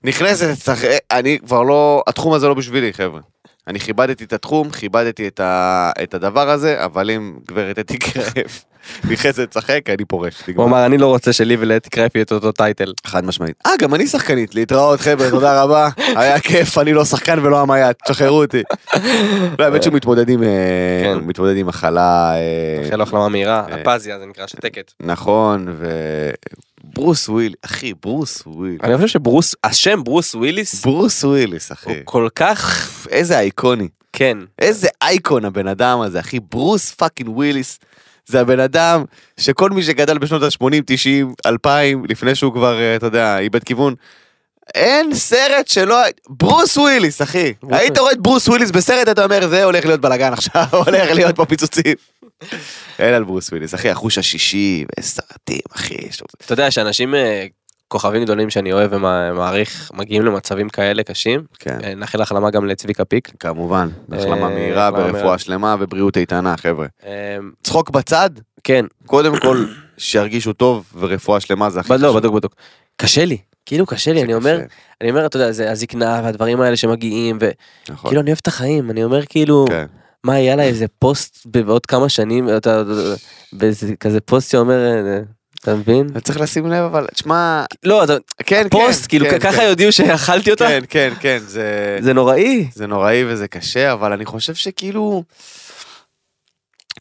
נכנסת 0.04 0.48
אצלך, 0.54 0.84
אני 1.12 1.40
כבר 1.40 1.64
לא, 1.64 2.04
התחום 2.08 2.34
הזה 2.34 2.48
לא 2.48 2.54
בשבילי, 2.54 2.94
חבר'ה. 2.94 3.22
אני 3.68 3.80
כיבדתי 3.80 4.24
את 4.24 4.34
התחום, 4.34 4.70
כיבדתי 4.70 5.28
את, 5.28 5.40
ה, 5.40 5.92
את 6.04 6.14
הדבר 6.14 6.50
הזה, 6.50 6.86
אבל 6.86 7.12
אם 7.12 7.40
גברת 7.48 7.80
אתי 7.80 7.98
קרייף 7.98 8.66
נכנסת 9.10 9.56
לשחק, 9.56 9.90
אני 9.90 10.06
פורש. 10.06 10.34
הוא. 10.56 10.66
אמר 10.66 10.86
אני 10.86 10.98
לא 10.98 11.08
רוצה 11.08 11.34
שלי 11.34 11.58
ולאתי 11.60 11.90
יהיה 12.00 12.24
את 12.24 12.32
אותו 12.32 12.52
טייטל. 12.52 12.94
חד 13.06 13.26
משמעית. 13.26 13.56
אה, 13.66 13.72
גם 13.80 13.96
אני 13.96 14.08
שחקנית, 14.08 14.56
להתראות 14.56 15.00
חבר'ה, 15.00 15.30
תודה 15.30 15.64
רבה. 15.64 15.90
היה 16.22 16.40
כיף, 16.40 16.78
אני 16.78 16.94
לא 16.94 17.06
שחקן 17.06 17.40
ולא 17.40 17.62
המייט, 17.62 17.98
תשחררו 18.08 18.42
אותי. 18.42 18.64
לא, 19.60 19.66
האמת 19.66 19.84
שהוא 19.84 19.94
מתמודד 19.94 20.30
עם, 20.30 20.44
אה. 20.44 21.14
הוא 21.14 21.22
מתמודד 21.26 21.58
עם 21.58 21.68
מחלה, 21.68 22.36
אה, 22.36 22.88
אחרי 22.88 23.04
החלמה 23.04 23.30
מהירה, 23.30 23.66
אה. 23.72 23.82
אפזיה 23.82 24.20
זה 24.20 24.26
נקרא 24.26 24.48
שתקת. 24.48 24.92
נכון, 25.00 25.76
וברוס 26.84 27.30
וויל, 27.30 27.54
אחי, 27.62 27.94
ברוס 28.02 28.44
וויל. 28.46 28.78
אני 28.84 28.96
חושב 28.96 29.08
שברוס, 29.08 29.56
השם 29.64 30.04
ברוס 30.04 30.36
וויליס 30.36 30.86
ברוס 30.86 31.24
וויליס, 31.24 31.70
הוא 31.70 31.76
אחי. 31.76 32.02
כל 32.06 32.28
כך, 32.36 32.90
איזה 33.10 33.40
אייקוני. 33.40 33.88
כן, 34.14 34.38
איזה 34.60 34.88
אייקון 35.02 35.46
הבן 35.46 35.68
אדם 35.68 36.02
הזה, 36.02 36.20
אחי. 36.20 36.40
ברוס 36.40 36.92
fucking 36.92 37.30
וויליס. 37.30 37.80
זה 38.26 38.42
הבן 38.42 38.60
אדם 38.60 39.04
שכל 39.40 39.70
מי 39.70 39.84
שגדל 39.84 40.18
בשנות 40.18 40.44
ה-80, 40.44 40.68
90, 40.86 41.34
2000, 41.46 42.04
לפני 42.10 42.36
שהוא 42.36 42.54
כבר, 42.54 42.80
אה, 42.80 42.96
אתה 42.96 43.06
יודע, 43.06 43.40
איבד 43.40 43.64
כיוון, 43.64 43.96
אין 44.76 45.16
סרט 45.16 45.68
שלא... 45.68 45.98
ברוס 46.30 46.78
וויליס, 46.78 47.22
אחי. 47.22 47.54
ברוס 47.64 47.80
היית 47.80 47.98
רואה 47.98 48.12
את 48.12 48.22
ברוס 48.22 48.48
וויליס 48.48 48.72
בסרט, 48.72 49.10
אתה 49.10 49.24
אומר, 49.24 49.48
זה 49.48 49.64
הולך 49.64 49.86
להיות 49.86 50.02
בלאגן 50.02 50.34
עכשיו, 50.34 50.64
הולך 50.86 51.12
להיות 51.12 51.36
פה 51.36 51.46
פיצוצים. 51.46 51.94
אין 53.00 53.14
על 53.14 53.24
ברוס 53.24 53.50
וויליס, 53.50 53.76
אחי, 53.76 53.90
החוש 53.90 54.18
השישי, 54.18 54.86
וסרטים, 55.00 55.60
אחי. 55.76 55.94
יש 56.10 56.22
לו- 56.22 56.28
אתה 56.46 56.54
יודע 56.54 56.72
שאנשים, 56.72 57.16
אה, 57.16 57.46
כוכבים 57.88 58.24
גדולים 58.24 58.50
שאני 58.50 58.74
אוהב 58.74 58.94
ומעריך, 58.94 59.92
מגיעים 59.94 60.26
למצבים 60.26 60.70
כאלה 60.70 61.04
קשים. 61.04 61.44
כן, 61.60 61.78
אה, 61.84 61.96
נאחל 61.96 62.22
החלמה 62.22 62.50
גם 62.50 62.66
לצביקה 62.66 63.06
פיק. 63.06 63.32
כמובן. 63.40 63.90
החלמה 64.12 64.48
אה, 64.48 64.54
מהירה 64.54 64.90
ורפואה. 64.94 65.38
שלמה 65.38 65.76
ובריאות 65.80 66.18
איתנה, 66.18 66.58
חבר'ה. 66.58 66.88
אה, 67.06 67.38
צחוק 67.64 67.90
בצד, 67.90 68.30
כן, 68.64 68.86
קודם 69.06 69.40
כל, 69.40 69.66
שירגישו 69.98 70.54
טוב 70.54 70.94
ורפואה 71.00 71.40
שלמה 71.40 71.70
זה 71.70 71.80
הכי 71.80 71.90
בד- 71.90 72.00
לא, 72.00 72.08
חשוב. 72.08 72.18
בדוק 72.20 72.36
בדוק. 72.36 72.56
קשה 72.98 73.26
לי, 73.26 73.38
כאילו 73.66 73.86
קשה 73.86 74.14
לי, 74.14 74.24
אני 74.24 74.34
אומר, 74.34 74.60
אני 75.02 75.10
אומר, 75.10 75.26
אתה 75.26 75.38
יודע, 75.38 75.52
זה 75.52 75.72
הזקנה 75.72 76.22
והדברים 76.24 76.62
האלה 76.62 76.78
שמגיעים, 76.78 77.40
נכון. 77.90 77.96
וכאילו 78.08 78.22
אני 78.22 78.30
אוהב 78.30 78.40
את 78.42 78.48
החיים, 78.48 78.92
אני 78.92 79.04
אומר 79.04 79.26
כאילו, 79.26 79.66
כן. 79.70 79.86
מה 80.24 80.40
יהיה 80.40 80.56
לה 80.56 80.64
איזה 80.64 80.86
פוסט 81.00 81.46
בעוד 81.46 81.86
כמה 81.86 82.10
שנים, 82.10 82.48
כזה 84.00 84.22
פוסט 84.22 84.52
שאומר, 84.52 84.76
אה, 85.06 85.20
אתה 85.66 85.76
מבין? 85.76 86.08
צריך 86.24 86.40
לשים 86.40 86.66
לב 86.68 86.84
אבל, 86.84 87.08
תשמע, 87.14 87.64
לא, 87.84 88.04
אתה- 88.04 88.14
כן, 88.38 88.64
כן. 88.64 88.70
פוסט, 88.70 89.08
כאילו 89.10 89.26
כן, 89.30 89.40
ככה 89.40 89.58
כן. 89.58 89.64
יודיעו 89.70 89.92
שאכלתי 89.92 90.52
אותה? 90.52 90.68
כן, 90.68 90.84
כן, 90.90 91.14
כן, 91.20 91.38
זה... 91.46 91.98
זה 92.02 92.14
נוראי. 92.14 92.68
זה 92.74 92.88
נוראי 92.88 93.24
וזה 93.28 93.48
קשה, 93.48 93.94
אבל 93.94 94.14
אני 94.14 94.26
חושב 94.26 94.56
שכאילו... 94.56 95.24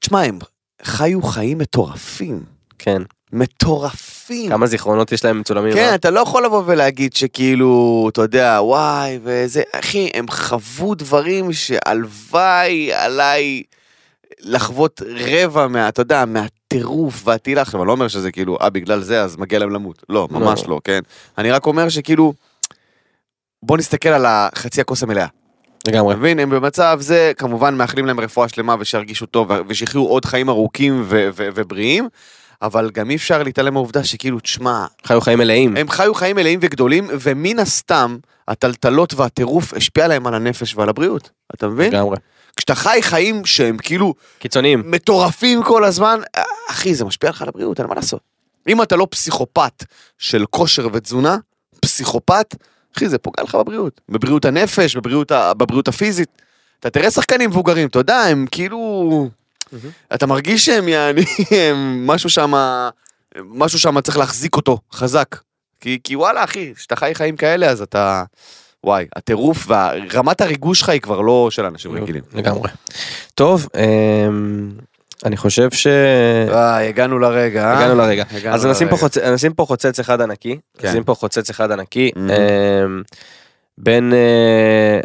תשמע, 0.01 0.23
הם 0.23 0.39
חיו 0.83 1.23
חיים 1.23 1.59
מטורפים. 1.59 2.43
כן. 2.79 3.03
מטורפים. 3.33 4.49
כמה 4.51 4.67
זיכרונות 4.67 5.13
יש 5.13 5.25
להם 5.25 5.41
מצולמים. 5.41 5.73
כן, 5.73 5.89
אה? 5.89 5.95
אתה 5.95 6.11
לא 6.11 6.21
יכול 6.21 6.45
לבוא 6.45 6.63
ולהגיד 6.67 7.17
שכאילו, 7.17 8.09
אתה 8.13 8.23
יודע, 8.23 8.59
וואי, 8.63 9.19
וזה, 9.23 9.63
אחי, 9.73 10.11
הם 10.15 10.27
חוו 10.31 10.95
דברים 10.95 11.53
שהלוואי 11.53 12.93
עליי 12.93 13.63
לחוות 14.45 15.03
רבע 15.07 15.67
מה, 15.67 15.89
אתה 15.89 16.03
יודע, 16.03 16.25
מהטירוף 16.25 17.23
והטילה. 17.25 17.63
עכשיו, 17.63 17.81
אני 17.81 17.87
לא 17.87 17.93
אומר 17.93 18.09
שזה 18.09 18.33
כאילו, 18.33 18.59
אה, 18.61 18.71
בגלל 18.71 19.01
זה, 19.01 19.23
אז 19.23 19.37
מגיע 19.37 19.59
להם 19.59 19.71
למות. 19.71 20.03
לא, 20.09 20.29
ממש 20.31 20.63
לא. 20.63 20.69
לא, 20.69 20.81
כן? 20.85 21.01
אני 21.39 21.51
רק 21.51 21.67
אומר 21.67 21.89
שכאילו, 21.89 22.33
בוא 23.63 23.77
נסתכל 23.77 24.09
על 24.09 24.27
החצי 24.27 24.81
הכוס 24.81 25.03
המלאה. 25.03 25.27
לגמרי. 25.89 26.15
מבין? 26.17 26.39
הם 26.39 26.51
במצב 26.51 26.99
זה, 27.01 27.33
כמובן 27.37 27.75
מאחלים 27.75 28.07
להם 28.07 28.21
רפואה 28.21 28.49
שלמה 28.49 28.75
ושירגישו 28.79 29.27
טוב 29.27 29.51
ושיחיו 29.69 30.03
עוד 30.03 30.25
חיים 30.25 30.49
ארוכים 30.49 31.03
ו- 31.05 31.29
ו- 31.35 31.49
ובריאים, 31.55 32.09
אבל 32.63 32.91
גם 32.95 33.11
אי 33.11 33.17
אפשר 33.17 33.43
להתעלם 33.43 33.75
מהעובדה 33.75 34.05
שכאילו, 34.05 34.41
תשמע, 34.41 34.87
חיו 35.07 35.21
חיים 35.21 35.39
מלאים. 35.39 35.77
הם 35.77 35.89
חיו 35.89 36.15
חיים 36.15 36.37
מלאים 36.37 36.59
וגדולים, 36.63 37.09
ומן 37.21 37.59
הסתם, 37.59 38.17
הטלטלות 38.49 39.15
והטירוף 39.15 39.75
השפיע 39.75 40.09
להם 40.09 40.27
על 40.27 40.35
הנפש 40.35 40.77
ועל 40.77 40.89
הבריאות. 40.89 41.31
אתה 41.55 41.69
מבין? 41.69 41.93
לגמרי. 41.93 42.17
כשאתה 42.57 42.75
חי 42.75 42.99
חיים 43.03 43.45
שהם 43.45 43.77
כאילו 43.79 44.15
קיצוניים. 44.39 44.83
מטורפים 44.91 45.63
כל 45.63 45.85
הזמן, 45.85 46.21
אה, 46.37 46.43
אחי, 46.71 46.95
זה 46.95 47.05
משפיע 47.05 47.31
לך 47.31 47.43
על 47.43 47.49
הבריאות, 47.49 47.81
אין 47.81 47.87
מה 47.89 47.95
לעשות. 47.95 48.21
אם 48.69 48.83
אתה 48.83 48.97
לא 48.97 49.07
פסיכופת 49.11 49.85
של 50.19 50.45
כושר 50.51 50.89
ותזונה, 50.93 51.37
פסיכופת, 51.81 52.55
אחי, 52.97 53.09
זה 53.09 53.19
פוגע 53.19 53.43
לך 53.43 53.55
בבריאות. 53.55 54.01
בבריאות 54.09 54.45
הנפש, 54.45 54.97
בבריאות, 54.97 55.31
ה- 55.31 55.55
בבריאות 55.55 55.89
הפיזית. 55.89 56.29
אתה 56.81 56.91
תראה 56.91 57.11
שחקנים 57.11 57.51
מבוגרים, 57.51 57.89
אתה 57.89 57.99
יודע, 57.99 58.17
הם 58.21 58.47
כאילו... 58.51 59.29
אתה 60.15 60.27
מרגיש 60.27 60.67
שהם 60.67 60.89
יעני, 60.89 61.25
הם 61.71 62.07
משהו 62.07 62.31
שם, 62.31 62.53
משהו 63.45 63.79
שם 63.79 64.01
צריך 64.01 64.17
להחזיק 64.19 64.57
אותו 64.57 64.79
חזק. 64.93 65.37
כי, 65.81 65.99
כי 66.05 66.17
וואלה, 66.17 66.45
אחי, 66.45 66.75
כשאתה 66.75 66.97
חי 66.97 67.15
חיים 67.15 67.37
כאלה, 67.37 67.67
אז 67.71 67.83
אתה... 67.83 68.25
וואי, 68.85 69.07
הטירוף 69.17 69.67
ורמת 69.69 70.41
הריגוש 70.41 70.79
שלך 70.81 70.89
היא 70.89 71.01
כבר 71.01 71.21
לא 71.21 71.49
של 71.51 71.65
אנשים 71.65 71.93
רגילים. 71.93 72.23
לגמרי. 72.35 72.71
טוב, 73.35 73.69
אמ, 73.77 74.71
אני 75.25 75.37
חושב 75.37 75.71
ש... 75.71 75.87
וואי, 76.49 76.89
הגענו 76.89 77.19
לרגע. 77.19 77.65
אה? 77.65 77.79
הגענו 77.79 77.95
לרגע. 77.95 78.25
הגענו 78.31 78.55
אז 78.55 78.67
נשים 78.67 78.89
פה, 78.89 78.95
לרגע. 78.95 79.03
חוצ... 79.03 79.19
נשים 79.19 79.53
פה 79.53 79.65
חוצץ 79.65 80.01
אחד 80.01 80.21
ענקי, 80.21 80.59
כן. 80.79 80.89
נשים 80.89 81.05
פה 81.05 81.15
חוצץ 81.15 81.51
אחד 81.51 81.71
ענקי. 81.71 82.11
אמ, 82.17 83.03
בין 83.79 84.13
אה, 84.13 85.01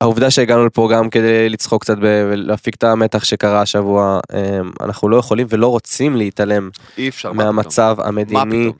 העובדה 0.00 0.30
שהגענו 0.30 0.66
לפה 0.66 0.88
גם 0.92 1.10
כדי 1.10 1.48
לצחוק 1.48 1.82
קצת 1.82 1.96
ולהפיק 2.00 2.74
את 2.74 2.84
המתח 2.84 3.24
שקרה 3.24 3.60
השבוע, 3.60 4.20
אמ, 4.32 4.70
אנחנו 4.80 5.08
לא 5.08 5.16
יכולים 5.16 5.46
ולא 5.50 5.66
רוצים 5.66 6.16
להתעלם 6.16 6.70
אי 6.98 7.08
אפשר. 7.08 7.32
מה 7.32 7.44
מהמצב? 7.44 7.96
המדיני. 7.98 8.72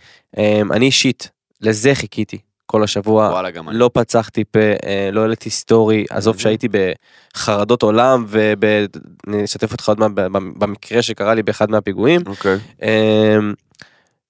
אני 0.71 0.87
אישית, 0.87 1.31
לזה 1.61 1.95
חיכיתי 1.95 2.39
כל 2.71 2.83
השבוע. 2.85 3.29
וואלה, 3.29 3.51
גם 3.51 3.69
אני. 3.69 3.79
לא 3.79 3.91
פצחתי 3.93 4.45
פה, 4.45 4.59
אה, 4.61 5.09
לא 5.13 5.21
העליתי 5.21 5.51
סטורי, 5.51 6.05
עזוב. 6.11 6.39
שהייתי 6.39 6.69
בחרדות 7.35 7.83
עולם 7.83 8.25
ואני 8.29 9.45
אשתף 9.45 9.73
אותך 9.73 9.89
עוד 9.89 10.01
מעט 10.01 10.11
במקרה 10.59 11.03
שקרה 11.03 11.35
לי 11.35 11.43
באחד 11.43 11.71
מהפיגועים. 11.71 12.21
אוקיי. 12.27 12.57
אמ, 12.83 13.53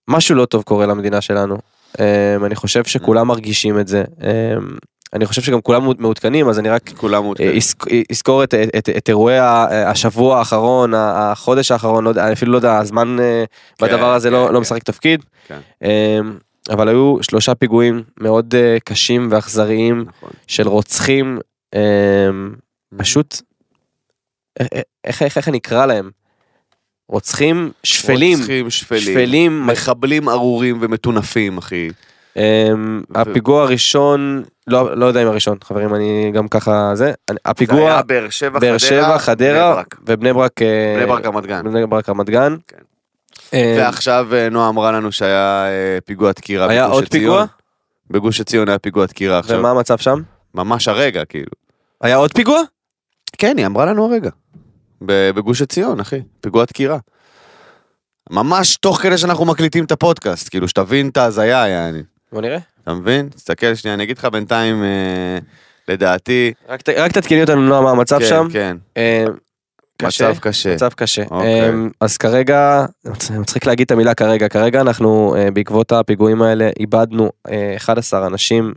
משהו 0.09 0.34
לא 0.34 0.45
טוב 0.45 0.62
קורה 0.62 0.86
למדינה 0.86 1.20
שלנו. 1.20 1.57
אמ, 2.01 2.05
אני 2.45 2.55
חושב 2.55 2.84
שכולם 2.84 3.26
מרגישים 3.28 3.80
את 3.80 3.88
זה. 3.88 4.05
אמ, 4.22 4.28
אני 5.14 5.26
חושב 5.26 5.43
שגם 5.43 5.61
כולם 5.61 5.88
מעודכנים, 5.99 6.49
אז 6.49 6.59
אני 6.59 6.68
רק 6.68 6.91
כולם 6.97 7.22
מעודכנים. 7.22 7.51
אה, 7.51 7.57
אזכ- 7.57 8.05
אזכור 8.11 8.45
את, 8.45 8.55
את, 8.78 8.88
את 8.97 9.09
אירועי 9.09 9.38
השבוע 9.70 10.38
האחרון, 10.38 10.93
החודש 10.97 11.70
האחרון, 11.70 12.05
לא 12.05 12.09
יודע, 12.09 12.32
אפילו 12.32 12.53
לא 12.53 12.59
יודע, 12.59 12.78
הזמן 12.78 13.16
אה, 13.20 13.45
בדבר 13.82 14.12
הזה 14.14 14.28
כן, 14.28 14.32
לא, 14.34 14.45
כן. 14.49 14.55
לא 14.55 14.61
משחק 14.61 14.82
תפקיד. 14.82 15.24
כן. 15.49 15.59
אבל 16.69 16.89
היו 16.89 17.17
שלושה 17.23 17.55
פיגועים 17.55 18.03
מאוד 18.21 18.55
אה, 18.55 18.77
קשים 18.85 19.29
ואכזריים 19.31 20.05
נכון. 20.09 20.31
של 20.47 20.69
רוצחים, 20.69 21.39
אמ, 21.75 21.81
פשוט, 22.97 23.37
אה, 24.61 24.67
אה, 24.75 24.81
איך, 25.05 25.23
איך, 25.23 25.37
איך 25.37 25.49
אני 25.49 25.59
אקרא 25.59 25.87
להם? 25.87 26.11
רוצחים 27.09 27.71
שפלים, 27.83 28.39
רוצחים 28.39 28.71
שפלים. 28.71 29.01
שפלים, 29.03 29.67
מחבלים 29.67 30.29
ארורים 30.29 30.79
ומטונפים, 30.81 31.59
אחי. 31.59 31.89
אמ, 32.37 33.03
הפיגוע 33.15 33.63
הראשון, 33.63 34.43
לא, 34.67 34.97
לא 34.97 35.07
יודע 35.07 35.23
אם 35.23 35.27
הראשון, 35.27 35.59
חברים, 35.65 35.95
אני 35.95 36.31
גם 36.35 36.49
ככה, 36.49 36.91
זה, 36.95 37.05
אני- 37.05 37.15
זה 37.29 37.51
הפיגוע, 37.51 37.91
היה 37.93 38.03
באר 38.03 38.79
שבע, 38.79 39.19
חדרה, 39.19 39.75
ברק. 39.75 39.97
ובני 40.07 40.33
ברק, 40.33 40.63
אה, 40.63 40.95
בני 40.97 41.07
ברק 41.07 41.27
רמת 41.27 41.47
גן. 41.47 41.63
בני 41.65 41.87
ברק 41.87 42.09
רמת 42.09 42.31
גן. 42.31 42.57
כן. 42.69 42.77
אה, 43.55 43.75
ועכשיו 43.79 44.29
אה, 44.35 44.49
נועה 44.49 44.69
אמרה 44.69 44.93
לנו 44.93 45.13
שהיה 45.13 45.67
אה, 45.69 45.99
פיגוע 46.05 46.33
דקירה 46.33 46.69
היה 46.71 46.85
בגוש 46.85 46.95
עוד 46.95 47.05
עציון. 47.05 47.21
פיגוע? 47.23 47.45
בגוש 48.11 48.41
עציון 48.41 48.69
היה 48.69 48.79
פיגוע 48.79 49.07
דקירה 49.07 49.39
עכשיו. 49.39 49.59
ומה 49.59 49.71
המצב 49.71 49.99
שם? 49.99 50.23
ממש 50.55 50.89
הרגע, 50.89 51.25
כאילו. 51.25 51.51
היה 52.01 52.17
עוד 52.17 52.33
פיגוע? 52.33 52.61
כן, 53.39 53.59
היא 53.59 53.67
אמרה 53.67 53.85
לנו 53.87 54.07
הרגע. 54.07 54.31
בגוש 55.03 55.63
עציון, 55.63 56.01
אחי. 56.01 56.21
פיגוע 56.41 56.65
דקירה. 56.65 56.99
ממש 58.31 58.77
תוך 58.77 58.99
כדי 59.03 59.19
שאנחנו 59.19 59.45
מקליטים 59.45 59.85
את 59.85 59.93
הפודקאסט, 59.93 60.49
כאילו, 60.49 60.69
שתבין 60.69 61.09
את 61.09 61.17
ההזיה, 61.17 61.69
יעני. 61.69 62.03
בוא 62.33 62.41
נראה. 62.41 62.59
אתה 62.83 62.95
מבין? 62.95 63.29
תסתכל 63.29 63.75
שנייה, 63.75 63.95
אני 63.95 64.03
אגיד 64.05 64.19
לך 64.19 64.25
בינתיים, 64.25 64.83
אה, 64.85 65.39
לדעתי... 65.89 66.53
רק 66.69 66.83
ת- 66.83 66.89
רק 66.89 67.13
תעדכני 67.13 67.43
אותנו 67.43 67.61
נועה 67.63 67.81
מה 67.81 67.91
המצב 67.91 68.19
כן, 68.19 68.25
שם. 68.27 68.49
כן. 68.53 68.77
אה, 68.97 69.25
קשה. 70.01 70.31
מצב 70.31 70.39
קשה. 70.39 70.75
מצב 70.75 70.93
קשה. 70.93 71.23
אוקיי. 71.31 71.69
אמ, 71.69 71.91
אז 72.01 72.17
כרגע, 72.17 72.87
מצחיק 73.39 73.67
להגיד 73.67 73.85
את 73.85 73.91
המילה 73.91 74.15
כרגע, 74.15 74.49
כרגע 74.49 74.81
אנחנו 74.81 75.35
אה, 75.37 75.51
בעקבות 75.51 75.93
הפיגועים 75.93 76.43
האלה 76.43 76.71
איבדנו 76.81 77.31
אה, 77.51 77.75
11 77.77 78.27
אנשים 78.27 78.75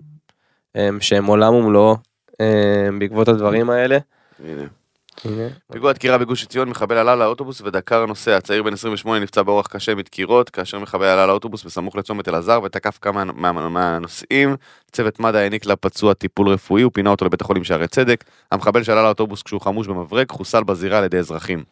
אמ, 0.76 0.98
שהם 1.02 1.26
עולם 1.26 1.54
ומלואו 1.54 1.98
אמ, 2.40 3.00
בעקבות 3.00 3.28
הדברים 3.28 3.70
האלה. 3.70 3.98
הנה. 4.46 4.83
הנה. 5.26 5.48
פיגוע 5.72 5.92
דקירה 5.92 6.18
בגוש 6.18 6.44
עציון, 6.44 6.70
מחבל 6.70 6.98
עלה 6.98 7.16
לאוטובוס 7.16 7.62
ודקר 7.62 8.06
נוסע. 8.06 8.40
צעיר 8.42 8.64
בן 8.64 8.74
28 8.74 9.20
נפצע 9.20 9.44
באורח 9.44 9.68
קשה 9.68 9.96
מדקירות, 9.96 10.50
כאשר 10.50 10.80
מחבל 10.80 11.06
עלה 11.06 11.26
לאוטובוס 11.28 11.64
בסמוך 11.64 11.96
לצומת 11.96 12.28
אלעזר 12.28 12.60
ותקף 12.64 12.98
כמה 13.02 13.24
מה- 13.24 13.52
מה- 13.52 13.70
מהנוסעים. 13.70 14.56
צוות 14.92 15.20
מד"א 15.20 15.38
העניק 15.38 15.66
לפצוע 15.66 16.14
טיפול 16.14 16.50
רפואי 16.50 16.84
ופינה 16.84 17.10
אותו 17.10 17.26
לבית 17.26 17.42
החולים 17.42 17.64
שערי 17.64 17.88
צדק. 17.88 18.24
המחבל 18.52 18.84
שעלה 18.84 19.04
לאוטובוס 19.04 19.42
כשהוא 19.44 19.62
חמוש 19.62 19.88
במברג 19.88 20.32
חוסל 20.32 20.64
בזירה 20.64 20.98
על 20.98 21.04
ידי 21.04 21.18
אזרחים. 21.18 21.64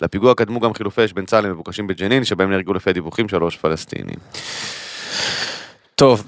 לפיגוע 0.00 0.34
קדמו 0.34 0.60
גם 0.60 0.74
חילופי 0.74 1.04
אש 1.04 1.12
בין 1.12 1.26
צה"ל 1.26 1.44
למבוקשים 1.46 1.86
בג'נין, 1.86 2.24
שבהם 2.24 2.50
נהרגו 2.50 2.72
לפי 2.74 2.90
הדיווחים 2.90 3.28
שלוש 3.28 3.56
פלסטינים. 3.56 4.16
טוב. 5.94 6.24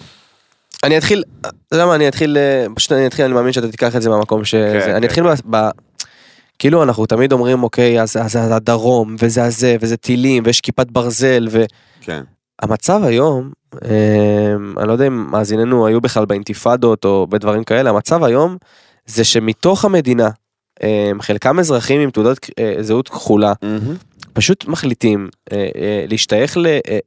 אני 0.84 0.98
אתחיל, 0.98 1.22
אתה 1.40 1.48
יודע 1.72 1.86
מה, 1.86 1.94
אני 1.94 2.08
אתחיל, 2.08 2.36
אה, 2.36 2.66
פשוט 2.76 2.92
אני 2.92 3.06
אתחיל, 3.06 3.24
אני 3.24 3.34
מאמין 3.34 3.52
שאתה 3.52 3.68
תיקח 3.70 3.96
את 3.96 4.02
זה 4.02 4.10
מהמקום 4.10 4.44
ש... 4.44 4.54
כן, 4.54 4.80
אני 4.80 5.00
כן. 5.00 5.04
אתחיל 5.04 5.24
ב... 5.24 5.34
ב- 5.50 5.70
כאילו 6.58 6.82
אנחנו 6.82 7.06
תמיד 7.06 7.32
אומרים 7.32 7.62
אוקיי 7.62 8.02
אז 8.02 8.16
זה 8.26 8.54
הדרום 8.54 9.16
וזה 9.18 9.44
הזה 9.44 9.76
וזה 9.80 9.96
טילים 9.96 10.42
ויש 10.46 10.60
כיפת 10.60 10.90
ברזל 10.90 11.48
ו... 11.50 11.64
כן. 12.00 12.22
המצב 12.62 13.00
היום, 13.04 13.50
אמ, 13.84 14.78
אני 14.78 14.88
לא 14.88 14.92
יודע 14.92 15.06
אם 15.06 15.30
מאזיננו 15.30 15.86
היו 15.86 16.00
בכלל 16.00 16.24
באינתיפאדות 16.24 17.04
או 17.04 17.26
בדברים 17.30 17.64
כאלה, 17.64 17.90
המצב 17.90 18.24
היום 18.24 18.56
זה 19.06 19.24
שמתוך 19.24 19.84
המדינה, 19.84 20.28
אמ, 20.82 21.20
חלקם 21.20 21.58
אזרחים 21.58 22.00
עם 22.00 22.10
תעודת 22.10 22.50
אה, 22.58 22.74
זהות 22.80 23.08
כחולה, 23.08 23.52
פשוט 24.32 24.64
מחליטים 24.68 25.28
אה, 25.52 25.68
אה, 25.76 26.04
להשתייך 26.08 26.56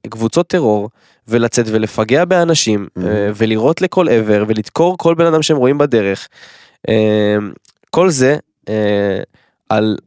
לקבוצות 0.06 0.48
טרור 0.48 0.90
ולצאת 1.28 1.66
ולפגע 1.72 2.26
באנשים 2.26 2.88
Mhm. 2.98 3.02
אה, 3.08 3.30
ולירות 3.36 3.82
לכל 3.82 4.10
עבר 4.10 4.44
ולדקור 4.48 4.98
כל 4.98 5.16
בן 5.16 5.26
אדם 5.26 5.42
שהם 5.42 5.58
רואים 5.58 5.78
בדרך. 5.78 6.28
אמ, 6.88 7.52
כל 7.90 8.10
זה 8.10 8.38
על 9.70 9.98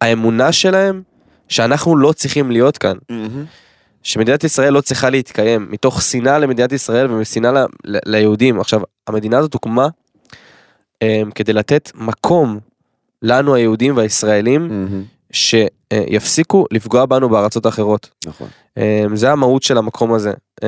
האמונה 0.00 0.52
שלהם 0.52 1.02
שאנחנו 1.48 1.96
לא 1.96 2.12
צריכים 2.12 2.50
להיות 2.50 2.78
כאן. 2.78 2.96
שמדינת 4.02 4.44
ישראל 4.44 4.72
לא 4.72 4.80
צריכה 4.80 5.10
להתקיים 5.10 5.66
מתוך 5.70 6.02
שנאה 6.02 6.38
למדינת 6.38 6.72
ישראל 6.72 7.10
ומשנאה 7.12 7.52
ל- 7.52 7.66
ל- 7.84 7.98
ליהודים. 8.06 8.60
עכשיו, 8.60 8.80
המדינה 9.06 9.38
הזאת 9.38 9.54
הוקמה 9.54 9.88
um, 11.04 11.06
כדי 11.34 11.52
לתת 11.52 11.90
מקום 11.94 12.58
לנו 13.22 13.54
היהודים 13.54 13.96
והישראלים 13.96 14.68
שיפסיקו 15.32 16.66
לפגוע 16.70 17.06
בנו 17.06 17.28
בארצות 17.28 17.66
האחרות. 17.66 18.10
נכון. 18.26 18.48
Um, 18.78 18.82
זה 19.14 19.32
המהות 19.32 19.62
של 19.62 19.78
המקום 19.78 20.12
הזה. 20.14 20.32
Um, 20.60 20.64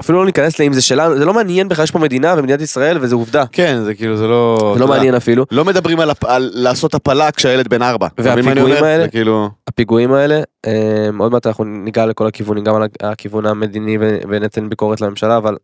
אפילו 0.00 0.18
לא 0.18 0.26
ניכנס 0.26 0.58
לאם 0.58 0.72
זה 0.72 0.82
שלנו, 0.82 1.18
זה 1.18 1.24
לא 1.24 1.34
מעניין 1.34 1.68
בכלל, 1.68 1.84
יש 1.84 1.90
פה 1.90 1.98
מדינה 1.98 2.34
ומדינת 2.38 2.60
ישראל 2.60 2.98
וזה 3.00 3.14
עובדה. 3.14 3.44
כן, 3.52 3.80
זה 3.84 3.94
כאילו, 3.94 4.16
זה 4.16 4.26
לא... 4.26 4.56
זה 4.74 4.80
לא 4.80 4.84
יודע, 4.84 4.94
מעניין 4.96 5.14
אפילו. 5.14 5.44
לא 5.50 5.64
מדברים 5.64 6.00
על, 6.00 6.10
הפ- 6.10 6.24
על 6.24 6.50
לעשות 6.54 6.94
הפלה 6.94 7.30
כשהילד 7.30 7.68
בן 7.68 7.82
ארבע. 7.82 8.08
והפיגועים? 8.18 8.84
האלה- 8.84 9.08
כאילו... 9.08 9.50
הפיגועים 9.68 10.12
האלה, 10.12 10.42
um, 10.66 10.70
עוד 11.18 11.32
מעט 11.32 11.46
אנחנו 11.46 11.64
ניגע 11.64 12.06
לכל 12.06 12.26
הכיוונים, 12.26 12.64
גם 12.64 12.74
על 12.74 12.82
הכיוון 13.02 13.46
המדיני 13.46 13.96
וניתן 14.28 14.68
ביקורת 14.68 15.00
לממשלה, 15.00 15.36
אבל 15.36 15.56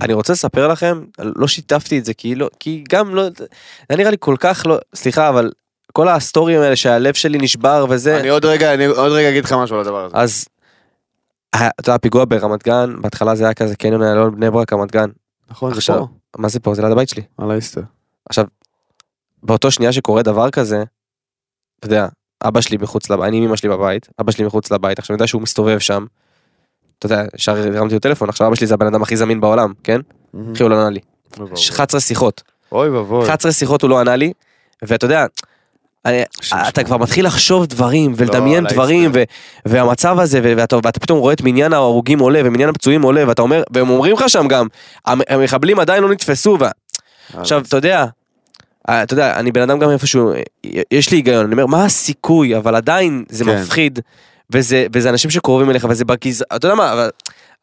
אני 0.00 0.12
רוצה 0.12 0.32
לספר 0.32 0.68
לכם, 0.68 1.00
לא 1.18 1.48
שיתפתי 1.48 1.98
את 1.98 2.04
זה 2.04 2.14
כי 2.14 2.34
לא, 2.34 2.48
כי 2.60 2.84
גם 2.90 3.14
לא, 3.14 3.22
זה 3.88 3.96
נראה 3.96 4.10
לי 4.10 4.16
כל 4.20 4.36
כך 4.40 4.62
לא, 4.66 4.76
סליחה 4.94 5.28
אבל 5.28 5.50
כל 5.92 6.08
הסטורים 6.08 6.60
האלה 6.60 6.76
שהלב 6.76 7.14
שלי 7.14 7.38
נשבר 7.38 7.86
וזה, 7.88 8.20
אני 8.20 8.28
עוד 8.28 8.44
רגע, 8.44 8.74
אני 8.74 8.84
עוד 8.86 9.12
רגע 9.12 9.28
אגיד 9.28 9.44
לך 9.44 9.52
משהו 9.52 9.76
על 9.76 9.82
הדבר 9.82 10.04
הזה. 10.04 10.16
אז, 10.16 10.44
אתה 11.54 11.70
יודע, 11.80 11.94
הפיגוע 11.94 12.24
ברמת 12.28 12.64
גן, 12.64 12.94
בהתחלה 13.00 13.34
זה 13.34 13.44
היה 13.44 13.54
כזה 13.54 13.76
קניון 13.76 14.02
איילון 14.02 14.36
בני 14.36 14.50
ברק 14.50 14.72
רמת 14.72 14.92
גן, 14.92 15.10
נכון, 15.50 15.70
זה 15.70 15.76
עכשיו, 15.76 15.98
פה. 15.98 16.06
מה 16.38 16.48
זה 16.48 16.60
פה? 16.60 16.74
זה 16.74 16.82
ליד 16.82 16.92
הבית 16.92 17.08
שלי. 17.08 17.22
על 17.38 17.50
האיסטר. 17.50 17.82
עכשיו, 18.28 18.44
באותו 19.42 19.70
שנייה 19.70 19.92
שקורה 19.92 20.22
דבר 20.22 20.50
כזה, 20.50 20.84
אתה 21.78 21.86
יודע, 21.86 22.08
אבא 22.44 22.60
שלי 22.60 22.76
מחוץ 22.76 23.10
לבית, 23.10 23.28
אני 23.28 23.36
עם 23.36 23.44
אמא 23.44 23.56
שלי 23.56 23.68
בבית, 23.68 24.08
אבא 24.20 24.32
שלי 24.32 24.44
מחוץ 24.44 24.70
לבית, 24.72 24.98
עכשיו 24.98 25.14
אני 25.14 25.16
יודע 25.16 25.26
שהוא 25.26 25.42
מסתובב 25.42 25.78
שם, 25.78 26.06
אתה 26.98 27.06
יודע, 27.06 27.24
ישר 27.34 27.56
הרמתי 27.56 27.94
לו 27.94 28.00
טלפון, 28.00 28.28
עכשיו 28.28 28.46
אבא 28.46 28.54
שלי 28.56 28.66
זה 28.66 28.74
הבן 28.74 28.86
אדם 28.86 29.02
הכי 29.02 29.16
זמין 29.16 29.40
בעולם, 29.40 29.72
כן? 29.84 30.00
אחי 30.54 30.62
הוא 30.62 30.70
לא 30.70 30.80
ענה 30.80 30.90
לי. 30.90 31.00
אוי 31.38 31.44
ואבוי. 31.44 31.68
11 31.70 32.00
שיחות. 32.00 32.42
אוי 32.72 32.88
ואבוי. 32.88 33.24
11 33.24 33.52
שיחות 33.52 33.82
הוא 33.82 33.90
לא 33.90 34.00
ענה 34.00 34.16
לי, 34.16 34.32
ואתה 34.82 35.04
יודע. 35.04 35.26
אתה 36.68 36.84
כבר 36.84 36.96
מתחיל 36.96 37.26
לחשוב 37.26 37.66
דברים 37.66 38.12
ולדמיין 38.16 38.64
לא, 38.64 38.70
דברים 38.70 39.12
להסתר. 39.14 39.22
ו- 39.66 39.72
והמצב 39.72 40.18
הזה 40.18 40.40
ואתה 40.42 41.00
פתאום 41.00 41.18
רואה 41.18 41.32
את 41.32 41.42
מניין 41.42 41.72
ההרוגים 41.72 42.18
עולה 42.18 42.40
ומניין 42.44 42.68
הפצועים 42.68 43.02
עולה 43.02 43.28
ואתה 43.28 43.42
אומר 43.42 43.62
והם 43.70 43.90
אומרים 43.90 44.16
לך 44.16 44.28
שם 44.28 44.48
גם 44.48 44.66
המ- 45.06 45.20
המחבלים 45.28 45.78
עדיין 45.78 46.02
לא 46.02 46.10
נתפסו 46.10 46.56
ו- 46.60 46.64
עכשיו 47.40 47.62
אתה 47.68 47.76
יודע. 47.76 48.06
אה, 48.88 49.02
אתה 49.02 49.14
יודע 49.14 49.36
אני 49.36 49.52
בן 49.52 49.62
אדם 49.62 49.78
גם 49.78 49.90
איפשהו 49.90 50.32
אה, 50.32 50.40
יש 50.90 51.10
לי 51.10 51.16
היגיון 51.16 51.44
אני 51.44 51.52
אומר 51.52 51.66
מה 51.66 51.84
הסיכוי 51.84 52.56
אבל 52.56 52.74
עדיין 52.76 53.24
זה 53.28 53.44
כן. 53.44 53.60
מפחיד 53.62 53.98
וזה 54.50 54.86
וזה 54.92 55.10
אנשים 55.10 55.30
שקרובים 55.30 55.70
אליך 55.70 55.86
וזה 55.90 56.04
בגז 56.04 56.44
אתה 56.56 56.66
יודע 56.66 56.74
מה 56.74 57.08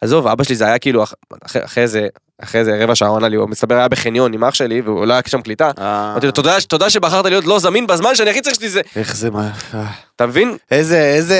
עזוב 0.01 0.27
אבא 0.27 0.43
שלי 0.43 0.55
זה 0.55 0.65
היה 0.65 0.79
כאילו 0.79 1.03
אח- 1.03 1.13
אחרי- 1.45 1.63
אחרי 1.65 1.87
זה 1.87 2.07
אחרי 2.43 2.65
זה 2.65 2.83
רבע 2.83 2.95
שעה 2.95 3.07
הוא 3.09 3.17
ענה 3.17 3.27
לי 3.27 3.35
הוא 3.35 3.49
מסתבר 3.49 3.75
היה 3.75 3.87
בחניון 3.87 4.33
עם 4.33 4.43
אח 4.43 4.53
שלי 4.53 4.81
והוא 4.81 5.05
לא 5.05 5.13
היה 5.13 5.21
שם 5.27 5.41
קליטה. 5.41 5.71
אה, 5.79 6.11
אמרתי 6.11 6.25
לו 6.25 6.31
תודה 6.31 6.55
תודה 6.67 6.89
שבחרת 6.89 7.25
להיות 7.25 7.45
לא 7.45 7.59
זמין 7.59 7.87
בזמן 7.87 8.15
שאני 8.15 8.29
הכי 8.29 8.41
צריך 8.41 8.55
שלי 8.55 8.69
זה. 8.69 8.81
איך 8.95 9.15
זה 9.15 9.31
מה... 9.31 9.51
אה. 9.73 9.85
אתה 10.15 10.25
מבין? 10.25 10.57
איזה, 10.71 10.97
איזה, 11.03 11.39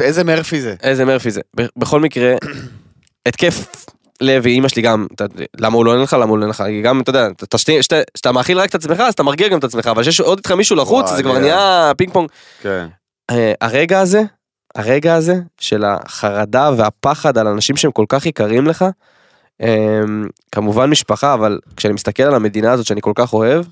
איזה 0.00 0.24
מרפי 0.24 0.60
זה. 0.60 0.74
איזה 0.82 1.04
מרפי 1.04 1.30
זה. 1.30 1.40
בכל 1.76 2.00
מקרה 2.00 2.34
התקף 3.28 3.66
לב 4.20 4.42
ואימא 4.44 4.68
שלי 4.68 4.82
גם 4.82 5.06
למה 5.58 5.76
הוא 5.76 5.84
לא 5.84 5.90
עונה 5.90 6.02
לך? 6.02 6.12
למה 6.12 6.24
הוא 6.24 6.38
לא 6.38 6.42
עונה 6.42 6.50
לך? 6.50 6.60
היא 6.60 6.84
גם 6.84 7.00
אתה 7.00 7.10
יודע 7.10 7.28
אתה 7.42 7.58
שתי- 7.58 7.82
שתי- 7.82 7.94
שאתה 8.16 8.32
מאכיל 8.32 8.58
רק 8.58 8.70
את 8.70 8.74
עצמך 8.74 9.00
אז 9.00 9.14
אתה 9.14 9.22
מרגיע 9.22 9.48
גם 9.48 9.58
את 9.58 9.64
עצמך 9.64 9.86
אבל 9.86 10.02
שיש 10.02 10.20
עוד 10.20 10.38
איתך 10.38 10.50
מישהו 10.50 10.76
לחוץ 10.76 11.06
וואי, 11.06 11.16
זה 11.16 11.22
כבר 11.22 11.38
נהיה 11.38 11.92
פינג 11.96 12.12
פונג. 12.12 12.28
כן. 12.62 12.86
אה, 13.30 13.52
הרגע 13.60 14.00
הזה 14.00 14.22
הרגע 14.74 15.14
הזה 15.14 15.34
של 15.60 15.84
החרדה 15.84 16.70
והפחד 16.76 17.38
על 17.38 17.46
אנשים 17.46 17.76
שהם 17.76 17.92
כל 17.92 18.04
כך 18.08 18.26
יקרים 18.26 18.66
לך 18.66 18.84
אה, 19.60 20.00
כמובן 20.52 20.90
משפחה 20.90 21.34
אבל 21.34 21.58
כשאני 21.76 21.94
מסתכל 21.94 22.22
על 22.22 22.34
המדינה 22.34 22.72
הזאת 22.72 22.86
שאני 22.86 23.00
כל 23.00 23.12
כך 23.14 23.32
אוהב 23.32 23.64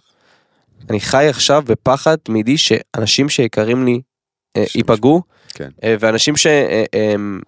אני 0.91 1.01
חי 1.01 1.29
עכשיו 1.29 1.63
בפחד 1.67 2.17
תמידי 2.17 2.59
שאנשים 2.59 3.29
שיקרים 3.29 3.85
לי 3.85 4.01
אה, 4.57 4.65
ייפגעו 4.75 5.23
כן. 5.55 5.69
אה, 5.85 5.95
ואנשים 6.01 6.37
שהם 6.37 7.41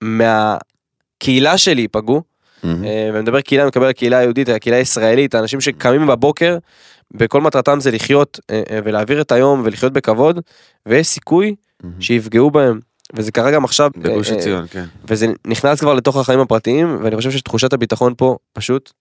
מהקהילה 0.00 1.58
שלי 1.58 1.82
ייפגעו 1.82 2.22
אה, 2.64 3.10
ואני 3.12 3.22
מדבר 3.22 3.40
קהילה, 3.40 3.62
אני 3.62 3.68
מקבל 3.68 3.88
הקהילה 3.88 4.18
היהודית, 4.18 4.48
הקהילה 4.48 4.76
הישראלית, 4.76 5.34
האנשים 5.34 5.60
שקמים 5.60 6.06
בבוקר, 6.06 6.58
וכל 7.20 7.40
מטרתם 7.40 7.80
זה 7.80 7.90
לחיות 7.90 8.40
אה, 8.50 8.62
אה, 8.70 8.78
ולהעביר 8.84 9.20
את 9.20 9.32
היום 9.32 9.62
ולחיות 9.64 9.92
בכבוד, 9.92 10.40
ויש 10.86 11.06
סיכוי 11.06 11.54
שיפגעו 12.00 12.50
בהם. 12.50 12.80
וזה 13.14 13.32
קרה 13.32 13.50
גם 13.50 13.64
עכשיו, 13.64 13.90
בגוש 13.96 14.30
אה, 14.30 14.34
אה, 14.34 14.38
עציון, 14.38 14.66
כן. 14.70 14.84
וזה 15.08 15.26
נכנס 15.46 15.80
כבר 15.80 15.94
לתוך 15.94 16.16
החיים 16.16 16.40
הפרטיים, 16.40 16.98
ואני 17.02 17.16
חושב 17.16 17.30
שתחושת 17.30 17.72
הביטחון 17.72 18.14
פה 18.16 18.36
פשוט 18.52 18.92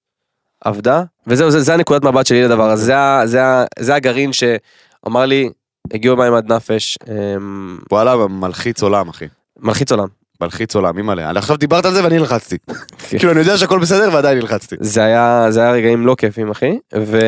עבדה, 0.61 1.03
וזהו, 1.27 1.51
זה, 1.51 1.59
זה 1.59 1.73
הנקודת 1.73 2.03
מבט 2.03 2.25
שלי 2.25 2.43
לדבר 2.43 2.69
הזה, 2.69 2.85
זה, 2.85 2.95
זה, 3.25 3.41
זה 3.79 3.95
הגרעין 3.95 4.31
שאמר 4.33 5.25
לי, 5.25 5.49
הגיעו 5.93 6.17
מים 6.17 6.33
עד 6.33 6.51
נפש, 6.51 6.97
אמ, 7.07 7.79
וואלה, 7.91 8.27
מלחיץ 8.27 8.83
עולם, 8.83 9.09
אחי. 9.09 9.25
מלחיץ 9.59 9.91
עולם. 9.91 10.07
מלחיץ 10.41 10.75
עולם, 10.75 10.97
אימא'לה. 10.97 11.29
עכשיו 11.29 11.57
דיברת 11.57 11.85
על 11.85 11.93
זה 11.93 12.03
ואני 12.03 12.17
נלחצתי. 12.17 12.57
כאילו, 13.09 13.31
אני 13.31 13.39
יודע 13.39 13.57
שהכל 13.57 13.79
בסדר 13.79 14.09
ועדיין 14.13 14.37
נלחצתי. 14.37 14.75
זה 14.79 15.03
היה, 15.03 15.45
זה 15.49 15.61
היה 15.61 15.71
רגעים 15.71 16.05
לא 16.05 16.15
כיפים 16.15 16.51
אחי, 16.51 16.77
ו... 16.95 17.19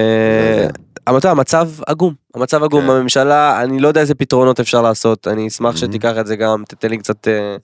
אתה 1.18 1.32
המצב 1.32 1.70
עגום, 1.88 2.14
המצב 2.36 2.64
עגום, 2.64 2.84
כן. 2.84 2.90
הממשלה, 2.90 3.62
אני 3.62 3.80
לא 3.80 3.88
יודע 3.88 4.02
איזה 4.02 4.16
פתרונות 4.16 4.60
אפשר 4.60 4.82
לעשות, 4.82 5.28
אני 5.28 5.48
אשמח 5.48 5.74
Mhm. 5.74 5.78
שתיקח 5.78 6.14
את 6.20 6.28
זה 6.28 6.36
גם, 6.36 6.64
תתן 6.68 6.90
לי 6.90 6.98
קצת 6.98 7.28
אה, 7.28 7.56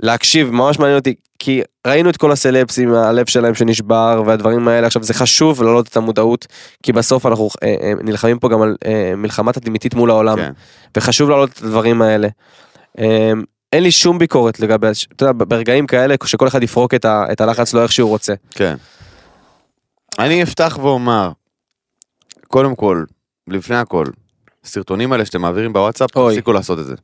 להקשיב, 0.00 0.50
ממש 0.50 0.78
מעניין 0.78 0.98
אותי, 0.98 1.14
כי 1.38 1.62
ראינו 1.86 2.10
את 2.10 2.16
כל 2.16 2.32
הסלפסים, 2.32 2.94
הלב 2.94 3.26
שלהם 3.26 3.54
שנשבר 3.54 4.22
והדברים 4.26 4.68
האלה, 4.68 4.86
עכשיו 4.86 5.02
זה 5.02 5.14
חשוב 5.14 5.62
להעלות 5.62 5.88
את 5.88 5.96
המודעות, 5.96 6.46
כי 6.82 6.92
בסוף 6.92 7.26
אנחנו 7.26 7.48
אה, 7.62 7.74
אה, 7.82 7.92
נלחמים 8.02 8.38
פה 8.38 8.48
גם 8.48 8.62
על 8.62 8.76
מלחמה 9.16 9.52
תדמיתית 9.52 9.94
מול 9.94 10.10
העולם, 10.10 10.36
כן. 10.36 10.52
וחשוב 10.96 11.30
להעלות 11.30 11.50
את 11.52 11.62
הדברים 11.62 12.02
האלה. 12.02 12.28
אה, 12.98 13.32
אין 13.72 13.82
לי 13.82 13.90
שום 13.90 14.18
ביקורת 14.18 14.60
לגבי, 14.60 14.86
אתה 15.16 15.24
יודע, 15.24 15.44
ברגעים 15.46 15.86
כאלה 15.86 16.14
שכל 16.24 16.48
אחד 16.48 16.62
יפרוק 16.62 16.94
את, 16.94 17.40
הלחץ 17.40 17.74
לו 17.74 17.82
איך 17.82 17.92
שהוא 17.92 18.10
רוצה. 18.10 18.34
כן. 18.50 18.74
אני 20.18 20.42
אפתח 20.42 20.78
ואומר, 20.82 21.30
קודם 22.48 22.76
כל, 22.76 23.04
לפני 23.48 23.76
הכל, 23.76 24.06
הסרטונים 24.64 25.12
האלה 25.12 25.24
שאתם 25.24 25.40
מעבירים 25.40 25.72
בוואטסאפ, 25.72 26.16
אוי. 26.16 26.32
תפסיקו 26.32 26.52
לעשות 26.52 26.78
את 26.78 26.84
זה. 26.84 26.94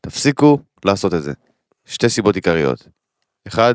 תפסיקו 0.00 0.58
לעשות 0.84 1.14
את 1.14 1.22
זה. 1.22 1.32
שתי 1.84 2.08
סיבות 2.08 2.34
עיקריות. 2.34 2.88
אחד, 3.48 3.74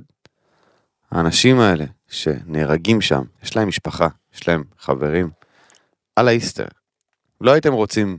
האנשים 1.11 1.59
האלה 1.59 1.85
שנהרגים 2.07 3.01
שם, 3.01 3.21
יש 3.43 3.55
להם 3.55 3.67
משפחה, 3.67 4.07
יש 4.33 4.47
להם 4.47 4.63
חברים, 4.79 5.29
על 6.15 6.27
האיסטר. 6.27 6.65
לא 7.41 7.51
הייתם 7.51 7.73
רוצים 7.73 8.17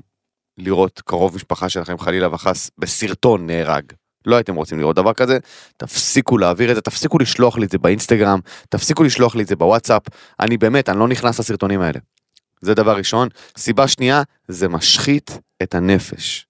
לראות 0.59 1.02
קרוב 1.05 1.34
משפחה 1.34 1.68
שלכם 1.68 1.98
חלילה 1.98 2.34
וחס 2.34 2.70
בסרטון 2.78 3.46
נהרג. 3.46 3.84
לא 4.26 4.36
הייתם 4.36 4.55
רוצים 4.55 4.78
לראות 4.78 4.96
דבר 4.96 5.12
כזה, 5.12 5.38
תפסיקו 5.76 6.38
להעביר 6.38 6.70
את 6.70 6.74
זה, 6.74 6.80
תפסיקו 6.80 7.18
לשלוח 7.18 7.59
לי 7.59 7.66
את 7.66 7.70
זה 7.70 7.78
באינסטגרם, 7.78 8.40
תפסיקו 8.68 9.02
לשלוח 9.02 9.36
לי 9.36 9.42
את 9.42 9.48
זה 9.48 9.57
בוואטסאפ, 9.57 10.02
אני 10.40 10.57
באמת, 10.57 10.88
אני 10.88 10.98
לא 10.98 11.09
נכנס 11.09 11.40
לסרטונים 11.40 11.80
האלה. 11.80 11.98
זה 12.61 12.74
דבר 12.74 12.96
ראשון. 12.96 13.28
סיבה 13.57 13.88
שנייה, 13.88 14.22
זה 14.48 14.68
משחית 14.68 15.38
את 15.62 15.74
הנפש. 15.74 16.46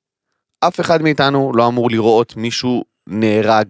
אף 0.60 0.80
אחד 0.80 1.02
מאיתנו 1.02 1.52
לא 1.54 1.66
אמור 1.66 1.90
לראות 1.90 2.36
מישהו 2.36 2.84
נהרג, 3.06 3.66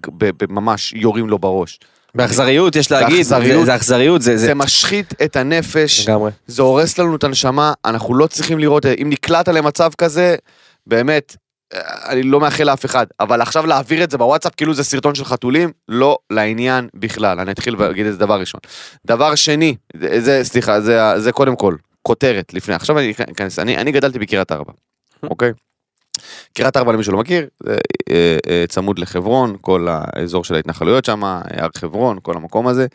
ממש 0.48 0.92
יורים 0.96 1.28
לו 1.28 1.38
בראש. 1.38 1.78
באכזריות 2.14 2.76
יש 2.76 2.92
להגיד, 2.92 3.22
זה- 3.22 3.34
באכזריות. 3.34 3.66
זה 3.66 3.74
אכזריות, 3.76 4.22
זה, 4.22 4.36
זה, 4.36 4.46
זה 4.46 4.54
משחית 4.54 5.14
את 5.24 5.36
הנפש, 5.36 6.08
לגמרי. 6.08 6.30
זה 6.46 6.62
הורס 6.62 6.98
לנו 6.98 7.16
את 7.16 7.24
הנשמה, 7.24 7.72
אנחנו 7.84 8.14
לא 8.14 8.26
צריכים 8.26 8.58
לראות, 8.58 8.86
אם 8.86 9.06
נקלעת 9.10 9.48
למצב 9.48 9.90
כזה, 9.98 10.36
באמת, 10.86 11.36
אה, 11.74 11.80
אני 12.12 12.22
לא 12.22 12.40
מאחל 12.40 12.64
לאף 12.64 12.84
אחד, 12.84 13.06
אבל 13.20 13.40
עכשיו 13.40 13.66
להעביר 13.66 14.04
את 14.04 14.10
זה 14.10 14.18
בוואטסאפ 14.18 14.54
כאילו 14.54 14.74
זה 14.74 14.84
סרטון 14.84 15.14
של 15.14 15.24
חתולים, 15.24 15.70
לא 15.88 16.18
לעניין 16.30 16.88
בכלל. 16.94 17.40
אני 17.40 17.50
אתחיל 17.50 17.76
ואגיד 17.78 18.06
את 18.06 18.12
זה 18.12 18.18
דבר 18.18 18.40
ראשון. 18.40 18.60
דבר 19.06 19.34
שני, 19.34 19.76
זה, 20.00 20.20
זה 20.20 20.40
סליחה, 20.44 20.80
זה, 20.80 21.00
זה 21.18 21.32
קודם 21.32 21.56
כל, 21.56 21.74
כותרת 22.06 22.54
לפני, 22.54 22.74
עכשיו 22.74 22.98
אני 22.98 23.10
אכנס, 23.10 23.58
אני, 23.58 23.76
אני 23.76 23.92
גדלתי 23.92 24.18
בקריית 24.18 24.52
ארבע, 24.52 24.72
אוקיי? 25.22 25.52
קריית 26.52 26.76
ארבע 26.76 26.92
למי 26.92 27.04
שלא 27.04 27.18
מכיר, 27.18 27.46
אה, 27.68 27.76
אה, 28.48 28.64
צמוד 28.68 28.98
לחברון, 28.98 29.56
כל 29.60 29.88
האזור 29.90 30.44
של 30.44 30.54
ההתנחלויות 30.54 31.04
שם, 31.04 31.24
הר 31.24 31.68
חברון, 31.76 32.18
כל 32.22 32.36
המקום 32.36 32.66
הזה. 32.66 32.86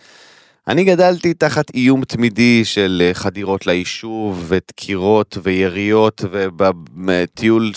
אני 0.67 0.83
גדלתי 0.83 1.33
תחת 1.33 1.73
איום 1.73 2.05
תמידי 2.05 2.65
של 2.65 3.01
אה, 3.05 3.13
חדירות 3.13 3.67
ליישוב 3.67 4.45
ודקירות 4.47 5.37
ויריות 5.43 6.21
ובטיול 6.31 7.71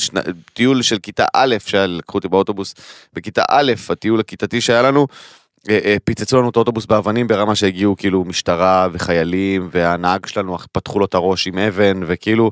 של 0.82 0.98
כיתה 0.98 1.24
א', 1.34 1.56
שלקחו 1.66 2.18
אותי 2.18 2.28
באוטובוס 2.28 2.74
בכיתה 3.12 3.42
א', 3.48 3.72
הטיול 3.90 4.20
הכיתתי 4.20 4.60
שהיה 4.60 4.82
לנו, 4.82 5.06
פיצצו 6.04 6.38
לנו 6.38 6.50
את 6.50 6.56
האוטובוס 6.56 6.86
באבנים 6.86 7.26
ברמה 7.26 7.54
שהגיעו 7.54 7.96
כאילו 7.96 8.24
משטרה 8.24 8.88
וחיילים 8.92 9.68
והנהג 9.72 10.26
שלנו 10.26 10.58
פתחו 10.72 10.98
לו 10.98 11.04
את 11.04 11.14
הראש 11.14 11.46
עם 11.46 11.58
אבן 11.58 12.00
וכאילו 12.06 12.50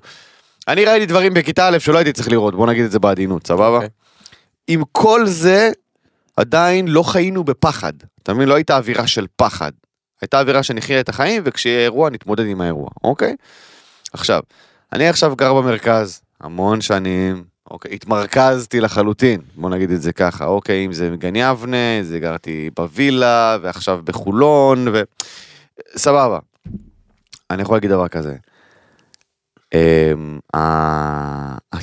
אני 0.68 0.84
ראיתי 0.84 1.06
דברים 1.06 1.34
בכיתה 1.34 1.68
א' 1.68 1.78
שלא 1.78 1.98
הייתי 1.98 2.12
צריך 2.12 2.28
לראות 2.28 2.54
בוא 2.54 2.66
נגיד 2.66 2.84
את 2.84 2.90
זה 2.90 2.98
בעדינות 2.98 3.46
סבבה? 3.46 3.76
אוקיי. 3.76 3.88
עם 4.68 4.82
כל 4.92 5.26
זה 5.26 5.70
עדיין 6.36 6.88
לא 6.88 7.02
חיינו 7.02 7.44
בפחד 7.44 7.92
אתה 8.22 8.34
מבין 8.34 8.48
לא 8.48 8.54
הייתה 8.54 8.76
אווירה 8.76 9.06
של 9.06 9.26
פחד 9.36 9.72
הייתה 10.22 10.40
אווירה 10.40 10.62
שנחיה 10.62 11.00
את 11.00 11.08
החיים 11.08 11.42
וכשיהיה 11.44 11.82
אירוע 11.82 12.10
נתמודד 12.10 12.46
עם 12.46 12.60
האירוע 12.60 12.88
אוקיי? 13.04 13.36
עכשיו 14.12 14.40
אני 14.92 15.08
עכשיו 15.08 15.36
גר 15.36 15.54
במרכז 15.54 16.20
המון 16.40 16.80
שנים 16.80 17.44
אוקיי, 17.70 17.94
התמרכזתי 17.94 18.80
לחלוטין, 18.80 19.40
בוא 19.56 19.70
נגיד 19.70 19.90
את 19.90 20.02
זה 20.02 20.12
ככה, 20.12 20.44
אוקיי, 20.44 20.86
אם 20.86 20.92
זה 20.92 21.10
מגן 21.10 21.36
יבנה, 21.36 22.02
זה 22.02 22.18
גרתי 22.18 22.70
בווילה, 22.76 23.58
ועכשיו 23.62 24.00
בחולון, 24.04 24.88
ו... 24.88 25.02
סבבה. 25.96 26.38
אני 27.50 27.62
יכול 27.62 27.76
להגיד 27.76 27.90
דבר 27.90 28.08
כזה. 28.08 28.36
אמ, 29.74 30.38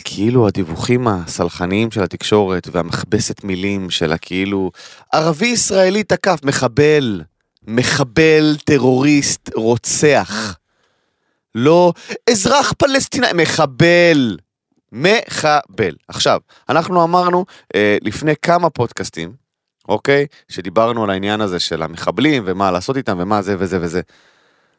כאילו 0.04 0.48
הדיווחים 0.48 1.08
הסלחניים 1.08 1.92
של 1.92 2.04
התקשורת 2.04 2.68
והמכבסת 2.72 3.44
מילים 3.44 3.90
של 3.90 4.12
הכאילו 4.12 4.72
ערבי 5.14 5.48
ישראלי 5.48 6.04
תקף 6.04 6.40
מחבל, 6.44 7.22
מחבל, 7.68 8.56
טרוריסט, 8.66 9.50
רוצח. 9.56 10.58
לא 11.56 11.94
אזרח 12.30 12.74
פלסטיני, 12.78 13.28
מחבל. 13.36 14.38
מחבל. 14.92 15.96
עכשיו, 16.08 16.40
אנחנו 16.70 17.04
אמרנו 17.04 17.46
אה, 17.76 17.98
לפני 18.02 18.34
כמה 18.42 18.70
פודקאסטים, 18.70 19.34
אוקיי? 19.88 20.26
שדיברנו 20.50 21.04
על 21.04 21.10
העניין 21.10 21.42
הזה 21.42 21.60
של 21.60 21.84
המחבלים 21.84 22.44
ומה 22.46 22.72
לעשות 22.72 22.98
איתם 22.98 23.18
ומה 23.20 23.42
זה 23.42 23.56
וזה 23.60 23.78
וזה. 23.82 24.02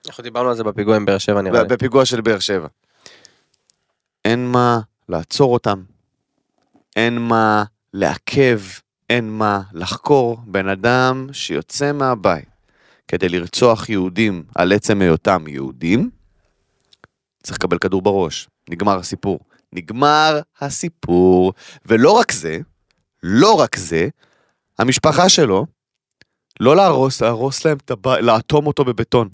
אנחנו 0.07 0.23
דיברנו 0.23 0.49
על 0.49 0.55
זה 0.57 0.65
בפיגוע 0.65 0.97
עם 0.97 1.05
באר 1.05 1.19
שבע 1.19 1.43
נראה 1.43 1.63
לי. 1.63 1.69
בפיגוע 1.69 2.05
של 2.05 2.21
באר 2.21 2.39
שבע. 2.39 2.67
אין 4.25 4.47
מה 4.47 4.81
לעצור 5.09 5.53
אותם, 5.53 5.83
אין 6.97 7.19
מה 7.19 7.65
לעכב, 7.95 8.61
אין 9.11 9.31
מה 9.31 9.61
לחקור 9.73 10.39
בן 10.47 10.69
אדם 10.69 11.27
שיוצא 11.33 11.93
מהבית 11.93 12.49
כדי 13.09 13.29
לרצוח 13.29 13.89
יהודים 13.89 14.45
על 14.55 14.73
עצם 14.73 15.01
היותם 15.01 15.45
יהודים, 15.49 16.11
צריך 17.43 17.59
לקבל 17.59 17.79
כדור 17.79 18.03
בראש. 18.03 18.49
נגמר 18.71 18.99
הסיפור. 18.99 19.39
נגמר 19.73 20.41
הסיפור. 20.61 21.53
ולא 21.87 22.11
רק 22.11 22.33
זה, 22.33 22.59
לא 23.23 23.61
רק 23.61 23.77
זה, 23.77 24.09
המשפחה 24.79 25.29
שלו, 25.29 25.67
לא 26.61 26.77
להרוס, 26.77 27.23
להרוס 27.23 27.65
להם 27.65 27.77
את 27.77 27.91
הבית, 27.91 28.23
לאטום 28.23 28.67
אותו 28.67 28.85
בבטון. 28.85 29.29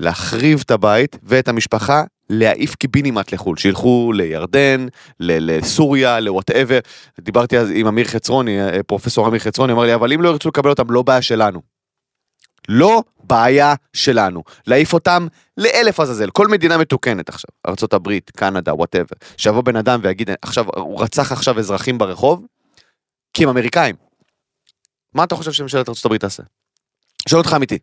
להחריב 0.00 0.62
את 0.64 0.70
הבית 0.70 1.16
ואת 1.22 1.48
המשפחה, 1.48 2.02
להעיף 2.30 2.74
קיבינימט 2.74 3.32
לחו"ל, 3.32 3.56
שילכו 3.56 4.12
לירדן, 4.14 4.86
לסוריה, 5.20 6.20
ל 6.20 6.26
whatever. 6.26 6.78
דיברתי 7.20 7.58
אז 7.58 7.70
עם 7.74 7.86
אמיר 7.86 8.04
חצרוני, 8.04 8.60
אה, 8.60 8.82
פרופסור 8.82 9.28
אמיר 9.28 9.40
חצרוני, 9.40 9.72
אמר 9.72 9.82
לי, 9.82 9.94
אבל 9.94 10.12
אם 10.12 10.22
לא 10.22 10.28
ירצו 10.28 10.48
לקבל 10.48 10.70
אותם, 10.70 10.90
לא 10.90 11.02
בעיה 11.02 11.22
שלנו. 11.22 11.77
לא 12.68 13.02
בעיה 13.24 13.74
שלנו. 13.92 14.42
להעיף 14.66 14.92
אותם 14.92 15.26
לאלף 15.56 16.00
עזאזל. 16.00 16.30
כל 16.30 16.48
מדינה 16.48 16.78
מתוקנת 16.78 17.28
עכשיו, 17.28 17.48
ארה"ב, 17.66 18.18
קנדה, 18.36 18.74
whatever, 18.74 19.16
שיבוא 19.36 19.62
בן 19.62 19.76
אדם 19.76 20.00
ויגיד, 20.02 20.30
עכשיו, 20.42 20.64
הוא 20.76 21.02
רצח 21.02 21.32
עכשיו 21.32 21.58
אזרחים 21.58 21.98
ברחוב, 21.98 22.46
כי 23.34 23.44
הם 23.44 23.48
אמריקאים. 23.50 23.94
מה 25.14 25.24
אתה 25.24 25.34
חושב 25.36 25.52
שממשלת 25.52 25.88
ארה"ב 25.88 26.16
תעשה? 26.16 26.42
שואל 27.28 27.40
אותך 27.40 27.52
אמיתי. 27.56 27.78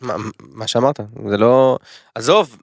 מה- 0.00 0.14
מה 0.40 0.66
שאמרת, 0.66 1.00
זה 1.30 1.36
לא... 1.36 1.78
עזוב, 2.14 2.56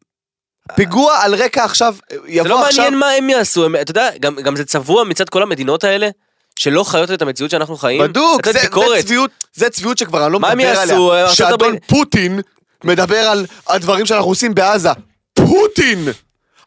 פיגוע 0.76 1.18
על 1.24 1.36
רקע 1.36 1.64
עכשיו, 1.64 1.96
יבוא 2.26 2.44
זה 2.44 2.50
לא 2.50 2.66
עכשיו... 2.68 2.84
מעניין 2.84 3.00
מה 3.00 3.10
הם 3.10 3.30
יעשו, 3.30 3.66
הם- 3.66 3.76
אתה 3.82 3.92
יודע, 3.92 4.10
גם- 4.20 4.36
גם 4.36 4.56
זה 4.56 4.66
צבוע 4.66 5.04
מצד 5.04 5.30
כל 5.30 5.44
המדינות 5.44 5.84
האלה, 5.84 6.10
שלא 6.58 6.84
חיות 6.84 7.12
את 7.12 7.22
המציאות 7.22 7.51
שאנחנו 7.51 7.78
חיים. 7.78 8.01
בדוק, 8.01 8.45
זה, 8.45 8.51
זה. 8.51 9.01
צביעות, 9.01 9.32
זה 9.53 9.70
צביעות 9.70 9.97
שכבר 9.97 10.26
אני 10.26 10.34
לא 10.34 10.39
מה 10.39 10.49
הם 10.49 10.58
מדבר 10.58 10.70
יעשו, 10.70 11.14
עליה. 11.14 11.30
שאדון 11.36 11.80
פוטין 11.88 12.39
מדבר 12.84 13.18
על 13.20 13.45
הדברים 13.68 14.05
שאנחנו 14.05 14.30
עושים 14.30 14.55
בעזה. 14.55 14.89
פוטין! 15.34 16.08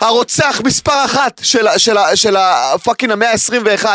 הרוצח 0.00 0.60
מספר 0.64 1.04
אחת 1.04 1.40
של, 1.42 1.66
של, 1.76 1.96
של 2.14 2.36
הפאקינג 2.36 3.12
המאה 3.12 3.30
ה-21, 3.30 3.86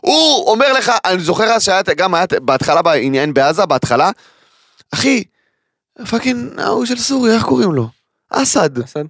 הוא 0.00 0.50
אומר 0.50 0.72
לך, 0.72 0.92
אני 1.04 1.20
זוכר 1.20 1.44
אז 1.44 1.62
שהיה 1.64 1.82
גם 1.96 2.14
היה 2.14 2.24
בהתחלה 2.42 2.82
בעניין 2.82 3.34
בעזה, 3.34 3.66
בהתחלה, 3.66 4.10
אחי, 4.94 5.24
fucking 6.10 6.60
ההוא 6.60 6.86
של 6.86 6.98
סוריה, 6.98 7.34
איך 7.34 7.42
קוראים 7.44 7.72
לו? 7.72 7.88
אסד. 8.30 8.82
אסד? 8.82 9.04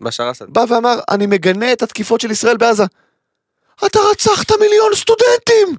בשאר 0.00 0.30
אסד. 0.30 0.44
בא 0.48 0.64
ואמר, 0.68 1.00
אני 1.10 1.26
מגנה 1.26 1.72
את 1.72 1.82
התקיפות 1.82 2.20
של 2.20 2.30
ישראל 2.30 2.56
בעזה. 2.56 2.84
אתה 3.86 3.98
רצחת 4.12 4.52
מיליון 4.60 4.94
סטודנטים! 4.94 5.76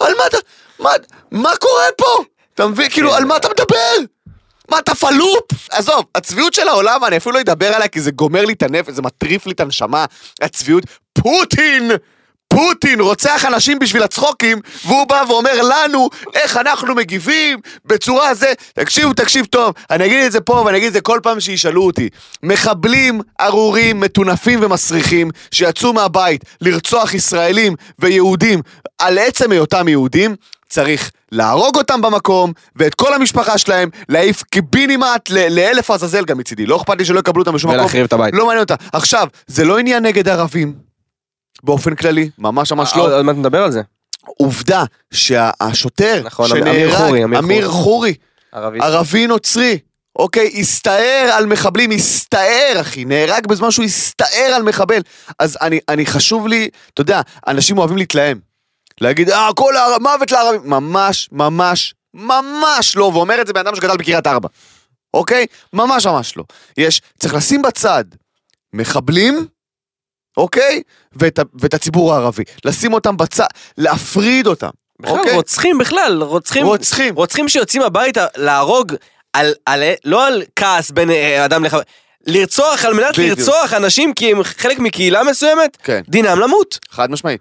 על 0.00 0.12
מה 0.18 0.26
אתה... 0.26 0.36
מה, 0.78 0.90
מה 1.30 1.50
קורה 1.60 1.84
פה? 1.96 2.24
אתה 2.54 2.66
מבין? 2.66 2.90
כאילו, 2.90 3.14
על 3.14 3.24
מה 3.24 3.36
אתה 3.36 3.48
מדבר? 3.48 3.96
מה 4.70 4.78
אתה 4.78 4.94
פלופ? 4.94 5.44
עזוב, 5.70 6.04
הצביעות 6.14 6.54
של 6.54 6.68
העולם, 6.68 7.04
אני 7.04 7.16
אפילו 7.16 7.34
לא 7.34 7.40
אדבר 7.40 7.74
עליה 7.74 7.88
כי 7.88 8.00
זה 8.00 8.10
גומר 8.10 8.44
לי 8.44 8.52
את 8.52 8.62
הנפש, 8.62 8.92
זה 8.92 9.02
מטריף 9.02 9.46
לי 9.46 9.52
את 9.52 9.60
הנשמה, 9.60 10.04
הצביעות. 10.42 10.84
פוטין! 11.12 11.90
פוטין 12.48 13.00
רוצח 13.00 13.44
אנשים 13.44 13.78
בשביל 13.78 14.02
הצחוקים, 14.02 14.60
והוא 14.86 15.06
בא 15.06 15.24
ואומר 15.28 15.62
לנו 15.62 16.10
איך 16.34 16.56
אנחנו 16.56 16.94
מגיבים 16.94 17.58
בצורה 17.84 18.34
זה. 18.34 18.52
תקשיבו, 18.74 19.12
תקשיב 19.12 19.44
טוב, 19.44 19.74
אני 19.90 20.06
אגיד 20.06 20.24
את 20.24 20.32
זה 20.32 20.40
פה 20.40 20.62
ואני 20.66 20.78
אגיד 20.78 20.86
את 20.86 20.92
זה 20.92 21.00
כל 21.00 21.20
פעם 21.22 21.40
שישאלו 21.40 21.82
אותי. 21.82 22.08
מחבלים 22.42 23.20
ארורים, 23.40 24.00
מטונפים 24.00 24.58
ומסריחים, 24.62 25.30
שיצאו 25.50 25.92
מהבית 25.92 26.44
לרצוח 26.60 27.14
ישראלים 27.14 27.74
ויהודים 27.98 28.60
על 28.98 29.18
עצם 29.18 29.52
היותם 29.52 29.88
יהודים, 29.88 30.36
צריך 30.68 31.10
להרוג 31.32 31.76
אותם 31.76 32.00
במקום, 32.02 32.52
ואת 32.76 32.94
כל 32.94 33.14
המשפחה 33.14 33.58
שלהם, 33.58 33.88
להעיף 34.08 34.42
קיבינימט 34.42 35.30
לאלף 35.30 35.90
עזאזל 35.90 36.24
גם 36.24 36.38
מצידי. 36.38 36.66
לא 36.66 36.76
אכפת 36.76 36.98
לי 36.98 37.04
שלא 37.04 37.18
יקבלו 37.18 37.42
אותם 37.42 37.54
בשום 37.54 37.70
מקום. 37.70 37.80
ולהחריב 37.80 38.04
את 38.04 38.12
הבית. 38.12 38.34
לא 38.34 38.46
מעניין 38.46 38.60
אותה. 38.60 38.74
עכשיו, 38.92 39.26
זה 39.46 39.64
לא 39.64 39.78
עניין 39.78 40.06
נגד 40.06 40.28
ערבים. 40.28 40.87
באופן 41.62 41.94
כללי, 41.94 42.30
ממש 42.38 42.72
ממש 42.72 42.92
לא. 42.96 43.16
עוד 43.16 43.22
מעט 43.22 43.36
נדבר 43.36 43.62
על 43.62 43.72
זה. 43.72 43.82
עובדה 44.26 44.84
שהשוטר 45.10 46.22
נכון, 46.24 46.48
שנהרג, 46.48 47.22
אמיר 47.38 47.68
חורי. 47.68 48.14
ערבי 48.52 49.26
נוצרי, 49.26 49.78
אוקיי, 50.16 50.52
הסתער 50.60 51.30
על 51.32 51.46
מחבלים, 51.46 51.90
הסתער 51.90 52.76
אחי, 52.80 53.04
נהרג 53.04 53.46
בזמן 53.46 53.70
שהוא 53.70 53.84
הסתער 53.84 54.52
על 54.54 54.62
מחבל. 54.62 55.00
אז 55.38 55.58
אני, 55.60 55.80
אני 55.88 56.06
חשוב 56.06 56.48
לי, 56.48 56.68
אתה 56.94 57.00
יודע, 57.00 57.20
אנשים 57.48 57.78
אוהבים 57.78 57.96
להתלהם. 57.96 58.38
להגיד, 59.00 59.30
אה, 59.30 59.48
כל 59.56 59.76
הערב, 59.76 60.02
מוות 60.02 60.32
לערבים. 60.32 60.60
ממש, 60.64 61.28
ממש, 61.32 61.94
ממש 62.14 62.96
לא, 62.96 63.04
ואומר 63.04 63.40
את 63.40 63.46
זה 63.46 63.52
בן 63.52 63.60
אדם 63.60 63.76
שגדל 63.76 63.96
בקריית 63.96 64.26
ארבע. 64.26 64.48
אוקיי? 65.14 65.46
ממש 65.72 66.06
ממש 66.06 66.36
לא. 66.36 66.44
יש, 66.76 67.02
צריך 67.18 67.34
לשים 67.34 67.62
בצד 67.62 68.04
מחבלים, 68.72 69.46
אוקיי? 70.38 70.82
ואת, 71.12 71.38
ואת 71.60 71.74
הציבור 71.74 72.14
הערבי. 72.14 72.42
לשים 72.64 72.92
אותם 72.92 73.16
בצד, 73.16 73.46
להפריד 73.78 74.46
אותם. 74.46 74.70
בכלל, 75.00 75.18
אוקיי? 75.18 75.34
רוצחים 75.34 75.78
בכלל, 75.78 76.22
רוצחים, 76.22 76.66
רוצחים. 76.66 77.14
רוצחים 77.14 77.48
שיוצאים 77.48 77.82
הביתה 77.82 78.26
להרוג 78.36 78.94
על, 79.32 79.52
על, 79.66 79.82
לא 80.04 80.26
על 80.26 80.42
כעס 80.56 80.90
בין 80.90 81.10
אה, 81.10 81.44
אדם 81.44 81.64
לחבר, 81.64 81.80
לרצוח 82.26 82.84
על 82.84 82.94
מנת 82.94 83.18
בדיוק. 83.18 83.38
לרצוח 83.38 83.72
אנשים 83.72 84.14
כי 84.14 84.32
הם 84.32 84.42
חלק 84.42 84.78
מקהילה 84.78 85.22
מסוימת, 85.24 85.76
כן. 85.82 86.00
דינם 86.08 86.40
למות. 86.40 86.78
חד 86.90 87.10
משמעית. 87.10 87.40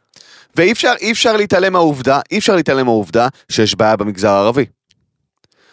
ואי 0.55 0.71
אפשר, 0.71 0.93
אפשר 1.11 1.37
להתעלם 1.37 1.73
מהעובדה, 1.73 2.19
אי 2.31 2.37
אפשר 2.37 2.55
להתעלם 2.55 2.85
מהעובדה 2.85 3.27
שיש 3.51 3.75
בעיה 3.75 3.95
במגזר 3.95 4.29
הערבי. 4.29 4.65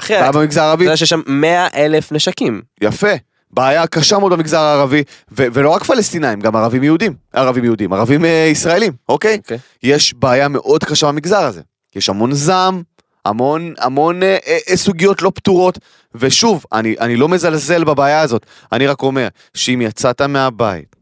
אחי, 0.00 0.12
בעיה 0.12 0.30
אתה 0.30 0.38
במגזר 0.38 0.62
הערבי, 0.62 0.84
יודע 0.84 0.96
שיש 0.96 1.08
שם 1.08 1.20
100 1.26 1.66
אלף 1.74 2.12
נשקים. 2.12 2.62
יפה. 2.80 3.12
בעיה 3.54 3.86
קשה 3.86 4.18
מאוד 4.18 4.32
במגזר 4.32 4.60
הערבי, 4.60 5.02
ו- 5.30 5.46
ולא 5.52 5.70
רק 5.70 5.84
פלסטינאים, 5.84 6.40
גם 6.40 6.56
ערבים 6.56 6.82
יהודים. 6.82 7.14
ערבים 7.32 7.64
יהודים, 7.64 7.92
ערבים 7.92 8.24
אה, 8.24 8.48
ישראלים, 8.50 8.92
אוקיי? 9.08 9.36
אוקיי. 9.36 9.58
יש 9.82 10.14
בעיה 10.14 10.48
מאוד 10.48 10.84
קשה 10.84 11.06
במגזר 11.06 11.44
הזה. 11.44 11.60
יש 11.96 12.08
המון 12.08 12.32
זעם, 12.32 12.82
המון, 13.24 13.74
המון 13.78 14.22
אה, 14.22 14.36
אה, 14.46 14.58
אה, 14.70 14.76
סוגיות 14.76 15.22
לא 15.22 15.32
פתורות, 15.34 15.78
ושוב, 16.14 16.64
אני, 16.72 16.94
אני 17.00 17.16
לא 17.16 17.28
מזלזל 17.28 17.84
בבעיה 17.84 18.20
הזאת, 18.20 18.46
אני 18.72 18.86
רק 18.86 19.02
אומר 19.02 19.28
שאם 19.54 19.82
יצאת 19.82 20.22
מהבית 20.22 20.96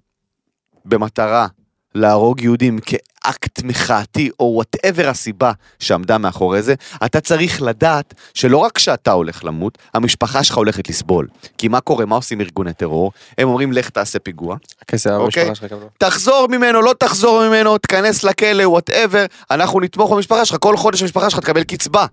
במטרה 0.84 1.46
להרוג 1.94 2.40
יהודים 2.40 2.78
כאקט 3.24 3.62
מחאתי, 3.62 4.30
או 4.40 4.52
whatever 4.54 5.08
הסיבה 5.08 5.52
שעמדה 5.78 6.18
מאחורי 6.18 6.62
זה, 6.62 6.74
אתה 7.04 7.20
צריך 7.20 7.62
לדעת 7.62 8.14
שלא 8.34 8.56
רק 8.56 8.78
שאתה 8.78 9.12
הולך 9.12 9.44
למות, 9.44 9.78
המשפחה 9.94 10.44
שלך 10.44 10.56
הולכת 10.56 10.88
לסבול. 10.88 11.28
כי 11.58 11.68
מה 11.68 11.80
קורה? 11.80 12.04
מה 12.06 12.16
עושים 12.16 12.40
ארגוני 12.40 12.72
טרור? 12.72 13.12
הם 13.38 13.48
אומרים 13.48 13.72
לך 13.72 13.90
תעשה 13.90 14.18
פיגוע, 14.18 14.56
הכסף 14.82 15.10
אוקיי. 15.10 15.42
המשפחה 15.42 15.54
שלך 15.54 15.70
כמובן. 15.70 15.86
תחזור 15.98 16.46
ממנו, 16.50 16.82
לא 16.82 16.94
תחזור 16.98 17.48
ממנו, 17.48 17.78
תיכנס 17.78 18.24
לכלא, 18.24 18.68
whatever, 18.68 19.26
אנחנו 19.50 19.80
נתמוך 19.80 20.12
במשפחה 20.12 20.44
שלך, 20.44 20.56
כל 20.60 20.76
חודש 20.76 21.02
המשפחה 21.02 21.30
שלך 21.30 21.40
תקבל 21.40 21.64
קצבה. 21.64 22.06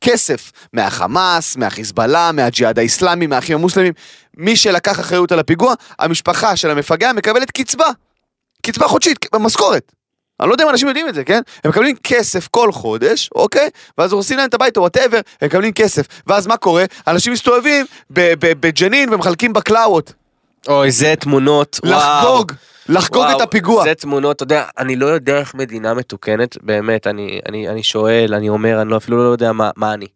כסף, 0.00 0.52
מהחמאס, 0.72 1.56
מהחיזבאללה, 1.56 2.32
מהג'יהאד 2.32 2.78
האיסלאמי, 2.78 3.26
מהאחים 3.26 3.56
המוסלמים. 3.56 3.92
מי 4.36 4.56
שלקח 4.56 5.00
אחריות 5.00 5.32
על 5.32 5.38
הפיגוע, 5.38 5.74
המשפחה 5.98 6.56
של 6.56 6.70
המפגע 6.70 7.12
מקבלת 7.12 7.50
קצבה. 7.50 7.86
קצבה 8.62 8.88
חודשית, 8.88 9.26
משכורת. 9.40 9.92
אני 10.40 10.48
לא 10.48 10.54
יודע 10.54 10.64
אם 10.64 10.70
אנשים 10.70 10.88
יודעים 10.88 11.08
את 11.08 11.14
זה, 11.14 11.24
כן? 11.24 11.40
הם 11.64 11.70
מקבלים 11.70 11.96
כסף 12.02 12.48
כל 12.48 12.72
חודש, 12.72 13.30
אוקיי? 13.34 13.70
ואז 13.98 14.12
הורסים 14.12 14.38
להם 14.38 14.48
את 14.48 14.54
הבית 14.54 14.76
או 14.76 14.82
whatever, 14.82 15.20
הם 15.40 15.46
מקבלים 15.46 15.72
כסף. 15.72 16.06
ואז 16.26 16.46
מה 16.46 16.56
קורה? 16.56 16.84
אנשים 17.06 17.32
מסתובבים 17.32 17.86
בג'נין 18.10 19.14
ומחלקים 19.14 19.52
בקלאוות. 19.52 20.12
אוי, 20.68 20.90
זה 20.90 21.14
תמונות, 21.20 21.80
וואו. 21.84 21.94
לחגוג, 21.98 22.52
לחגוג 22.88 23.22
וואו, 23.22 23.36
את 23.36 23.40
הפיגוע. 23.40 23.84
זה 23.84 23.94
תמונות, 23.94 24.36
אתה 24.36 24.42
יודע, 24.42 24.64
אני 24.78 24.96
לא 24.96 25.06
יודע 25.06 25.38
איך 25.38 25.54
מדינה 25.54 25.94
מתוקנת, 25.94 26.62
באמת, 26.62 27.06
אני, 27.06 27.40
אני, 27.48 27.68
אני 27.68 27.82
שואל, 27.82 28.34
אני 28.34 28.48
אומר, 28.48 28.82
אני 28.82 28.90
לא, 28.90 28.96
אפילו 28.96 29.16
לא 29.16 29.28
יודע 29.32 29.52
מה, 29.52 29.70
מה 29.76 29.94
אני. 29.94 30.06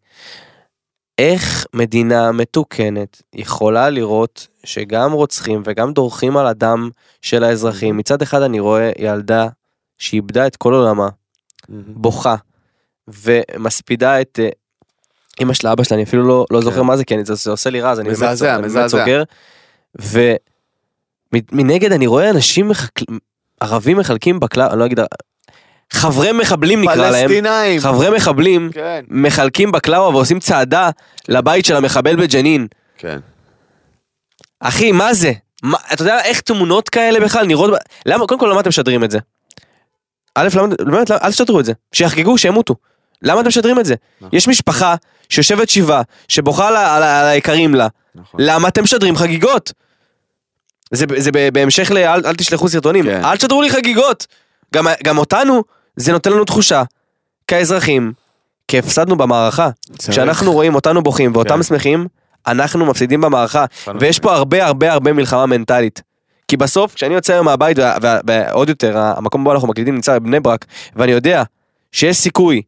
איך 1.18 1.66
מדינה 1.74 2.32
מתוקנת 2.32 3.22
יכולה 3.34 3.90
לראות 3.90 4.46
שגם 4.64 5.12
רוצחים 5.12 5.62
וגם 5.64 5.92
דורכים 5.92 6.36
על 6.36 6.46
הדם 6.46 6.90
של 7.22 7.44
האזרחים, 7.44 7.96
מצד 7.96 8.22
אחד 8.22 8.42
אני 8.42 8.60
רואה 8.60 8.90
ילדה 8.98 9.48
שאיבדה 9.98 10.46
את 10.46 10.56
כל 10.56 10.74
עולמה, 10.74 11.08
בוכה, 11.68 12.36
ומספידה 13.08 14.20
את 14.20 14.38
אה, 14.42 14.48
אמא 15.40 15.54
של 15.54 15.68
אבא 15.68 15.84
שלה, 15.84 15.96
אני 15.96 16.04
אפילו 16.04 16.28
לא, 16.28 16.46
לא 16.50 16.60
זוכר 16.60 16.82
מה 16.82 16.96
זה, 16.96 17.04
כי 17.04 17.14
אני, 17.14 17.24
זה, 17.24 17.34
זה 17.34 17.50
עושה 17.50 17.70
לי 17.70 17.80
רע, 17.80 17.90
אז 17.90 18.00
אני 18.00 18.08
מזעזע, 18.08 18.54
באמת 18.54 18.64
מזעזע. 18.64 18.98
סוגר. 18.98 19.22
ומנגד 21.52 21.92
אני 21.92 22.06
רואה 22.06 22.30
אנשים, 22.30 22.68
מחק... 22.68 22.90
ערבים 23.60 23.96
מחלקים 23.96 24.40
בקלאוו, 24.40 24.70
אני 24.70 24.80
לא 24.80 24.86
אגיד, 24.86 25.00
חברי 25.92 26.32
מחבלים 26.32 26.82
נקרא 26.82 27.10
להם, 27.10 27.28
פלסטינאים. 27.28 27.80
חברי 27.80 28.16
מחבלים 28.16 28.70
כן. 28.72 29.04
מחלקים 29.08 29.72
בקלאווה 29.72 30.08
ועושים 30.08 30.40
צעדה 30.40 30.90
לבית 31.28 31.64
של 31.64 31.76
המחבל 31.76 32.16
בג'נין. 32.16 32.66
כן. 32.98 33.18
אחי, 34.60 34.92
מה 34.92 35.14
זה? 35.14 35.32
מה, 35.62 35.78
אתה 35.92 36.02
יודע 36.02 36.20
איך 36.20 36.40
תמונות 36.40 36.88
כאלה 36.88 37.20
בכלל 37.20 37.46
נראות? 37.46 37.70
למה, 38.06 38.26
קודם 38.26 38.40
כל, 38.40 38.46
למה 38.46 38.60
אתם 38.60 38.68
משדרים 38.68 39.04
את 39.04 39.10
זה? 39.10 39.18
א', 40.38 40.48
למה, 40.54 40.66
באמת, 40.66 41.10
אל 41.10 41.30
תשדרו 41.30 41.60
את 41.60 41.64
זה. 41.64 41.72
שיחגגו, 41.92 42.38
שימותו. 42.38 42.74
למה 43.22 43.40
אתם 43.40 43.48
משדרים 43.48 43.80
את 43.80 43.84
זה? 43.84 43.94
נכון. 44.20 44.28
יש 44.32 44.48
משפחה 44.48 44.94
שיושבת 45.28 45.68
שבעה, 45.68 46.02
שבוכה 46.28 46.68
על, 46.68 47.02
היקרים 47.02 47.74
לה. 47.74 47.88
נכון. 48.14 48.40
למה 48.42 48.68
אתם 48.68 48.82
משדרים 48.82 49.16
חגיגות? 49.16 49.72
זה, 50.90 51.30
בהמשך 51.52 51.90
ל... 51.90 51.98
אל, 51.98 52.26
אל 52.26 52.34
תשלחו 52.34 52.68
סרטונים. 52.68 53.04
כן. 53.04 53.24
אל 53.24 53.36
תשדרו 53.36 53.62
לי 53.62 53.70
חגיגות. 53.70 54.26
גם, 54.74 54.86
גם 55.04 55.18
אותנו, 55.18 55.62
זה 55.96 56.12
נותן 56.12 56.32
לנו 56.32 56.44
תחושה, 56.44 56.82
כאזרחים, 57.46 58.12
כי 58.68 58.78
הפסדנו 58.78 59.16
במערכה. 59.16 59.68
צריך. 59.98 60.10
כשאנחנו 60.10 60.52
רואים 60.52 60.74
אותנו 60.74 61.02
בוכים 61.02 61.32
ואותם 61.34 61.56
כן. 61.56 61.62
שמחים, 61.62 62.06
אנחנו 62.46 62.86
מפסידים 62.86 63.20
במערכה. 63.20 63.64
נכון. 63.82 63.96
ויש 64.00 64.18
פה 64.18 64.34
הרבה 64.34 64.66
הרבה 64.66 64.92
הרבה 64.92 65.12
מלחמה 65.12 65.46
מנטלית. 65.46 66.02
כי 66.48 66.56
בסוף, 66.56 66.94
כשאני 66.94 67.14
יוצא 67.14 67.32
היום 67.32 67.46
מהבית, 67.46 67.78
ועוד 68.26 68.68
יותר, 68.68 68.98
המקום 68.98 69.44
בו 69.44 69.52
אנחנו 69.52 69.68
מקליטים 69.68 69.94
נמצא 69.94 70.18
בבני 70.18 70.40
ברק, 70.40 70.64
ואני 70.96 71.12
יודע 71.12 71.42
שיש 71.92 72.16
סיכוי 72.16 72.62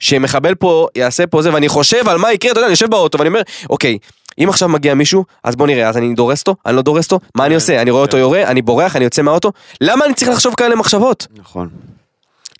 שמחבל 0.00 0.54
פה 0.54 0.86
יעשה 0.94 1.26
פה 1.26 1.42
זה, 1.42 1.54
ואני 1.54 1.68
חושב 1.68 2.08
על 2.08 2.18
מה 2.18 2.32
יקרה, 2.32 2.50
אתה 2.50 2.58
יודע, 2.58 2.66
אני 2.66 2.72
יושב 2.72 2.90
באוטו 2.90 3.18
ואני 3.18 3.28
אומר, 3.28 3.42
אוקיי, 3.70 3.98
אם 4.38 4.48
עכשיו 4.48 4.68
מגיע 4.68 4.94
מישהו, 4.94 5.24
אז 5.44 5.56
בוא 5.56 5.66
נראה, 5.66 5.88
אז 5.88 5.96
אני 5.96 6.14
דורס 6.14 6.40
אותו, 6.40 6.54
אני 6.66 6.76
לא 6.76 6.82
דורס 6.82 7.12
אותו, 7.12 7.26
מה 7.34 7.46
אני 7.46 7.54
עושה? 7.54 7.82
אני 7.82 7.90
רואה 7.90 8.02
אותו 8.02 8.16
כן. 8.16 8.18
יורה, 8.18 8.42
אני 8.42 8.62
בורח, 8.62 8.96
אני 8.96 9.04
יוצא 9.04 9.22
מהאוטו, 9.22 9.52
למה 9.80 10.04
אני 10.04 10.14
צריך 10.14 10.30
לחשוב 10.30 10.54
כאלה 10.54 10.76
מחשבות? 10.76 11.26
נכון. 11.36 11.68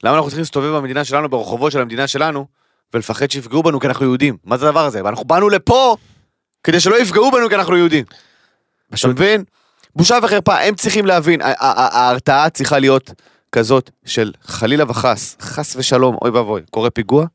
למה 0.03 0.15
אנחנו 0.15 0.29
צריכים 0.29 0.43
להסתובב 0.43 0.77
במדינה 0.77 1.05
שלנו, 1.05 1.29
ברחובות 1.29 1.73
של 1.73 1.81
המדינה 1.81 2.07
שלנו, 2.07 2.47
ולפחד 2.95 3.31
שיפגעו 3.31 3.63
בנו 3.63 3.81
כי 3.81 3.87
אנחנו 3.87 4.05
יהודים? 4.05 4.37
מה 4.45 4.57
זה 4.57 4.69
הדבר 4.69 4.85
הזה? 4.85 5.05
ואנחנו 5.05 5.25
באנו 5.25 5.49
לפה 5.49 5.97
כדי 6.65 6.81
שלא 6.81 7.01
יפגעו 7.01 7.31
בנו 7.31 7.49
כי 7.49 7.55
אנחנו 7.55 7.77
יהודים. 7.77 8.05
אתה 8.95 9.09
מבין? 9.09 9.45
בושה 9.99 10.19
וחרפה, 10.23 10.55
הם 10.61 10.75
צריכים 10.75 11.07
להבין, 11.07 11.41
ההרתעה 11.43 12.51
צריכה 12.51 12.79
להיות 12.79 13.11
כזאת 13.53 13.91
של 14.05 14.33
חלילה 14.45 14.85
וחס, 14.89 15.37
חס 15.41 15.77
ושלום, 15.77 16.17
אוי 16.23 16.31
ואבוי, 16.31 16.63
קורה 16.71 16.91
פיגוע, 16.91 17.27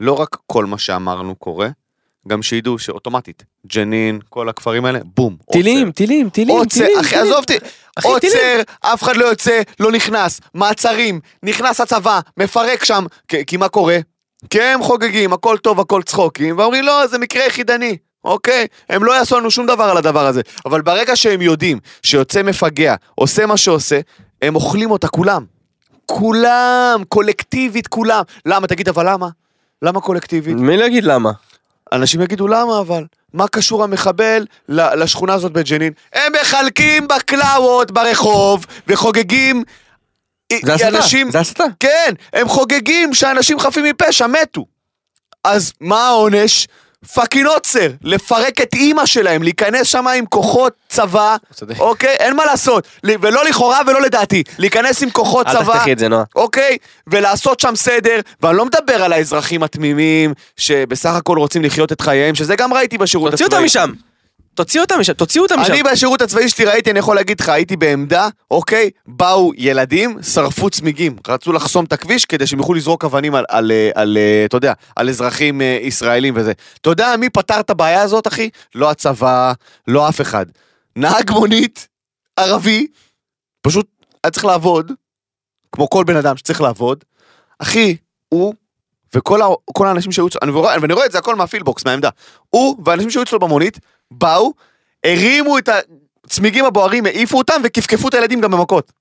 לא 0.00 0.12
רק 0.12 0.36
כל 0.46 0.64
מה 0.64 0.78
שאמרנו 0.78 1.34
קורה, 1.34 1.68
גם 2.28 2.42
שידעו 2.42 2.78
שאוטומטית, 2.78 3.44
ג'נין, 3.66 4.18
כל 4.28 4.48
הכפרים 4.48 4.84
האלה, 4.84 4.98
בום, 5.16 5.36
עוצר. 5.44 5.52
טילים, 5.62 5.92
טילים, 5.92 6.28
טילים, 6.30 6.56
עוצר, 6.56 6.80
טילים. 6.80 6.98
אחי, 7.00 7.08
טילים. 7.10 7.24
עזוב 7.26 7.36
אותי, 7.40 7.56
עוצר, 8.04 8.18
טילים. 8.20 8.60
אף 8.80 9.02
אחד 9.02 9.16
לא 9.16 9.24
יוצא, 9.24 9.60
לא 9.80 9.92
נכנס, 9.92 10.40
מעצרים, 10.54 11.20
נכנס 11.42 11.80
הצבא, 11.80 12.20
מפרק 12.36 12.84
שם, 12.84 13.06
כי- 13.28 13.46
כי 13.46 13.56
מה 13.56 13.68
קורה? 13.68 13.98
כי 14.50 14.62
הם 14.62 14.82
חוגגים, 14.82 15.32
הכל 15.32 15.58
טוב, 15.58 15.80
הכל 15.80 16.02
צחוקים, 16.02 16.58
ואומרים 16.58 16.84
לא, 16.84 17.06
זה 17.06 17.18
מקרה 17.18 17.46
יחידני, 17.46 17.96
אוקיי? 18.26 18.66
הם 18.88 19.04
לא 19.04 19.12
יעשו 19.12 19.38
לנו 19.38 19.50
שום 19.50 19.66
דבר 19.66 19.84
על 19.84 19.96
הדבר 19.96 20.26
הזה, 20.26 20.40
אבל 20.66 20.82
ברגע 20.82 21.16
שהם 21.16 21.42
יודעים 21.42 21.78
שיוצא 22.02 22.42
מפגע, 22.42 22.94
עושה 23.14 23.46
מה 23.46 23.56
שעושה, 23.56 24.00
הם 24.42 24.54
אוכלים 24.54 24.90
אותה 24.90 25.08
כולם. 25.08 25.44
כולם, 26.06 27.02
קולקטיבית 27.08 27.86
כולם. 27.86 28.22
למה? 28.46 28.66
תגיד, 28.66 28.88
אבל 28.88 29.12
למה? 29.12 29.28
למה 29.82 30.00
קולקטיבית? 30.00 30.56
מי 30.56 30.74
יגיד 30.74 31.04
למה? 31.04 31.30
אנשים 31.92 32.22
יגידו 32.22 32.48
למה 32.48 32.80
אבל? 32.80 33.04
מה 33.34 33.48
קשור 33.48 33.84
המחבל 33.84 34.46
לשכונה 34.68 35.34
הזאת 35.34 35.52
בג'נין? 35.52 35.92
הם 36.12 36.32
מחלקים 36.40 37.08
בקלאוות 37.08 37.90
ברחוב 37.90 38.66
וחוגגים... 38.86 39.62
זה 40.64 40.74
הסתה, 40.74 40.88
אנשים... 40.88 41.30
זה 41.30 41.40
הסתה. 41.40 41.64
כן, 41.80 42.14
הם 42.32 42.48
חוגגים 42.48 43.14
שאנשים 43.14 43.58
חפים 43.58 43.84
מפשע 43.84 44.26
מתו. 44.26 44.66
אז 45.44 45.72
מה 45.80 46.06
העונש? 46.08 46.66
fucking 47.14 47.46
עוצר, 47.46 47.88
לפרק 48.02 48.60
את 48.60 48.74
אימא 48.74 49.06
שלהם, 49.06 49.42
להיכנס 49.42 49.86
שם 49.86 50.06
עם 50.08 50.26
כוחות 50.26 50.72
צבא. 50.88 51.36
אוקיי? 51.78 52.16
אין 52.18 52.36
מה 52.36 52.44
לעשות, 52.44 52.86
ולא 53.04 53.44
לכאורה 53.44 53.80
ולא 53.86 54.00
לדעתי, 54.00 54.42
להיכנס 54.58 55.02
עם 55.02 55.10
כוחות 55.10 55.46
של 55.46 55.52
צבא, 55.52 55.74
תחתכי 55.74 55.92
את 55.92 55.98
זה, 55.98 56.08
נועה. 56.08 56.24
אוקיי? 56.36 56.76
ולעשות 57.06 57.60
שם 57.60 57.76
סדר, 57.76 58.20
ואני 58.42 58.56
לא 58.56 58.64
מדבר 58.64 59.02
על 59.02 59.12
האזרחים 59.12 59.62
התמימים, 59.62 60.34
שבסך 60.56 61.10
הכל 61.10 61.38
רוצים 61.38 61.64
לחיות 61.64 61.92
את 61.92 62.00
חייהם, 62.00 62.34
שזה 62.34 62.56
גם 62.56 62.72
ראיתי 62.72 62.98
בשירות 62.98 63.30
תוציאו 63.30 63.48
אותם 63.48 63.64
משם. 63.64 63.90
תוציאו 64.56 64.82
אותם 64.84 65.00
משם, 65.00 65.12
תוציאו 65.12 65.44
אותם 65.44 65.60
משם. 65.60 65.72
אני 65.72 65.82
בשירות 65.82 66.22
הצבאי 66.22 66.48
שלי 66.48 66.64
ראיתי, 66.64 66.90
אני 66.90 66.98
יכול 66.98 67.16
להגיד 67.16 67.40
לך, 67.40 67.48
הייתי 67.48 67.76
בעמדה, 67.76 68.28
אוקיי, 68.50 68.90
באו 69.06 69.52
ילדים, 69.56 70.22
שרפו 70.22 70.70
צמיגים, 70.70 71.16
רצו 71.28 71.52
לחסום 71.52 71.84
את 71.84 71.92
הכביש 71.92 72.24
כדי 72.24 72.46
שהם 72.46 72.58
יוכלו 72.58 72.74
לזרוק 72.74 73.04
אבנים 73.04 73.34
על, 73.34 73.44
על, 73.48 73.72
על, 73.94 74.16
אה, 74.16 74.44
אתה 74.44 74.56
יודע, 74.56 74.72
על 74.96 75.08
אזרחים 75.08 75.60
אה, 75.60 75.78
ישראלים 75.82 76.34
וזה. 76.36 76.52
אתה 76.80 76.90
יודע 76.90 77.14
מי 77.18 77.30
פתר 77.30 77.60
את 77.60 77.70
הבעיה 77.70 78.02
הזאת, 78.02 78.26
אחי? 78.26 78.50
לא 78.74 78.90
הצבא, 78.90 79.52
לא 79.88 80.08
אף 80.08 80.20
אחד. 80.20 80.46
נהג 80.96 81.30
מונית, 81.30 81.88
ערבי, 82.36 82.86
פשוט 83.62 83.86
היה 84.24 84.30
צריך 84.30 84.44
לעבוד, 84.44 84.92
כמו 85.72 85.90
כל 85.90 86.04
בן 86.04 86.16
אדם 86.16 86.36
שצריך 86.36 86.60
לעבוד. 86.60 87.04
אחי, 87.58 87.96
הוא 88.28 88.54
וכל 89.14 89.42
ה- 89.42 89.46
האנשים 89.88 90.12
שהיו 90.12 90.26
אצלו, 90.26 90.40
ואני 90.80 90.92
רואה 90.92 91.06
את 91.06 91.12
זה 91.12 91.18
הכל 91.18 91.34
מהפילבוקס, 91.34 91.84
מהעמדה. 91.84 92.08
הוא 92.50 92.76
והאנשים 92.84 93.10
שהיו 93.10 93.22
אצלו 93.22 93.38
במונית, 93.38 93.78
באו, 94.10 94.52
הרימו 95.06 95.58
את 95.58 95.68
הצמיגים 96.24 96.64
הבוערים, 96.64 97.06
העיפו 97.06 97.38
אותם 97.38 97.60
וכפכפו 97.64 98.08
את 98.08 98.14
הילדים 98.14 98.40
גם 98.40 98.50
במכות. 98.50 98.92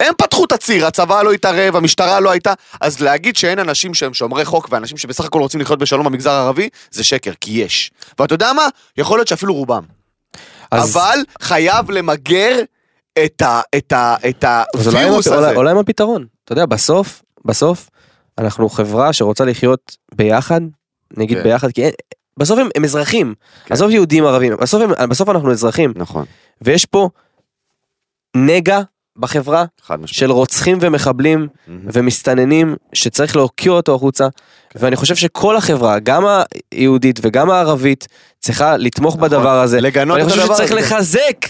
הם 0.00 0.14
פתחו 0.18 0.44
את 0.44 0.52
הציר, 0.52 0.86
הצבא 0.86 1.22
לא 1.22 1.32
התערב, 1.32 1.76
המשטרה 1.76 2.20
לא 2.20 2.30
הייתה, 2.30 2.52
אז 2.80 3.00
להגיד 3.00 3.36
שאין 3.36 3.58
אנשים 3.58 3.94
שהם 3.94 4.14
שומרי 4.14 4.44
חוק 4.44 4.68
ואנשים 4.70 4.96
שבסך 4.98 5.24
הכל 5.24 5.40
רוצים 5.40 5.60
לחיות 5.60 5.78
בשלום 5.78 6.06
במגזר 6.06 6.30
הערבי, 6.30 6.68
זה 6.90 7.04
שקר, 7.04 7.32
כי 7.40 7.50
יש. 7.50 7.90
ואתה 8.18 8.34
יודע 8.34 8.52
מה? 8.52 8.68
יכול 8.96 9.18
להיות 9.18 9.28
שאפילו 9.28 9.54
רובם. 9.54 9.82
אז- 10.70 10.96
אבל 10.96 11.18
חייב 11.40 11.90
למגר 11.90 12.58
את 13.24 13.42
ה... 13.42 13.60
את 13.76 13.92
ה... 13.92 14.14
את 14.28 14.44
הווירוס 14.74 15.26
הזה. 15.26 15.36
אולי- 15.36 15.56
אולי 15.56 15.70
הם 15.70 15.78
הפתרון. 15.78 16.26
אתה 16.44 16.52
יודע, 16.52 16.66
בסוף, 16.66 17.22
בסוף, 17.44 17.88
אנחנו 18.38 18.68
חברה 18.68 19.12
שרוצה 19.12 19.44
לחיות 19.44 19.96
ביחד, 20.14 20.60
נגיד 21.16 21.36
כן. 21.38 21.42
ביחד, 21.44 21.72
כי 21.72 21.82
אין- 21.84 21.92
בסוף 22.36 22.58
הם 22.58 22.68
הם 22.76 22.84
אזרחים. 22.84 23.34
כן. 23.64 23.74
עזוב 23.74 23.90
יהודים 23.90 24.24
ערבים, 24.26 24.56
בסוף 24.60 24.82
הם- 24.82 25.08
בסוף 25.08 25.28
אנחנו 25.28 25.52
אזרחים. 25.52 25.92
נכון, 25.96 26.24
ויש 26.62 26.84
פה 26.86 27.08
נגע 28.36 28.80
בחברה. 29.16 29.64
של 30.06 30.30
רוצחים 30.30 30.78
ומחבלים 30.80 31.48
מהמם. 31.66 31.80
ומסתננים 31.92 32.76
שצריך 32.92 33.36
להוקיע 33.36 33.72
אותו 33.72 33.94
החוצה. 33.94 34.28
כן. 34.70 34.78
ואני 34.82 34.96
חושב 34.96 35.14
שכל 35.16 35.56
החברה, 35.56 35.98
גם 35.98 36.24
היהודית 36.72 37.20
וגם 37.22 37.50
הערבית, 37.50 38.08
צריכה 38.40 38.76
לתמוך 38.76 39.16
נכון. 39.16 39.28
בדבר 39.28 39.60
הזה. 39.60 39.80
לגנות 39.80 40.18
את 40.18 40.24
חושב 40.24 40.40
הדבר 40.40 40.54
שצריך 40.54 40.72
הזה. 40.72 40.80
לחזק 40.80 41.46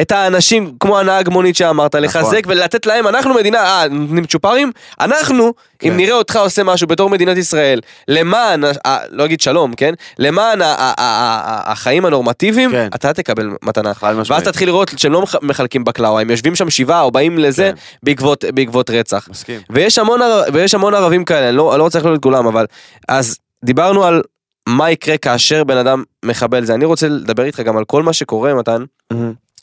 את 0.00 0.12
האנשים 0.12 0.72
כמו 0.80 0.98
הנהג 0.98 1.28
מונית 1.28 1.56
שאמרת, 1.56 1.94
לחזק 1.94 2.42
ולתת 2.46 2.86
להם, 2.86 3.06
אנחנו 3.06 3.34
מדינה, 3.34 3.58
אה, 3.58 3.88
נותנים 3.88 4.24
צ'ופרים, 4.26 4.72
אנחנו, 5.00 5.52
כן. 5.78 5.88
אם 5.88 5.96
נראה 5.96 6.14
אותך 6.14 6.36
עושה 6.36 6.62
משהו 6.64 6.86
בתור 6.86 7.10
מדינת 7.10 7.36
ישראל, 7.36 7.80
למען, 8.08 8.64
ה- 8.64 8.88
ה- 8.88 8.98
לא 9.10 9.24
אגיד 9.24 9.40
שלום, 9.40 9.74
כן? 9.74 9.94
למען 10.18 10.62
ה- 10.62 10.66
ה- 10.66 10.94
ה- 10.98 11.72
החיים 11.72 12.04
הנורמטיביים, 12.04 12.70
כן. 12.70 12.88
אתה 12.94 13.12
תקבל 13.12 13.50
מתנה. 13.62 13.92
ואז 14.34 14.42
תתחיל 14.42 14.68
לראות 14.68 14.90
שהם 14.96 15.12
לא 15.12 15.22
מח- 15.22 15.42
מחלקים 15.42 15.84
בקלאווה, 15.84 16.20
הם 16.20 16.30
יושבים 16.30 16.54
שם 16.54 16.70
שבעה 16.70 17.00
או 17.02 17.10
באים 17.10 17.38
לזה 17.38 17.70
כן. 17.74 17.80
בעקבות, 18.02 18.44
בעקבות 18.54 18.90
רצח. 18.90 19.28
מסכים. 19.30 19.60
ויש 19.70 19.98
המון, 19.98 20.20
ויש 20.52 20.74
המון 20.74 20.94
ערבים 20.94 21.24
כאלה, 21.24 21.48
אני 21.48 21.56
לא, 21.56 21.72
אני 21.72 21.78
לא 21.78 21.84
רוצה 21.84 21.98
לכלול 21.98 22.14
את 22.14 22.22
כולם, 22.22 22.46
אבל... 22.46 22.66
אז 23.08 23.38
דיברנו 23.64 24.04
על 24.04 24.22
מה 24.68 24.90
יקרה 24.90 25.16
כאשר 25.18 25.64
בן 25.64 25.76
אדם 25.76 26.02
מחבל 26.24 26.64
זה. 26.64 26.74
אני 26.74 26.84
רוצה 26.84 27.08
לדבר 27.08 27.44
איתך 27.44 27.60
גם 27.60 27.76
על 27.76 27.84
כל 27.84 28.02
מה 28.02 28.12
שקורה, 28.12 28.54
מתן. 28.54 28.84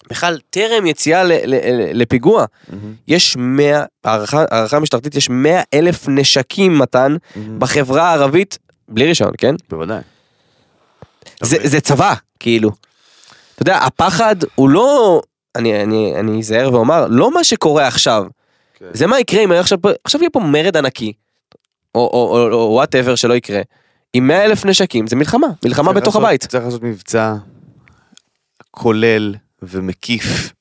בכלל, 0.09 0.39
טרם 0.49 0.85
יציאה 0.85 1.21
לפיגוע, 1.93 2.45
יש 3.07 3.35
100, 3.39 3.83
הערכה 4.03 4.43
הערכה 4.51 4.79
משטרתית, 4.79 5.15
יש 5.15 5.29
100 5.29 5.61
אלף 5.73 6.07
נשקים, 6.07 6.79
מתן, 6.79 7.15
בחברה 7.57 8.09
הערבית, 8.09 8.57
בלי 8.89 9.05
רישיון, 9.05 9.31
כן? 9.37 9.55
בוודאי. 9.69 10.01
זה, 11.43 11.57
זה 11.63 11.81
צבא, 11.81 12.13
כאילו. 12.39 12.71
אתה 13.55 13.61
יודע, 13.61 13.77
הפחד 13.77 14.35
הוא 14.55 14.69
לא, 14.69 15.21
אני, 15.55 15.83
אני, 15.83 16.13
אני 16.19 16.39
אזהר 16.39 16.73
ואומר, 16.73 17.07
לא 17.09 17.33
מה 17.33 17.43
שקורה 17.43 17.87
עכשיו. 17.87 18.25
כן. 18.73 18.85
זה 18.93 19.07
מה 19.07 19.19
יקרה 19.19 19.43
אם 19.43 19.51
עכשיו, 19.51 19.77
עכשיו 20.03 20.21
יהיה 20.21 20.29
פה 20.29 20.39
מרד 20.39 20.77
ענקי, 20.77 21.13
או- 21.95 22.69
whatever 22.73 23.15
שלא 23.15 23.33
יקרה. 23.33 23.61
עם 24.13 24.27
100 24.27 24.45
אלף 24.45 24.65
נשקים, 24.65 25.07
זה 25.07 25.15
מלחמה, 25.15 25.47
מלחמה 25.65 25.93
בתוך 25.93 26.15
לעשות- 26.15 26.21
הבית. 26.23 26.45
צריך 26.47 26.63
לעשות 26.63 26.83
מבצע 26.83 27.35
כולל 28.71 29.35
ומקיף 29.61 30.53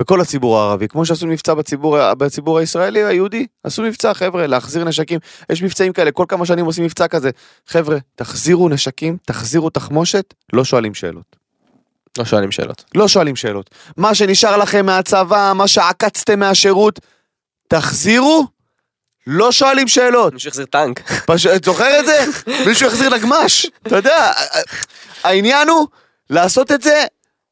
בכל 0.00 0.20
הציבור 0.20 0.58
הערבי, 0.58 0.88
כמו 0.88 1.06
שעשו 1.06 1.26
מבצע 1.26 1.54
בציבור, 1.54 2.14
בציבור 2.14 2.58
הישראלי 2.58 3.04
היהודי, 3.04 3.46
עשו 3.64 3.82
מבצע 3.82 4.14
חבר'ה 4.14 4.46
להחזיר 4.46 4.84
נשקים, 4.84 5.20
יש 5.52 5.62
מבצעים 5.62 5.92
כאלה, 5.92 6.12
כל 6.12 6.24
כמה 6.28 6.46
שנים 6.46 6.66
עושים 6.66 6.84
מבצע 6.84 7.08
כזה, 7.08 7.30
חבר'ה 7.66 7.98
תחזירו 8.14 8.68
נשקים, 8.68 9.16
תחזירו 9.26 9.70
תחמושת, 9.70 10.34
לא 10.52 10.64
שואלים 10.64 10.94
שאלות. 10.94 11.36
לא 12.18 12.24
שואלים 12.24 12.50
שאלות. 12.50 12.84
לא 12.94 13.08
שואלים 13.08 13.36
שאלות. 13.36 13.70
מה 13.96 14.14
שנשאר 14.14 14.56
לכם 14.56 14.86
מהצבא, 14.86 15.52
מה 15.54 15.68
שעקצתם 15.68 16.38
מהשירות, 16.38 17.00
תחזירו, 17.68 18.46
לא 19.26 19.52
שואלים 19.52 19.88
שאלות. 19.88 20.32
מישהו 20.32 20.48
יחזיר 20.48 20.66
טנק. 20.66 21.12
פשוט, 21.26 21.52
את 21.56 21.64
זוכר 21.64 22.00
את 22.00 22.04
זה? 22.04 22.24
מישהו 22.66 22.86
יחזיר 22.86 23.16
נגמ"ש. 23.16 23.66
אתה 23.86 23.96
יודע, 23.96 24.32
העניין 25.24 25.68
הוא 25.68 25.86
לעשות 26.30 26.72
את 26.72 26.82
זה, 26.82 27.04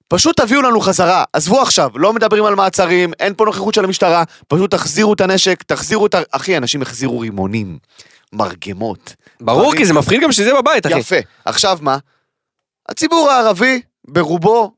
פשוט 0.08 0.40
תביאו 0.40 0.62
לנו 0.62 0.80
חזרה. 0.80 1.24
עזבו 1.32 1.62
עכשיו, 1.62 1.90
לא 1.94 2.12
מדברים 2.12 2.44
על 2.44 2.54
מעצרים, 2.54 3.12
אין 3.20 3.34
פה 3.36 3.44
נוכחות 3.44 3.74
של 3.74 3.84
המשטרה, 3.84 4.24
פשוט 4.48 4.70
תחזירו 4.70 5.12
את 5.12 5.20
הנשק, 5.20 5.62
תחזירו 5.62 6.06
את 6.06 6.14
ה... 6.14 6.20
אחי, 6.30 6.56
אנשים 6.56 6.82
החזירו 6.82 7.20
רימונים, 7.20 7.78
מרגמות. 8.32 9.14
ברור, 9.40 9.62
דברים- 9.62 9.78
כי 9.78 9.86
זה 9.86 9.92
מפחיד 9.92 10.20
גם 10.22 10.32
שזה 10.32 10.50
בבית, 10.54 10.86
אחי. 10.86 10.98
יפה. 10.98 11.16
עכשיו 11.44 11.78
מה? 11.82 11.98
הציבור 12.88 13.30
הערבי, 13.30 13.80
ברובו, 14.08 14.72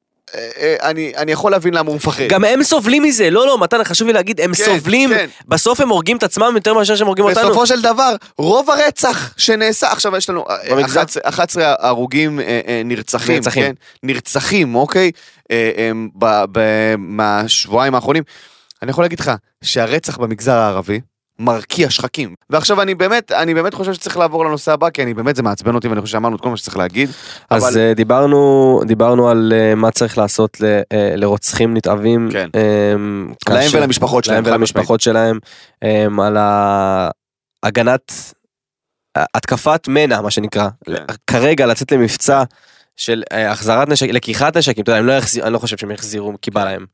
אני 0.83 1.13
אני 1.17 1.33
יכול 1.33 1.51
להבין 1.53 1.75
למה 1.75 1.89
הוא 1.89 1.97
מפחד. 1.97 2.23
גם 2.29 2.45
הם 2.45 2.63
סובלים 2.63 3.03
מזה, 3.03 3.31
לא, 3.31 3.47
לא, 3.47 3.59
מתן, 3.59 3.85
חשוב 3.85 4.07
לי 4.07 4.13
להגיד, 4.13 4.41
הם 4.41 4.55
כן, 4.55 4.65
סובלים, 4.65 5.11
כן. 5.11 5.29
בסוף 5.49 5.81
הם 5.81 5.89
הורגים 5.89 6.17
את 6.17 6.23
עצמם 6.23 6.53
יותר 6.55 6.75
מאשר 6.75 6.97
שהם 6.97 7.07
הורגים 7.07 7.25
אותנו. 7.25 7.49
בסופו 7.49 7.67
של 7.67 7.83
דבר, 7.83 8.15
רוב 8.39 8.71
הרצח 8.71 9.35
שנעשה, 9.37 9.93
עכשיו 9.93 10.17
יש 10.17 10.31
לנו 10.31 10.45
אה, 10.51 10.57
במגזר. 10.71 11.01
11 11.01 11.23
11 11.25 11.75
הרוגים 11.79 12.41
אה, 12.41 12.61
אה, 12.69 12.83
נרצחים, 12.85 13.35
נרצחים. 13.35 13.63
כן? 13.63 13.73
נרצחים, 14.03 14.75
אוקיי? 14.75 15.11
אה, 15.51 15.71
אה, 15.77 16.95
מהשבועיים 16.99 17.95
האחרונים. 17.95 18.23
אני 18.83 18.91
יכול 18.91 19.05
להגיד 19.05 19.21
לך 19.21 19.33
שהרצח 19.65 20.17
במגזר 20.19 20.55
הערבי 20.55 21.01
מרקיע 21.39 21.91
שחקים. 21.91 22.35
ועכשיו 22.51 22.83
אני 22.83 22.95
באמת, 22.95 23.33
אני 23.33 23.55
באמת 23.55 23.75
חושב 23.75 23.93
שצריך 23.93 24.17
לעבור 24.17 24.45
לנושא 24.45 24.73
הבא, 24.73 24.91
כי 24.91 25.03
אני 25.03 25.15
באמת, 25.15 25.37
זה 25.37 25.43
מעצבן 25.43 25.75
אותי 25.75 25.89
ואני 25.89 26.01
חושב 26.01 26.13
שאמרנו 26.13 26.37
את 26.37 26.41
כל 26.41 26.49
מה 26.51 26.57
שצריך 26.57 26.77
להגיד. 26.77 27.11
אז 27.51 27.65
אבל- 27.69 27.79
אה, 27.81 27.95
דיברנו, 27.95 28.81
דיברנו 28.87 29.29
על 29.29 29.53
אה, 29.57 29.75
מה 29.75 29.91
צריך 29.91 30.19
לעשות 30.19 30.61
ל- 30.61 30.65
אה, 30.93 31.13
לרוצחים 31.17 31.75
נתעבים. 31.75 32.29
כן. 32.33 32.49
אה, 32.55 32.61
להם 32.93 33.35
כאשר- 33.47 33.79
ולמשפחות 33.79 34.25
שלהם, 34.25 34.45
להם. 34.45 34.55
ולמשפחות 34.55 35.01
שלהם, 35.01 35.39
על 36.21 36.37
ההגנת, 37.65 38.13
התקפת 39.35 39.89
מנע, 39.89 40.21
מה 40.21 40.31
שנקרא. 40.31 40.69
כן. 40.87 41.05
כרגע 41.27 41.67
לצאת 41.67 41.93
למבצע 41.93 42.43
של 42.99 43.23
אה, 43.33 43.51
החזרת 43.51 43.89
נשק, 43.89 44.07
לקיחת 44.11 44.57
נשקים, 44.57 44.83
אתה 44.83 44.91
יודע, 44.91 44.99
הם 44.99 45.07
לא 45.07 45.13
יחזיר, 45.13 45.45
אני 45.45 45.53
לא 45.53 45.59
חושב 45.59 45.77
שהם 45.77 45.91
יחזירו, 45.91 46.33
כי 46.43 46.51
בא 46.51 46.65
להם. 46.65 46.87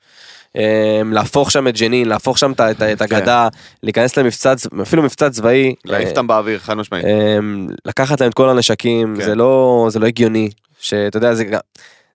אה, 0.57 1.01
להפוך 1.13 1.51
שם 1.51 1.69
את 1.69 1.77
ג'נין, 1.79 2.09
להפוך 2.09 2.39
שם 2.39 2.53
את 2.53 2.61
את 2.61 3.01
הגדה, 3.03 3.49
להיכנס 3.83 4.17
למבצע, 4.19 4.55
אפילו 4.83 5.03
מבצע 5.03 5.31
צבאי. 5.31 5.75
להעיף 5.85 6.05
אה, 6.07 6.11
אותם 6.11 6.27
באוויר, 6.27 6.59
חד 6.59 6.75
משמעית. 6.75 7.05
אמ, 7.05 7.69
לקחת 7.85 8.21
להם 8.21 8.31
את 8.31 8.35
כל 8.35 8.49
הנשקים, 8.49 9.15
כן. 9.19 9.25
זה 9.25 9.35
לא 9.35 9.87
זה 9.91 9.99
לא 9.99 10.07
הגיוני, 10.07 10.51
שאתה 10.81 11.17
יודע, 11.17 11.35
זה 11.35 11.45
גם- 11.45 11.61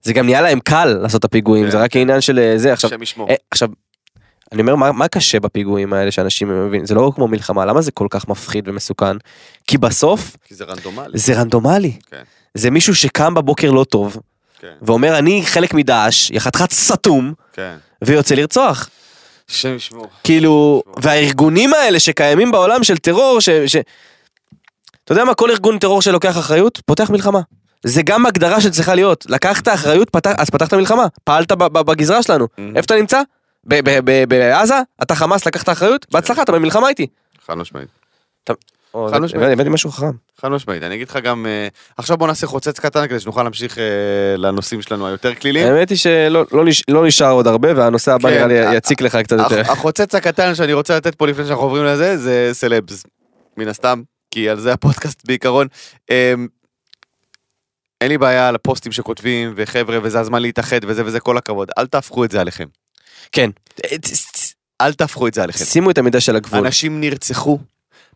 זה 0.03 0.13
גם 0.13 0.25
נהיה 0.25 0.41
להם 0.41 0.59
קל 0.59 0.85
לעשות 1.01 1.19
את 1.19 1.25
הפיגועים, 1.25 1.65
כן, 1.65 1.71
זה 1.71 1.79
רק 1.81 1.91
כן. 1.91 1.99
העניין 1.99 2.21
של 2.21 2.39
אה, 2.39 2.53
זה, 2.57 2.73
עכשיו, 2.73 2.89
עכשיו, 3.51 3.69
אני 4.51 4.61
אומר, 4.61 4.75
מה, 4.75 4.91
מה 4.91 5.07
קשה 5.07 5.39
בפיגועים 5.39 5.93
האלה 5.93 6.11
שאנשים 6.11 6.65
מבינים, 6.67 6.85
זה 6.85 6.95
לא 6.95 7.11
כמו 7.15 7.27
מלחמה, 7.27 7.65
למה 7.65 7.81
זה 7.81 7.91
כל 7.91 8.07
כך 8.09 8.27
מפחיד 8.27 8.67
ומסוכן? 8.67 9.17
כי 9.67 9.77
בסוף 9.77 10.35
כי 10.45 10.55
זה 10.55 10.63
רנדומלי. 10.63 11.17
זה 11.19 11.39
רנדומלי, 11.41 11.91
כן. 12.11 12.23
זה 12.53 12.71
מישהו 12.71 12.95
שקם 12.95 13.33
בבוקר 13.33 13.71
לא 13.71 13.83
טוב, 13.83 14.17
כן, 14.59 14.73
ואומר 14.81 15.17
אני 15.17 15.43
חלק 15.45 15.73
מדאעש, 15.73 16.31
יא 16.31 16.39
חתיכת 16.39 16.71
סתום, 16.71 17.33
כן. 17.53 17.75
ויוצא 18.01 18.35
לרצוח. 18.35 18.89
השם 19.49 19.75
ישמור. 19.75 20.07
כאילו, 20.23 20.83
והארגונים 21.01 21.73
האלה 21.73 21.99
שקיימים 21.99 22.51
בעולם 22.51 22.83
של 22.83 22.97
טרור, 22.97 23.41
ש... 23.41 23.49
ש... 23.49 23.75
אתה 25.03 25.13
יודע 25.13 25.23
מה, 25.25 25.33
כל 25.33 25.51
ארגון 25.51 25.79
טרור 25.79 26.01
שלוקח 26.01 26.37
אחריות, 26.37 26.81
פותח 26.85 27.09
מלחמה. 27.09 27.39
זה 27.83 28.01
גם 28.01 28.25
הגדרה 28.25 28.61
שצריכה 28.61 28.95
להיות. 28.95 29.25
לקחת 29.29 29.67
אחריות, 29.67 30.09
פתח, 30.09 30.31
אז 30.37 30.49
פתחת 30.49 30.73
מלחמה. 30.73 31.07
פעלת 31.23 31.51
בגזרה 31.51 32.23
שלנו. 32.23 32.47
איפה 32.57 32.85
אתה 32.85 32.95
נמצא? 32.95 33.21
ב- 33.63 33.79
ב- 33.89 33.99
ב- 34.05 34.23
בעזה? 34.29 34.75
אתה 35.01 35.15
חמאס, 35.15 35.45
לקחת 35.45 35.69
אחריות? 35.69 36.05
בהצלחה, 36.11 36.41
אתה 36.41 36.51
במלחמה 36.51 36.89
איתי. 36.89 37.07
חד 37.47 37.53
משמעית. 37.53 37.89
חד 39.11 39.19
משמעית. 39.21 39.49
הבאתי 39.51 39.69
משהו 39.69 39.91
חכם. 39.91 40.11
חד 40.41 40.47
משמעית. 40.47 40.83
אני 40.83 40.95
אגיד 40.95 41.09
לך 41.09 41.17
גם, 41.23 41.45
אה, 41.45 41.67
עכשיו 41.97 42.17
בוא 42.17 42.27
נעשה 42.27 42.47
חוצץ 42.47 42.79
קטן 42.79 43.07
כדי 43.07 43.19
שנוכל 43.19 43.43
להמשיך 43.43 43.77
אה, 43.77 43.83
לנושאים 44.37 44.81
שלנו 44.81 45.07
היותר 45.07 45.33
קלילים. 45.33 45.67
האמת 45.67 45.89
היא 45.89 45.97
שלא 45.97 46.45
לא 46.51 46.63
לא 46.89 47.05
נשאר 47.07 47.31
עוד 47.31 47.47
הרבה, 47.47 47.69
והנושא 47.77 48.11
הבא 48.13 48.29
כן, 48.29 48.35
נראה 48.35 48.47
לי 48.47 48.59
ה- 48.59 48.73
יציק 48.75 49.01
לך 49.01 49.15
קצת 49.15 49.37
יותר. 49.39 49.59
הח- 49.61 49.69
החוצץ 49.69 50.15
הקטן 50.15 50.55
שאני 50.55 50.73
רוצה 50.73 50.97
לתת 50.97 51.15
פה 51.15 51.27
לפני 51.27 51.45
שאנחנו 51.45 51.63
עוברים 51.63 51.83
לזה, 51.85 52.17
זה 52.17 52.49
סלבס. 52.53 53.03
מן 53.57 53.67
הסתם, 53.67 54.01
כי 54.31 54.49
על 54.49 54.59
זה 54.59 54.73
הפודקאסט 54.73 55.21
בעיקרון. 55.27 55.67
אמ, 56.11 56.47
אין 58.01 58.09
לי 58.09 58.17
בעיה 58.17 58.47
על 58.47 58.55
הפוסטים 58.55 58.91
שכותבים, 58.91 59.53
וחבר'ה, 59.55 59.99
וזה 60.03 60.19
הזמן 60.19 60.41
להתאחד, 60.41 60.79
וזה 60.87 61.05
וזה, 61.05 61.19
כל 61.19 61.37
הכבוד. 61.37 61.69
אל 61.77 61.87
תהפכו 61.87 62.23
את 62.25 62.31
זה 62.31 62.41
עליכם. 62.41 62.65
כן. 63.31 63.49
אל 64.81 64.93
תהפכו 64.93 65.27
את 65.27 65.33
זה 65.33 65.43
עליכם. 65.43 65.65
שימו 65.65 65.91
את 65.91 65.97
המידה 65.97 66.19
של 66.19 66.35
הגבול. 66.35 66.59
אנשים 66.65 67.01
נרצחו, 67.01 67.59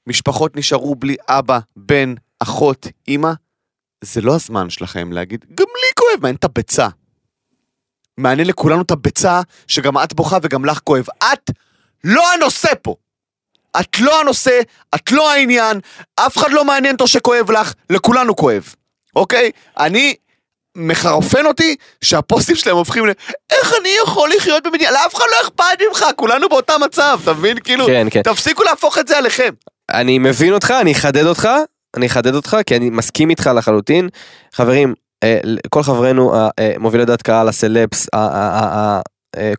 משפחות 0.07 0.55
נשארו 0.55 0.95
בלי 0.95 1.15
אבא, 1.27 1.59
בן, 1.75 2.13
אחות, 2.39 2.87
אימא. 3.07 3.31
זה 4.01 4.21
לא 4.21 4.35
הזמן 4.35 4.69
שלכם 4.69 5.11
להגיד, 5.11 5.45
גם 5.55 5.67
לי 5.67 5.93
כואב, 5.95 6.21
מעניין 6.21 6.35
את 6.35 6.43
הביצה. 6.43 6.87
מעניין 8.17 8.47
לכולנו 8.47 8.81
את 8.81 8.91
הביצה, 8.91 9.41
שגם 9.67 9.97
את 9.97 10.13
בוכה 10.13 10.37
וגם 10.41 10.65
לך 10.65 10.79
כואב. 10.83 11.05
את 11.33 11.51
לא 12.03 12.33
הנושא 12.33 12.69
פה. 12.81 12.95
את 13.79 13.99
לא 13.99 14.19
הנושא, 14.19 14.59
את 14.95 15.11
לא 15.11 15.31
העניין, 15.31 15.79
אף 16.15 16.37
אחד 16.37 16.51
לא 16.51 16.65
מעניין 16.65 16.93
אותו 16.93 17.07
שכואב 17.07 17.51
לך, 17.51 17.73
לכולנו 17.89 18.35
כואב, 18.35 18.75
אוקיי? 19.15 19.51
אני, 19.77 20.15
מחרפן 20.77 21.45
אותי 21.45 21.75
שהפוסטים 22.01 22.55
שלהם 22.55 22.75
הופכים 22.75 23.05
ל... 23.07 23.11
איך 23.51 23.73
אני 23.81 23.89
יכול 24.03 24.29
לחיות 24.37 24.63
במדינה? 24.63 24.91
לאף 24.91 25.15
אחד 25.15 25.25
לא 25.31 25.47
אכפת 25.47 25.81
ממך, 25.89 26.05
כולנו 26.15 26.49
באותה 26.49 26.77
מצב, 26.77 27.19
אתה 27.23 27.33
מבין? 27.33 27.59
כאילו, 27.59 27.85
כן, 27.85 28.07
כן. 28.11 28.21
תפסיקו 28.21 28.63
להפוך 28.63 28.97
את 28.97 29.07
זה 29.07 29.17
עליכם. 29.17 29.53
אני 29.91 30.19
מבין 30.19 30.53
אותך, 30.53 30.73
אני 30.81 30.91
אחדד 30.91 31.25
אותך, 31.25 31.49
אני 31.97 32.05
אחדד 32.05 32.35
אותך, 32.35 32.57
כי 32.65 32.75
אני 32.75 32.89
מסכים 32.89 33.29
איתך 33.29 33.49
לחלוטין. 33.55 34.09
חברים, 34.53 34.93
אה, 35.23 35.39
כל 35.69 35.83
חברינו, 35.83 36.33
אה, 36.35 36.49
אה, 36.59 36.73
מובילי 36.79 37.05
דעת 37.05 37.21
קהל, 37.21 37.47
הסלפס, 37.47 38.07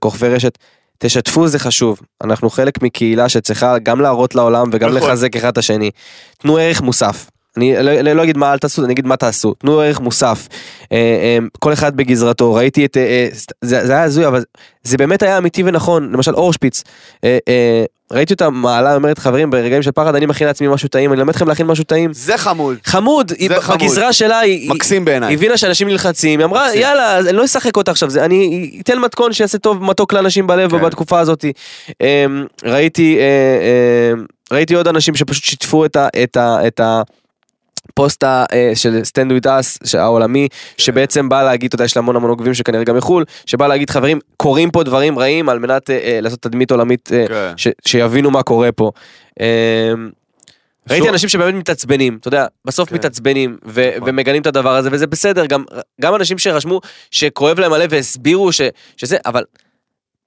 כוכבי 0.01 0.29
רשת, 0.29 0.59
תשתפו 0.99 1.49
זה 1.49 1.59
חשוב. 1.59 2.01
אנחנו 2.25 2.51
חלק 2.51 2.83
מקהילה 2.83 3.29
שצריכה 3.29 3.79
גם 3.79 4.01
להראות 4.01 4.35
לעולם 4.35 4.71
וגם 4.73 4.91
נכון. 4.95 5.11
לחזק 5.11 5.37
אחד 5.37 5.49
את 5.49 5.59
השני. 5.59 5.91
תנו 6.39 6.57
ערך 6.57 6.81
מוסף. 6.81 7.31
אני 7.57 7.75
לא, 7.83 7.93
לא, 7.93 8.13
לא 8.13 8.23
אגיד 8.23 8.37
מה 8.37 8.53
אל 8.53 8.59
תעשו, 8.59 8.85
אני 8.85 8.93
אגיד 8.93 9.07
מה 9.07 9.17
תעשו. 9.17 9.55
תנו 9.55 9.81
ערך 9.81 10.01
מוסף. 10.01 10.49
אה, 10.93 10.97
אה, 10.97 11.39
כל 11.59 11.73
אחד 11.73 11.97
בגזרתו. 11.97 12.55
ראיתי 12.55 12.85
את... 12.85 12.97
אה, 12.97 13.29
זה, 13.61 13.87
זה 13.87 13.93
היה 13.93 14.03
הזוי, 14.03 14.27
אבל 14.27 14.45
זה 14.83 14.97
באמת 14.97 15.23
היה 15.23 15.39
אמיתי 15.39 15.63
ונכון. 15.67 16.13
למשל 16.13 16.35
אורשפיץ. 16.35 16.83
אה, 17.25 17.39
אה, 17.49 17.85
ראיתי 18.13 18.33
אותה 18.33 18.51
מעלה, 18.51 18.95
אומרת 18.95 19.19
חברים, 19.19 19.51
ברגעים 19.51 19.83
של 19.83 19.91
פחד 19.91 20.15
אני 20.15 20.27
מכין 20.27 20.47
לעצמי 20.47 20.69
משהו 20.69 20.89
טעים, 20.89 21.13
אני 21.13 21.21
אלמד 21.21 21.31
אתכם 21.31 21.49
להכין 21.49 21.67
משהו 21.67 21.85
טעים. 21.85 22.13
זה 22.13 22.39
חמוד, 22.39 22.77
חמוד, 22.85 23.33
היא 23.39 23.49
זה 23.49 23.61
חמוד. 23.61 23.81
בגזרה 23.81 24.13
שלה, 24.13 24.39
היא, 24.39 24.71
מקסים 24.71 25.05
בעיניי. 25.05 25.29
היא 25.29 25.37
הבינה 25.37 25.57
שאנשים 25.57 25.89
נלחצים, 25.89 26.41
היא 26.41 26.45
אמרה 26.45 26.65
מקסים. 26.65 26.81
יאללה, 26.81 27.19
אני 27.19 27.33
לא 27.33 27.45
אשחק 27.45 27.77
אותה 27.77 27.91
עכשיו, 27.91 28.11
זה, 28.11 28.25
אני 28.25 28.71
אתן 28.83 28.99
מתכון 28.99 29.33
שיעשה 29.33 29.59
טוב 29.59 29.83
מתוק 29.85 30.13
לאנשים 30.13 30.47
בלב 30.47 30.71
כן. 30.71 30.85
בתקופה 30.85 31.21
הזאת. 31.21 31.45
אמ, 32.01 32.47
ראיתי, 32.65 33.19
אה, 33.19 34.23
ראיתי 34.53 34.75
עוד 34.75 34.89
אנשים 34.89 35.15
שפשוט 35.15 35.45
שיתפו 35.45 35.85
את 35.85 35.97
ה... 35.97 36.09
את 36.23 36.37
ה, 36.37 36.67
את 36.67 36.81
ה 36.81 37.03
פוסט 37.95 38.25
ה- 38.25 38.45
אה, 38.53 38.73
של 38.75 39.05
Stand 39.05 39.31
With 39.31 39.47
Us 39.47 39.79
העולמי 39.95 40.49
שבעצם 40.79 41.29
בא 41.29 41.43
להגיד 41.43 41.69
אתה 41.69 41.75
יודע 41.75 41.85
יש 41.85 41.97
לה 41.97 42.03
המון 42.03 42.17
המון 42.17 42.31
עוקבים 42.31 42.55
שכנראה 42.55 42.85
גם 42.85 42.97
מחו"ל 42.97 43.25
שבא 43.47 43.67
להגיד 43.67 43.91
חברים 43.91 44.19
קורים 44.37 44.71
פה 44.71 44.83
דברים 44.85 45.19
רעים 45.19 45.49
על 45.49 45.59
מנת 45.59 45.91
אה, 45.91 45.99
אה, 45.99 46.19
לעשות 46.21 46.43
תדמית 46.43 46.71
עולמית 46.71 47.09
אה, 47.13 47.25
כן. 47.29 47.53
ש- 47.57 47.69
שיבינו 47.89 48.31
מה 48.31 48.43
קורה 48.43 48.73
פה. 48.73 48.91
אמ, 49.41 49.47
ראיתי 50.91 51.09
אנשים 51.09 51.29
שבאמת 51.29 51.55
מתעצבנים, 51.55 52.17
אתה 52.21 52.29
יודע, 52.29 52.47
בסוף 52.65 52.89
כן. 52.89 52.95
מתעצבנים 52.95 53.57
ו- 53.67 53.91
נכון. 53.97 54.09
ומגנים 54.09 54.43
את 54.43 54.47
הדבר 54.47 54.77
הזה 54.77 54.89
וזה 54.93 55.07
בסדר, 55.07 55.47
גם, 55.47 55.65
גם 56.01 56.15
אנשים 56.15 56.39
שרשמו 56.39 56.81
שכואב 57.11 57.61
להם 57.61 57.73
הלב 57.73 57.89
והסבירו 57.93 58.53
ש- 58.53 58.61
שזה, 58.97 59.17
אבל 59.27 59.43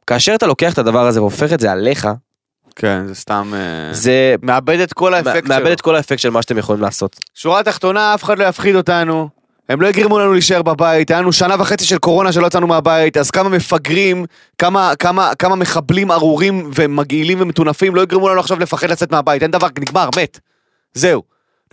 כאשר 0.08 0.36
אתה 0.36 0.47
לוקח 0.47 0.74
את 0.74 0.78
הדבר 0.78 1.08
הזה 1.08 1.22
והופך 1.22 1.53
את 1.53 1.60
זה 1.60 1.72
עליך, 1.72 2.08
כן, 2.78 3.08
זה 3.08 3.16
סתם... 3.16 3.52
אה, 3.56 3.94
זה 3.94 4.36
מאבד 4.42 4.80
את 4.80 4.94
כל 4.94 5.14
האפקט 5.14 5.46
שלו. 5.46 5.56
מאבד 5.56 5.72
את 5.72 5.82
כל 5.82 5.96
האפקט 5.96 6.20
של 6.20 6.30
מה 6.30 6.42
שאתם 6.42 6.58
יכולים 6.58 6.82
לעשות. 6.82 7.20
שורה 7.36 7.64
תחתונה, 7.64 8.14
אף 8.14 8.24
אחד 8.24 8.40
לא 8.40 8.44
יפחיד 8.46 8.76
אותנו. 8.76 9.30
הם 9.70 9.82
לא 9.82 9.88
יגרמו 9.88 10.20
לנו 10.20 10.34
להישאר 10.34 10.62
בבית, 10.62 11.12
היה 11.12 11.22
לנו 11.22 11.34
שנה 11.34 11.56
וחצי 11.60 11.86
של 11.86 11.98
קורונה 11.98 12.32
שלא 12.32 12.48
יצאנו 12.48 12.68
מהבית, 12.68 13.18
אז 13.18 13.32
כמה 13.32 13.50
מפגרים, 13.50 14.26
כמה, 14.58 14.94
כמה, 15.00 15.32
כמה 15.40 15.56
מחבלים 15.56 16.12
ארורים 16.12 16.72
ומגעילים 16.76 17.42
ומטונפים 17.42 17.96
לא 17.96 18.02
יגרמו 18.02 18.30
לנו 18.30 18.40
עכשיו 18.40 18.60
לפחד 18.60 18.90
לצאת 18.90 19.12
מהבית, 19.12 19.44
אין 19.44 19.52
דבר, 19.52 19.68
נגמר, 19.80 20.10
מת. 20.22 20.40
זהו. 20.94 21.24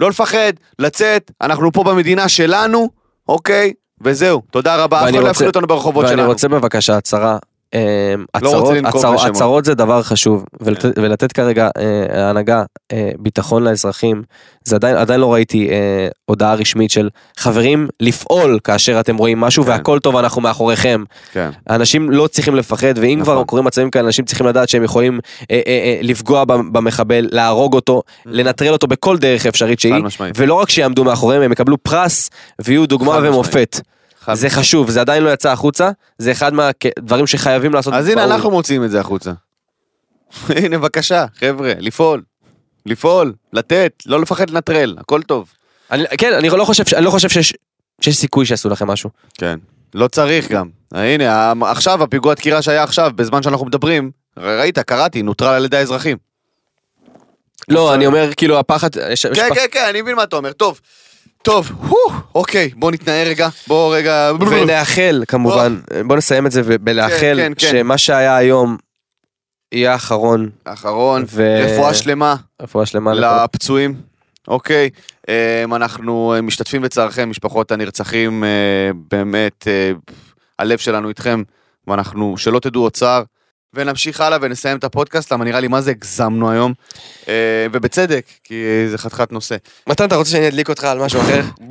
לא 0.01 0.11
לפחד, 0.11 0.53
לצאת, 0.79 1.31
אנחנו 1.41 1.73
פה 1.73 1.85
במדינה 1.85 2.29
שלנו, 2.29 2.91
אוקיי? 3.29 3.73
וזהו, 4.01 4.43
תודה 4.51 4.77
רבה, 4.77 4.99
אף 4.99 5.05
ואני 5.05 5.17
אחד 5.17 5.25
לא 5.25 5.31
יפחיד 5.31 5.47
אותנו 5.47 5.67
ברחובות 5.67 6.05
ואני 6.05 6.17
שלנו. 6.17 6.29
רוצה 6.29 6.49
בבקשה 6.49 6.97
הצהרה. 6.97 7.39
אמ, 7.75 8.25
לא 8.43 8.73
הצהרות. 9.25 9.65
כן. 9.65 9.65
זה 9.65 9.75
דבר 9.75 10.03
חשוב 10.03 10.45
ולתת, 10.61 10.99
ולתת 10.99 11.33
כרגע 11.33 11.69
אה, 11.79 12.31
הנהגה 12.31 12.65
אה, 12.93 13.11
ביטחון 13.19 13.65
לאזרחים 13.65 14.23
זה 14.65 14.77
עדיין 14.77 14.97
עדיין 14.97 15.21
לא 15.21 15.33
ראיתי 15.33 15.69
אה, 15.71 16.09
הודעה 16.25 16.55
רשמית 16.55 16.91
של 16.91 17.09
חברים 17.37 17.89
לפעול 18.01 18.59
כאשר 18.65 19.01
אתם 19.01 19.17
רואים 19.17 19.41
משהו 19.41 19.65
כן. 19.65 19.71
והכל 19.71 19.99
טוב 19.99 20.17
אנחנו 20.17 20.43
מאחוריכם 20.43 21.05
כן, 21.33 21.51
אנשים 21.71 22.11
לא 22.11 22.27
צריכים 22.27 22.55
לפחד 22.55 22.95
ואם 22.97 23.19
נכון. 23.21 23.35
כבר 23.35 23.45
קורים 23.45 23.65
מצבים 23.65 23.91
כאלה 23.91 24.07
אנשים 24.07 24.25
צריכים 24.25 24.47
לדעת 24.47 24.69
שהם 24.69 24.85
יכולים 24.85 25.21
אה, 25.51 25.61
אה, 25.67 25.73
אה, 25.73 25.99
לפגוע 26.03 26.45
במחבל 26.45 27.29
להרוג 27.31 27.75
אותו 27.75 28.03
לנטרל 28.27 28.73
אותו 28.73 28.87
בכל 28.87 29.19
דרך 29.19 29.47
אפשרית 29.47 29.81
שהיא. 29.81 29.95
ולא 30.37 30.55
רק 30.55 30.71
שיעמדו 30.71 31.05
מאחוריהם 31.05 31.43
הם 31.43 31.53
יקבלו 31.53 31.79
פרס 31.79 32.31
ויהיו 32.65 32.87
דוגמה 32.87 33.13
חד 33.13 33.21
משמעית. 33.21 33.94
זה. 34.33 34.51
חשוב, 34.51 34.91
זה 34.91 35.01
עדיין 35.01 35.23
לא 35.23 35.31
יצא 35.31 35.53
החוצה, 35.53 35.91
זה 36.19 36.33
אחד 36.33 36.53
מהדברים 36.55 37.27
שחייבים 37.27 37.75
לעשות. 37.75 37.95
אז 37.95 38.09
הנה 38.09 38.17
באו"ם. 38.17 38.33
אנחנו 38.33 38.51
מוציאים 38.51 38.85
את 38.85 38.91
זה 38.91 39.01
החוצה. 39.01 39.33
הנה 40.57 40.79
בבקשה, 40.79 41.27
חבר'ה, 41.39 41.73
לפעול. 41.79 42.23
לפעול, 42.87 43.33
לתת, 43.53 43.93
לא 44.07 44.21
לפחד 44.21 44.51
לנטרל, 44.51 44.97
הכל 45.01 45.23
טוב. 45.23 45.53
אני, 45.91 46.05
כן, 46.19 46.33
אני 46.33 46.49
לא 46.49 46.65
חושב, 46.65 46.85
אני 46.97 47.05
לא 47.05 47.11
חושב 47.11 47.29
שיש, 47.29 47.55
שיש 48.01 48.17
סיכוי 48.17 48.47
שיעשו 48.47 48.69
לכם 48.69 48.87
משהו. 48.87 49.11
כן. 49.35 49.59
לא 49.95 50.09
צריך 50.09 50.51
גם. 50.51 50.69
הנה, 50.93 51.53
עכשיו, 51.63 52.03
הפיגוע 52.03 52.35
דקירה 52.35 52.63
שהיה 52.63 52.83
עכשיו, 52.83 53.11
בזמן 53.15 53.43
שאנחנו 53.43 53.67
מדברים, 53.67 54.11
ראית, 54.37 54.79
קראתי, 54.79 55.23
נוטרל 55.23 55.55
על 55.55 55.65
ידי 55.65 55.77
האזרחים. 55.77 56.17
לא, 57.69 57.95
אני 57.95 58.07
אומר, 58.07 58.31
כאילו, 58.37 58.59
הפחד... 58.59 58.89
כן, 59.35 59.55
כן, 59.55 59.67
כן, 59.73 59.87
אני 59.91 60.03
מבין 60.03 60.17
מה 60.17 60.23
אתה 60.23 60.37
אומר, 60.37 60.53
טוב. 60.53 60.81
טוב, 61.45 61.73
הו, 61.89 61.97
אוקיי, 62.35 62.71
בוא 62.77 62.91
נתנער 62.91 63.27
רגע, 63.27 63.49
בוא 63.67 63.97
רגע... 63.97 64.31
ונאחל, 64.51 65.25
כמובן, 65.29 65.81
בוא 66.07 66.17
נסיים 66.17 66.47
את 66.47 66.53
זה 66.53 66.63
ב- 66.63 66.85
בלאחל, 66.85 67.35
כן, 67.37 67.53
כן. 67.59 67.71
שמה 67.71 67.99
שהיה 67.99 68.37
היום 68.37 68.77
יהיה 69.73 69.93
האחרון, 69.93 70.51
אחרון, 70.65 71.25
ו- 71.29 71.65
רפואה 71.65 71.95
שלמה 71.95 72.37
רפואה 72.63 72.87
שלמה. 72.87 73.15
לפצועים, 73.15 73.95
אוקיי. 74.49 74.91
אמ, 75.29 75.75
אנחנו 75.75 76.35
אה, 76.37 76.41
משתתפים 76.41 76.83
בצערכם, 76.83 77.31
משפחות 77.31 77.73
הנרצחים, 77.73 78.45
אה, 78.45 78.91
באמת, 79.11 79.69
אה, 79.69 79.93
הלב 80.59 80.79
שלנו 80.79 81.09
איתכם, 81.09 81.43
ואנחנו, 81.87 82.39
שלא 82.39 82.59
תדעו 82.59 82.83
עוד 82.83 82.93
צער. 82.93 83.23
ונמשיך 83.75 84.21
הלאה 84.21 84.39
ונסיים 84.41 84.77
את 84.77 84.85
הפודקאסט, 84.85 85.33
למה 85.33 85.45
נראה 85.45 85.61
לי 85.61 85.69
מה 85.69 85.81
זה 85.81 85.91
הגזמנו 85.91 86.51
היום, 86.51 86.73
אה, 87.29 87.67
ובצדק, 87.73 88.27
כי 88.45 88.65
זה 88.89 88.99
חתיכת 88.99 89.33
נושא. 89.33 89.57
מתן, 89.87 90.05
אתה 90.05 90.17
רוצה 90.17 90.31
שאני 90.31 90.49
אדליק 90.49 90.69
אותך 90.69 90.85
על 90.85 90.99
משהו 90.99 91.21
אחר? 91.21 91.43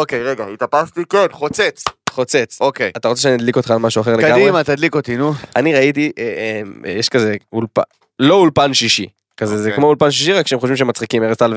אוקיי, 0.00 0.22
רגע, 0.22 0.44
התאפסתי? 0.46 1.00
כן, 1.08 1.26
חוצץ. 1.32 1.84
חוצץ. 2.10 2.58
אוקיי. 2.60 2.90
אתה 2.96 3.08
רוצה 3.08 3.22
שאני 3.22 3.34
אדליק 3.34 3.56
אותך 3.56 3.70
על 3.70 3.78
משהו 3.78 4.02
אחר 4.02 4.16
לגמרי? 4.16 4.42
קדימה, 4.42 4.64
תדליק 4.64 4.94
אותי, 4.94 5.16
נו. 5.16 5.32
אני 5.56 5.74
ראיתי, 5.74 6.12
אה, 6.18 6.62
אה, 6.84 6.90
יש 6.90 7.08
כזה 7.08 7.36
אולפן, 7.52 7.82
לא 8.18 8.34
אולפן 8.34 8.74
שישי. 8.74 9.06
כזה 9.36 9.56
זה 9.56 9.62
אוקיי. 9.62 9.76
כמו 9.76 9.86
אולפן 9.86 10.10
שישי 10.10 10.32
רק 10.32 10.46
שהם 10.46 10.60
חושבים 10.60 10.76
שהם 10.76 10.88
מצחיקים 10.88 11.22
ארז 11.22 11.36
טל. 11.36 11.54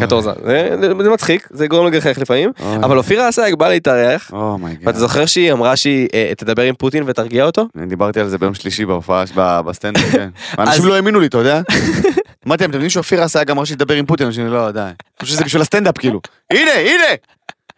וקטורזה. 0.00 0.30
זה- 0.44 0.76
זה 1.02 1.10
מצחיק, 1.10 1.48
זה 1.50 1.66
גורם 1.66 1.86
לגחך 1.86 2.18
לפעמים. 2.20 2.50
אבל 2.82 2.98
אופירה 2.98 3.28
אסייג 3.28 3.54
בא 3.54 3.68
להתארח. 3.68 4.30
oh 4.32 4.45
my 4.45 4.59
god. 4.59 4.86
ואתה 4.86 4.98
זוכר 4.98 5.26
שהיא 5.26 5.52
אמרה 5.52 5.76
שהיא 5.76 6.08
אה, 6.14 6.32
תדבר 6.36 6.62
עם 6.62 6.74
פוטין 6.74 7.04
ותרגיע 7.06 7.44
אותו? 7.44 7.66
אני 7.78 7.86
דיברתי 7.86 8.20
על 8.20 8.28
זה 8.28 8.38
ביום 8.38 8.54
שלישי 8.54 8.84
בהופעה, 8.86 9.24
בסטנדאפ, 9.62 10.02
כן. 10.12 10.28
אנשים 10.58 10.84
לא 10.86 10.94
האמינו 10.96 11.20
לי, 11.20 11.26
אתה 11.26 11.38
יודע? 11.38 11.60
אמרתי 12.46 12.62
להם, 12.62 12.70
אתם 12.70 12.74
יודעים 12.74 12.90
שאופיר 12.90 13.24
אסייג 13.24 13.50
אמר 13.50 13.64
שהיא 13.64 13.76
תדבר 13.76 13.94
עם 13.94 14.06
פוטין? 14.06 14.26
אנשים 14.26 14.46
לא, 14.46 14.70
די. 14.70 14.80
אני 14.80 14.90
חושב 15.20 15.34
שזה 15.34 15.44
בשביל 15.44 15.62
הסטנדאפ, 15.62 15.98
כאילו. 15.98 16.20
הנה, 16.50 16.70
הנה! 16.72 17.04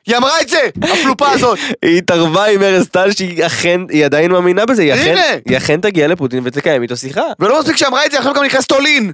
היא 0.06 0.16
אמרה 0.16 0.40
את 0.40 0.48
זה! 0.48 0.68
הפלופה 0.82 1.30
הזאת! 1.34 1.58
היא 1.82 1.98
התערבה 1.98 2.44
עם 2.46 2.62
ארז 2.62 2.88
טל 2.88 3.10
שהיא 3.12 3.46
אכן, 3.46 3.80
היא 3.90 4.04
עדיין 4.04 4.30
מאמינה 4.30 4.66
בזה, 4.66 4.82
היא 4.82 4.94
אכן! 4.94 5.38
היא 5.48 5.56
אכן 5.56 5.80
תגיע 5.80 6.08
לפוטין 6.08 6.40
ותקיים 6.44 6.82
איתו 6.82 6.96
שיחה. 6.96 7.22
ולא 7.38 7.60
מספיק 7.60 7.76
שאמרה 7.76 8.06
את 8.06 8.10
זה, 8.10 8.18
עכשיו 8.18 8.34
גם 8.34 8.44
נכנסת 8.44 8.72
אונליין! 8.72 9.12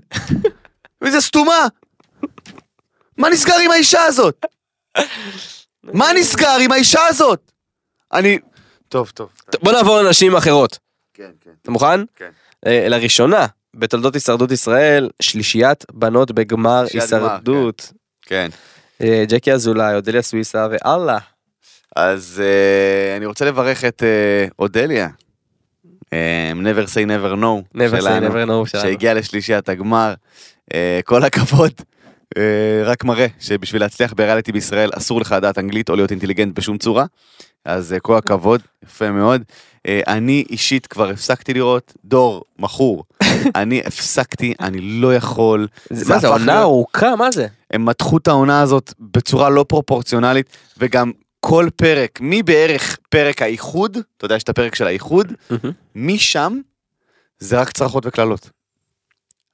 איזה 1.04 1.20
סתומה! 1.20 1.66
מה 3.18 3.30
נסגר 3.30 3.58
עם 3.64 3.70
האישה 3.70 4.04
הזאת? 4.04 4.44
מה 5.82 6.12
נסגר 6.12 6.56
עם 6.60 6.72
האישה 6.72 7.06
הזאת? 7.06 7.52
אני... 8.12 8.38
טוב, 8.88 9.10
טוב. 9.14 9.28
בוא 9.62 9.72
נעבור 9.72 10.00
לנשים 10.00 10.36
אחרות. 10.36 10.78
כן, 11.14 11.30
כן. 11.40 11.50
אתה 11.62 11.70
מוכן? 11.70 12.00
כן. 12.16 12.30
אה, 12.66 12.88
לראשונה 12.88 13.46
בתולדות 13.74 14.14
הישרדות 14.14 14.50
ישראל, 14.50 15.10
שלישיית 15.22 15.84
בנות 15.92 16.32
בגמר 16.32 16.84
הישרדות. 16.94 17.92
כן. 18.22 18.48
אה, 19.02 19.24
ג'קי 19.28 19.52
אזולאי, 19.52 19.94
אודליה 19.94 20.22
סוויסה 20.22 20.66
ואללה. 20.70 21.18
אז 21.96 22.42
אה, 22.44 23.16
אני 23.16 23.26
רוצה 23.26 23.44
לברך 23.44 23.84
את 23.84 24.02
אה, 24.02 24.46
אודליה. 24.58 25.08
never 26.62 26.86
say 26.86 27.06
never 27.06 27.34
no. 27.36 27.76
never 27.76 27.96
say 27.96 28.00
שלנו, 28.00 28.26
never 28.26 28.46
know 28.46 28.66
שלנו. 28.66 28.66
שהגיע 28.66 29.14
לשלישיית 29.14 29.68
הגמר. 29.68 30.14
כל 31.04 31.24
הכבוד. 31.24 31.72
רק 32.84 33.04
מראה 33.04 33.26
שבשביל 33.38 33.82
להצליח 33.82 34.12
בריאליטי 34.12 34.52
בישראל 34.52 34.90
אסור 34.96 35.20
לך 35.20 35.32
לדעת 35.32 35.58
אנגלית 35.58 35.88
או 35.88 35.96
להיות 35.96 36.10
אינטליגנט 36.10 36.58
בשום 36.58 36.78
צורה. 36.78 37.04
אז 37.64 37.92
אה, 37.92 38.00
כל 38.00 38.16
הכבוד, 38.16 38.60
יפה 38.84 39.10
מאוד. 39.10 39.42
אה, 39.86 40.00
אני 40.06 40.44
אישית 40.50 40.86
כבר 40.86 41.10
הפסקתי 41.10 41.54
לראות 41.54 41.92
דור 42.04 42.44
מכור. 42.58 43.04
אני 43.60 43.80
הפסקתי, 43.84 44.54
אני 44.60 44.80
לא 44.80 45.14
יכול. 45.14 45.68
מה 46.08 46.18
זה 46.18 46.28
עונה 46.28 46.60
ארוכה 46.60 47.16
מה 47.16 47.30
זה? 47.30 47.46
הם 47.70 47.84
מתחו 47.84 48.16
את 48.16 48.28
העונה 48.28 48.60
הזאת 48.60 48.94
בצורה 49.00 49.50
לא 49.50 49.64
פרופורציונלית, 49.68 50.56
וגם 50.78 51.12
כל 51.40 51.68
פרק, 51.76 52.18
מבערך 52.22 52.98
פרק 53.08 53.42
האיחוד, 53.42 53.98
אתה 54.16 54.24
יודע, 54.24 54.36
יש 54.36 54.42
את 54.42 54.48
הפרק 54.48 54.74
של 54.74 54.86
האיחוד, 54.86 55.32
משם 55.94 56.58
זה 57.38 57.60
רק 57.60 57.70
צרחות 57.70 58.06
וקללות. 58.06 58.50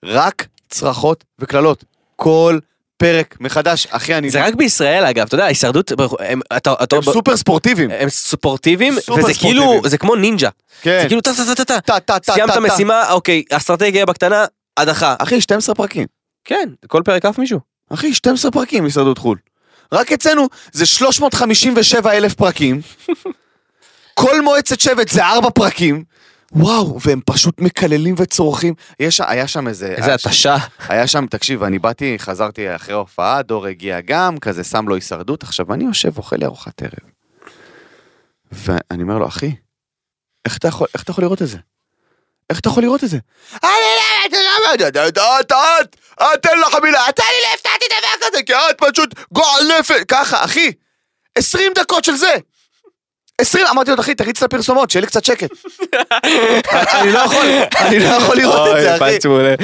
רק 0.05 0.47
צרחות 0.69 1.25
וקללות. 1.39 1.85
כל 2.17 2.59
פרק 2.99 3.37
מחדש, 3.41 3.87
אחי, 3.91 4.15
אני... 4.15 4.31
זה 4.31 4.45
רק 4.45 4.55
בישראל 4.55 5.05
אגב, 5.05 5.27
אתה 5.27 5.35
יודע, 5.35 5.45
הישרדות, 5.45 5.93
הם- 6.19 6.41
אתה- 6.57 6.75
אתה- 6.83 6.97
הם 6.97 7.03
סופר 7.03 7.37
ספורטיביים. 7.37 7.91
הם 7.91 8.09
ספורטיביים, 8.09 9.01
סופר 9.01 9.13
וזה 9.25 9.35
כאילו, 9.35 9.63
ספורטיביים. 9.63 9.89
זה 9.91 9.99
כמו 9.99 10.15
נינג'ה. 10.17 10.49
כן. 10.83 10.99
זה 11.03 11.09
כאילו 11.09 11.21
טה 11.21 11.31
טה 11.35 11.45
טה 11.55 11.65
טה, 11.65 11.81
טה, 11.81 12.01
טה, 12.01 12.19
טה, 12.19 12.33
סיימת. 12.33 12.57
משימה, 12.57 13.11
אוקיי, 13.13 13.43
אסטרטגיה 13.53 14.07
בקטנה, 14.07 14.45
הדחה. 14.77 15.15
אחי, 15.19 15.41
12 15.41 15.75
פרקים. 15.75 16.07
כן, 16.45 16.69
כל 16.87 17.03
פרק 17.05 17.25
עף 17.25 17.39
מישהו. 17.39 17.61
אחי, 17.91 18.15
12 18.15 18.51
פרקים 18.51 18.85
הישרדות 18.85 19.19
חו"ל. 19.19 19.39
רק 19.93 20.13
אצלנו 20.13 20.49
זה 20.73 20.87
357 20.87 22.13
אלף 22.13 22.35
פרקים. 22.35 22.81
כל 24.15 24.41
מועצת 24.41 24.81
שבט 24.81 25.09
זה 25.09 25.25
4 25.27 25.51
פרקים. 25.51 26.05
וואו, 26.53 26.99
והם 27.05 27.21
פשוט 27.27 27.61
מקללים 27.61 28.15
וצורכים. 28.19 28.75
יש, 29.01 29.21
היה 29.21 29.49
שם 29.49 29.69
איזה... 29.69 29.87
איזה 29.87 30.15
התשה. 30.15 30.57
היה 30.89 31.07
שם, 31.07 31.27
תקשיב, 31.27 31.63
אני 31.63 31.79
באתי, 31.79 32.19
חזרתי 32.19 32.77
אחרי 32.77 32.95
ההופעה, 32.95 33.43
דור 33.43 33.67
הגיע 33.67 34.01
גם, 34.01 34.39
כזה 34.39 34.65
שם 34.65 34.89
לו 34.89 34.95
הישרדות. 34.95 35.43
עכשיו, 35.43 35.75
אני 35.75 35.85
יושב, 35.85 36.19
אוכל 36.19 36.37
לי 36.37 36.45
ארוחת 36.45 36.83
ערב. 36.83 37.11
ואני 38.53 39.03
אומר 39.03 39.19
לו, 39.19 39.29
אחי, 39.29 39.55
איך 40.45 40.57
אתה 40.57 40.69
יכול, 40.69 40.87
איך 40.95 41.03
אתה 41.03 41.11
יכול 41.11 41.25
לראות 41.25 41.43
את 41.43 41.49
זה? 41.49 41.59
איך 42.51 42.61
אתה 42.61 42.69
יכול 42.69 42.83
לראות 42.83 43.05
את 43.05 43.09
זה? 43.09 43.19
לא 46.21 46.37
תן 46.43 46.59
לך 46.59 46.75
מילה, 46.83 47.09
אתה 47.09 47.23
לי 47.23 47.43
לא 47.43 47.55
הפתעתי 47.55 47.85
דבר 47.89 48.29
כזה, 48.29 48.43
כי 48.43 48.53
את 48.55 48.79
פשוט 48.79 49.15
גועל 49.33 49.79
נפש, 49.79 50.03
ככה, 50.09 50.45
אחי, 50.45 50.73
20 51.39 51.73
דקות 51.75 52.05
של 52.05 52.17
זה. 52.17 52.35
20, 53.41 53.67
אמרתי 53.71 53.91
לו, 53.91 54.01
אחי, 54.01 54.15
תריץ 54.15 54.37
את 54.37 54.43
הפרסומות, 54.43 54.91
שיהיה 54.91 55.01
לי 55.01 55.07
קצת 55.07 55.25
שקט. 55.25 55.51
אני 56.75 57.13
לא 57.13 57.19
יכול, 57.19 57.47
אני 57.77 57.99
לא 57.99 58.05
יכול 58.09 58.37
לראות 58.37 58.69
את 58.77 58.81
זה, 58.83 58.97
אחי. 58.97 59.19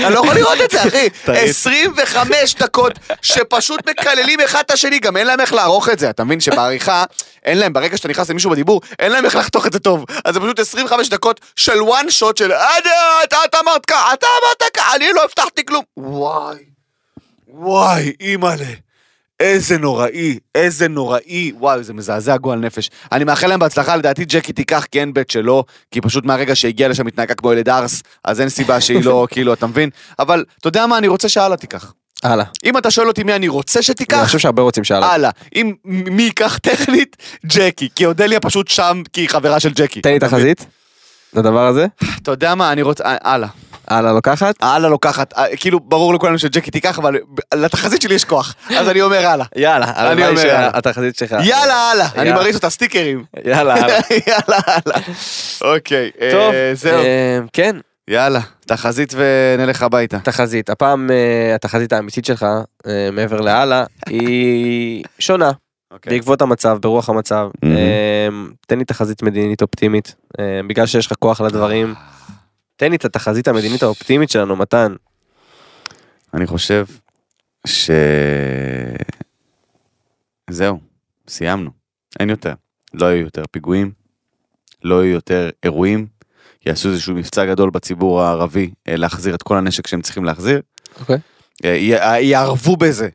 אני 0.04 0.14
לא 0.14 0.18
יכול 0.18 0.34
לראות 0.34 0.58
את 0.64 0.70
זה, 0.70 0.82
אחי. 0.82 1.10
תריץ. 1.24 1.50
25 1.66 2.54
דקות 2.54 2.92
שפשוט 3.22 3.88
מקללים 3.90 4.40
אחד 4.40 4.62
את 4.66 4.70
השני, 4.70 4.98
גם 4.98 5.16
אין 5.16 5.26
להם 5.26 5.40
איך 5.40 5.52
לערוך 5.52 5.88
את 5.88 5.98
זה. 5.98 6.10
אתה 6.10 6.24
מבין 6.24 6.40
שבעריכה, 6.40 7.04
אין 7.44 7.58
להם, 7.58 7.72
ברגע 7.72 7.96
שאתה 7.96 8.08
נכנס 8.08 8.30
למישהו 8.30 8.50
בדיבור, 8.50 8.80
אין 8.98 9.12
להם 9.12 9.24
איך 9.24 9.36
לחתוך 9.36 9.66
את 9.66 9.72
זה 9.72 9.78
טוב. 9.78 10.04
אז 10.24 10.34
זה 10.34 10.40
פשוט 10.40 10.58
25 10.58 11.08
דקות 11.08 11.40
של 11.56 11.80
one 11.80 12.08
shot 12.20 12.38
של 12.38 12.52
"אה, 12.52 12.78
אתה 13.24 13.36
את 13.44 13.54
אמרת 13.54 13.86
ככה, 13.86 14.12
אתה 14.14 14.26
אמרת 14.42 14.70
ככה, 14.76 14.96
אני 14.96 15.12
לא 15.12 15.24
הבטחתי 15.24 15.64
כלום. 15.64 15.82
וואי, 15.96 16.56
וואי, 17.48 18.12
אימא'לה. 18.20 18.83
איזה 19.40 19.78
נוראי, 19.78 20.38
איזה 20.54 20.88
נוראי, 20.88 21.52
וואי, 21.58 21.84
זה 21.84 21.94
מזעזע 21.94 22.36
גועל 22.36 22.58
נפש. 22.58 22.90
אני 23.12 23.24
מאחל 23.24 23.46
להם 23.46 23.60
בהצלחה, 23.60 23.96
לדעתי 23.96 24.24
ג'קי 24.24 24.52
תיקח 24.52 24.86
כי 24.90 25.00
אין 25.00 25.14
בית 25.14 25.30
שלו, 25.30 25.64
כי 25.90 26.00
פשוט 26.00 26.24
מהרגע 26.24 26.54
שהגיע 26.54 26.88
לשם 26.88 27.06
התנהגה 27.06 27.34
כמו 27.34 27.52
ילד 27.52 27.68
ארס, 27.68 28.02
אז 28.24 28.40
אין 28.40 28.48
סיבה 28.48 28.80
שהיא 28.80 29.04
לא, 29.04 29.26
כאילו, 29.30 29.52
אתה 29.52 29.66
מבין? 29.66 29.90
אבל, 30.18 30.44
אתה 30.60 30.68
יודע 30.68 30.86
מה, 30.86 30.98
אני 30.98 31.08
רוצה 31.08 31.28
שהלאה 31.28 31.56
תיקח. 31.56 31.92
הלאה. 32.22 32.44
אם 32.64 32.78
אתה 32.78 32.90
שואל 32.90 33.08
אותי 33.08 33.22
מי 33.24 33.34
אני 33.34 33.48
רוצה 33.48 33.78
אני 33.78 33.82
שתיקח, 33.84 34.24
חושב 34.24 34.38
שהרבה 34.38 34.62
רוצים 34.62 34.84
שהלאה. 34.84 35.12
הלאה. 35.12 35.30
אם 35.54 35.74
מי 35.84 36.22
ייקח 36.22 36.58
טכנית, 36.58 37.16
ג'קי, 37.46 37.88
כי 37.94 38.06
אודליה 38.06 38.40
פשוט 38.40 38.68
שם 38.68 39.02
כי 39.12 39.20
היא 39.20 39.28
חברה 39.28 39.60
של 39.60 39.70
ג'קי. 39.74 40.00
תן 40.00 40.12
לי 40.12 40.18
תחזית. 40.18 40.66
לדבר 41.34 41.66
הזה. 41.66 41.86
אתה 42.22 42.30
יודע 42.30 42.54
מה, 42.54 42.72
אני 42.72 42.82
רוצה, 42.82 43.04
אה, 43.04 43.16
הלאה. 43.22 43.48
הלאה 43.88 44.12
לוקחת. 44.12 44.54
הלאה 44.60 44.90
לוקחת, 44.90 45.32
אה, 45.38 45.56
כאילו, 45.56 45.80
ברור 45.80 46.14
לכולנו 46.14 46.38
שג'קי 46.38 46.70
תיקח, 46.70 46.98
אבל 46.98 47.16
לתחזית 47.54 48.02
שלי 48.02 48.14
יש 48.14 48.24
כוח. 48.24 48.54
אז 48.70 48.88
אני 48.88 49.02
אומר 49.02 49.26
הלאה. 49.26 49.46
יאללה. 49.56 49.86
הלוואי 49.94 50.28
אומר 50.28 50.46
יאללה. 50.46 50.70
שהתחזית 50.74 51.16
שלך. 51.16 51.32
יאללה, 51.44 51.74
הלאה. 51.74 52.08
אני. 52.16 52.32
מריץ 52.32 52.54
אותה 52.54 52.70
סטיקרים. 52.70 53.24
יאללה. 53.44 53.74
הלאה. 53.74 53.98
יאללה, 54.28 54.60
הלאה. 54.66 55.00
אוקיי, 55.60 56.10
אה, 56.20 56.30
טוב. 56.32 56.54
זהו. 56.74 56.98
אה, 56.98 57.38
כן. 57.52 57.76
יאללה, 58.08 58.40
תחזית 58.66 59.14
ונלך 59.16 59.82
הביתה. 59.82 60.18
תחזית. 60.18 60.70
הפעם 60.70 61.10
התחזית 61.54 61.92
האמיתית 61.92 62.24
שלך, 62.24 62.46
מעבר 63.12 63.40
להלאה, 63.40 63.84
היא 64.06 65.04
שונה. 65.18 65.52
אוקיי. 65.90 66.12
בעקבות 66.12 66.42
המצב, 66.42 66.78
ברוח 66.80 67.08
המצב. 67.08 67.48
אה, 67.64 68.28
תן 68.66 68.78
לי 68.78 68.84
תחזית 68.84 69.22
מדינית 69.22 69.62
אופטימית. 69.62 70.14
בגלל 70.68 70.86
שיש 70.86 71.06
לך 71.06 71.12
כוח 71.18 71.40
לדברים. 71.40 71.94
תן 72.76 72.90
לי 72.90 72.96
את 72.96 73.04
התחזית 73.04 73.48
המדינית 73.48 73.82
האופטימית 73.82 74.30
שלנו, 74.30 74.56
מתן. 74.56 74.94
אני 76.34 76.46
חושב 76.46 76.86
ש... 77.66 77.90
זהו, 80.50 80.80
סיימנו. 81.28 81.70
אין 82.20 82.30
יותר. 82.30 82.52
לא 82.94 83.06
יהיו 83.06 83.24
יותר 83.24 83.42
פיגועים, 83.50 83.92
לא 84.84 85.04
יהיו 85.04 85.14
יותר 85.14 85.50
אירועים, 85.62 86.06
יעשו 86.66 86.88
איזשהו 86.88 87.14
מבצע 87.14 87.44
גדול 87.46 87.70
בציבור 87.70 88.22
הערבי 88.22 88.70
אה, 88.88 88.96
להחזיר 88.96 89.34
את 89.34 89.42
כל 89.42 89.56
הנשק 89.56 89.86
שהם 89.86 90.02
צריכים 90.02 90.24
להחזיר. 90.24 90.60
אוקיי. 91.00 91.18
אה, 91.64 91.70
י- 91.76 91.96
אה, 91.96 92.20
יערבו 92.20 92.76
בזה 92.76 93.08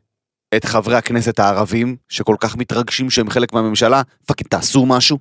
את 0.56 0.64
חברי 0.64 0.96
הכנסת 0.96 1.38
הערבים, 1.38 1.96
שכל 2.08 2.36
כך 2.40 2.56
מתרגשים 2.56 3.10
שהם 3.10 3.30
חלק 3.30 3.52
מהממשלה, 3.52 4.02
fucking 4.26 4.48
תעשו 4.48 4.86
משהו. 4.86 5.18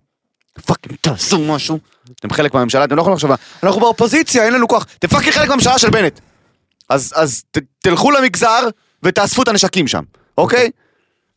fucking 0.60 0.96
תעשו 1.02 1.40
משהו. 1.40 1.80
אתם 2.20 2.30
חלק 2.30 2.54
מהממשלה, 2.54 2.84
אתם 2.84 2.96
לא 2.96 3.02
יכולים 3.02 3.16
לחשוב, 3.16 3.32
אנחנו 3.64 3.82
באופוזיציה, 3.82 4.46
אין 4.46 4.54
לנו 4.54 4.68
כוח. 4.68 4.86
אתם 5.00 5.08
fucking 5.08 5.34
חלק 5.34 5.50
מהממשלה 5.50 5.80
של 5.80 5.90
בנט. 5.90 6.20
אז, 6.90 7.14
אז 7.16 7.44
ת, 7.52 7.58
תלכו 7.80 8.12
למגזר 8.12 8.68
ותאספו 9.04 9.44
את 9.44 9.48
הנשקים 9.48 9.88
שם, 9.88 10.04
אוקיי? 10.38 10.70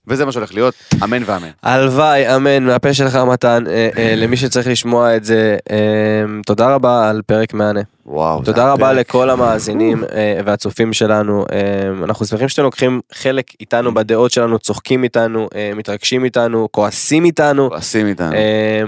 וזה 0.06 0.24
מה 0.24 0.32
שהולך 0.32 0.54
להיות, 0.54 0.74
אמן 1.04 1.22
ואמן. 1.26 1.48
הלוואי, 1.62 2.36
אמן, 2.36 2.64
מהפה 2.64 2.94
שלך 2.94 3.16
מתן, 3.16 3.64
אה, 3.66 3.88
אה, 3.96 4.14
למי 4.16 4.36
שצריך 4.36 4.66
לשמוע 4.66 5.16
את 5.16 5.24
זה, 5.24 5.56
אה, 5.70 6.24
תודה 6.46 6.74
רבה 6.74 7.10
על 7.10 7.22
פרק 7.26 7.54
מהנה. 7.54 7.80
וואו. 8.06 8.44
תודה 8.44 8.72
רבה 8.72 8.86
פרק. 8.86 8.96
לכל 8.96 9.30
המאזינים 9.30 10.04
אה, 10.14 10.40
והצופים 10.44 10.92
שלנו. 10.92 11.44
אה, 11.52 12.04
אנחנו 12.04 12.26
שמחים 12.26 12.48
שאתם 12.48 12.62
לוקחים 12.62 13.00
חלק 13.12 13.46
איתנו 13.60 13.94
בדעות 13.94 14.30
שלנו, 14.30 14.58
צוחקים 14.58 15.04
איתנו, 15.04 15.48
אה, 15.54 15.70
מתרגשים 15.76 16.24
איתנו, 16.24 16.68
כועסים 16.70 17.24
איתנו. 17.24 17.68
כועסים 17.68 18.06
איתנו. 18.06 18.32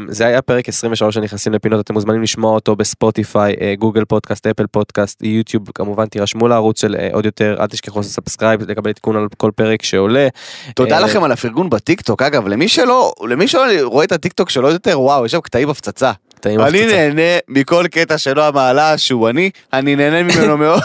זה 0.08 0.26
היה 0.26 0.42
פרק 0.42 0.68
23 0.68 1.14
שנכנסים 1.14 1.52
לפינות, 1.52 1.84
אתם 1.84 1.94
מוזמנים 1.94 2.22
לשמוע 2.22 2.54
אותו 2.54 2.76
ב 2.76 2.87
Spotify, 2.87 3.76
Google 3.78 4.04
Podcast, 4.04 4.46
Apple 4.46 4.66
Podcast, 4.66 5.22
YouTube, 5.22 5.68
כמובן 5.74 6.06
תירשמו 6.06 6.48
לערוץ 6.48 6.80
של 6.80 6.96
עוד 7.12 7.24
יותר, 7.24 7.56
אל 7.60 7.66
תשכחו 7.66 7.98
לעשות 7.98 8.12
subscribe, 8.12 8.70
לקבל 8.70 8.90
עדכון 8.90 9.16
על 9.16 9.26
כל 9.36 9.50
פרק 9.56 9.82
שעולה. 9.82 10.28
תודה 10.74 11.00
לכם 11.00 11.24
על 11.24 11.32
הפרגון 11.32 11.70
בטיקטוק, 11.70 12.22
אגב, 12.22 12.48
למי 12.48 12.68
שלא, 12.68 13.12
למי 13.28 13.48
שלא 13.48 13.62
רואה 13.82 14.04
את 14.04 14.12
הטיקטוק 14.12 14.50
שלו 14.50 14.70
יותר, 14.70 15.00
וואו, 15.00 15.26
יש 15.26 15.32
שם 15.32 15.40
קטעים 15.40 15.70
הפצצה. 15.70 16.12
קטעים 16.44 16.50
הפצצה. 16.50 16.60
אני 16.60 16.96
נהנה 16.96 17.22
מכל 17.48 17.84
קטע 17.90 18.18
שלו 18.18 18.42
המעלה 18.42 18.98
שהוא 18.98 19.28
אני, 19.30 19.50
אני 19.72 19.96
נהנה 19.96 20.22
ממנו 20.22 20.56
מאוד, 20.64 20.82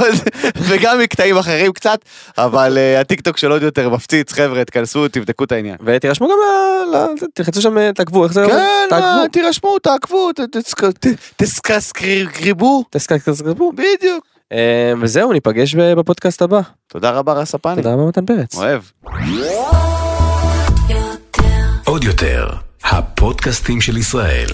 וגם 0.56 1.00
מקטעים 1.00 1.38
אחרים 1.38 1.74
קצת, 1.74 2.00
אבל 2.38 2.78
אה, 2.78 3.00
הטיקטוק 3.02 3.38
שלו 3.38 3.56
עוד 3.56 3.62
יותר 3.64 3.90
מפציץ, 3.90 4.32
חבר'ה, 4.34 4.66
תכנסו, 4.66 5.08
תבדקו 5.08 5.44
את 5.44 5.52
העניין. 5.52 5.76
ותירשמו 5.86 6.28
גם, 6.28 6.34
ל- 6.34 6.96
ל- 6.96 7.28
תלחצו 7.34 7.62
שם, 7.62 7.78
אה, 7.78 7.94
תעקבו, 7.94 8.24
איך 8.24 8.34
זה? 8.34 8.44
אומר? 8.44 8.56
כן, 8.56 8.62
תעקבו. 8.90 9.08
מה, 9.08 9.24
תירשמו, 9.32 9.80
תעקבו, 9.80 10.30
תסקסקריבו, 11.38 12.84
תסקסקסקסקסקו. 12.90 13.72
בדיוק. 13.72 14.26
אה, 14.52 14.94
וזהו, 15.02 15.34
ניפגש 15.34 15.76
בפודקאסט 15.76 16.42
הבא. 16.42 16.62
תודה 16.88 17.12
רבה, 17.12 17.34
רס 17.34 17.56
הפני. 17.56 17.76
תודה 17.76 17.94
רבה 17.94 18.04
מתן 18.06 18.26
פרץ. 18.26 18.56
אוהב. 18.56 18.82
עוד 21.86 22.04
יותר, 22.04 22.48
הפודקאסטים 22.84 23.82
של 23.82 23.98
ישראל. 23.98 24.48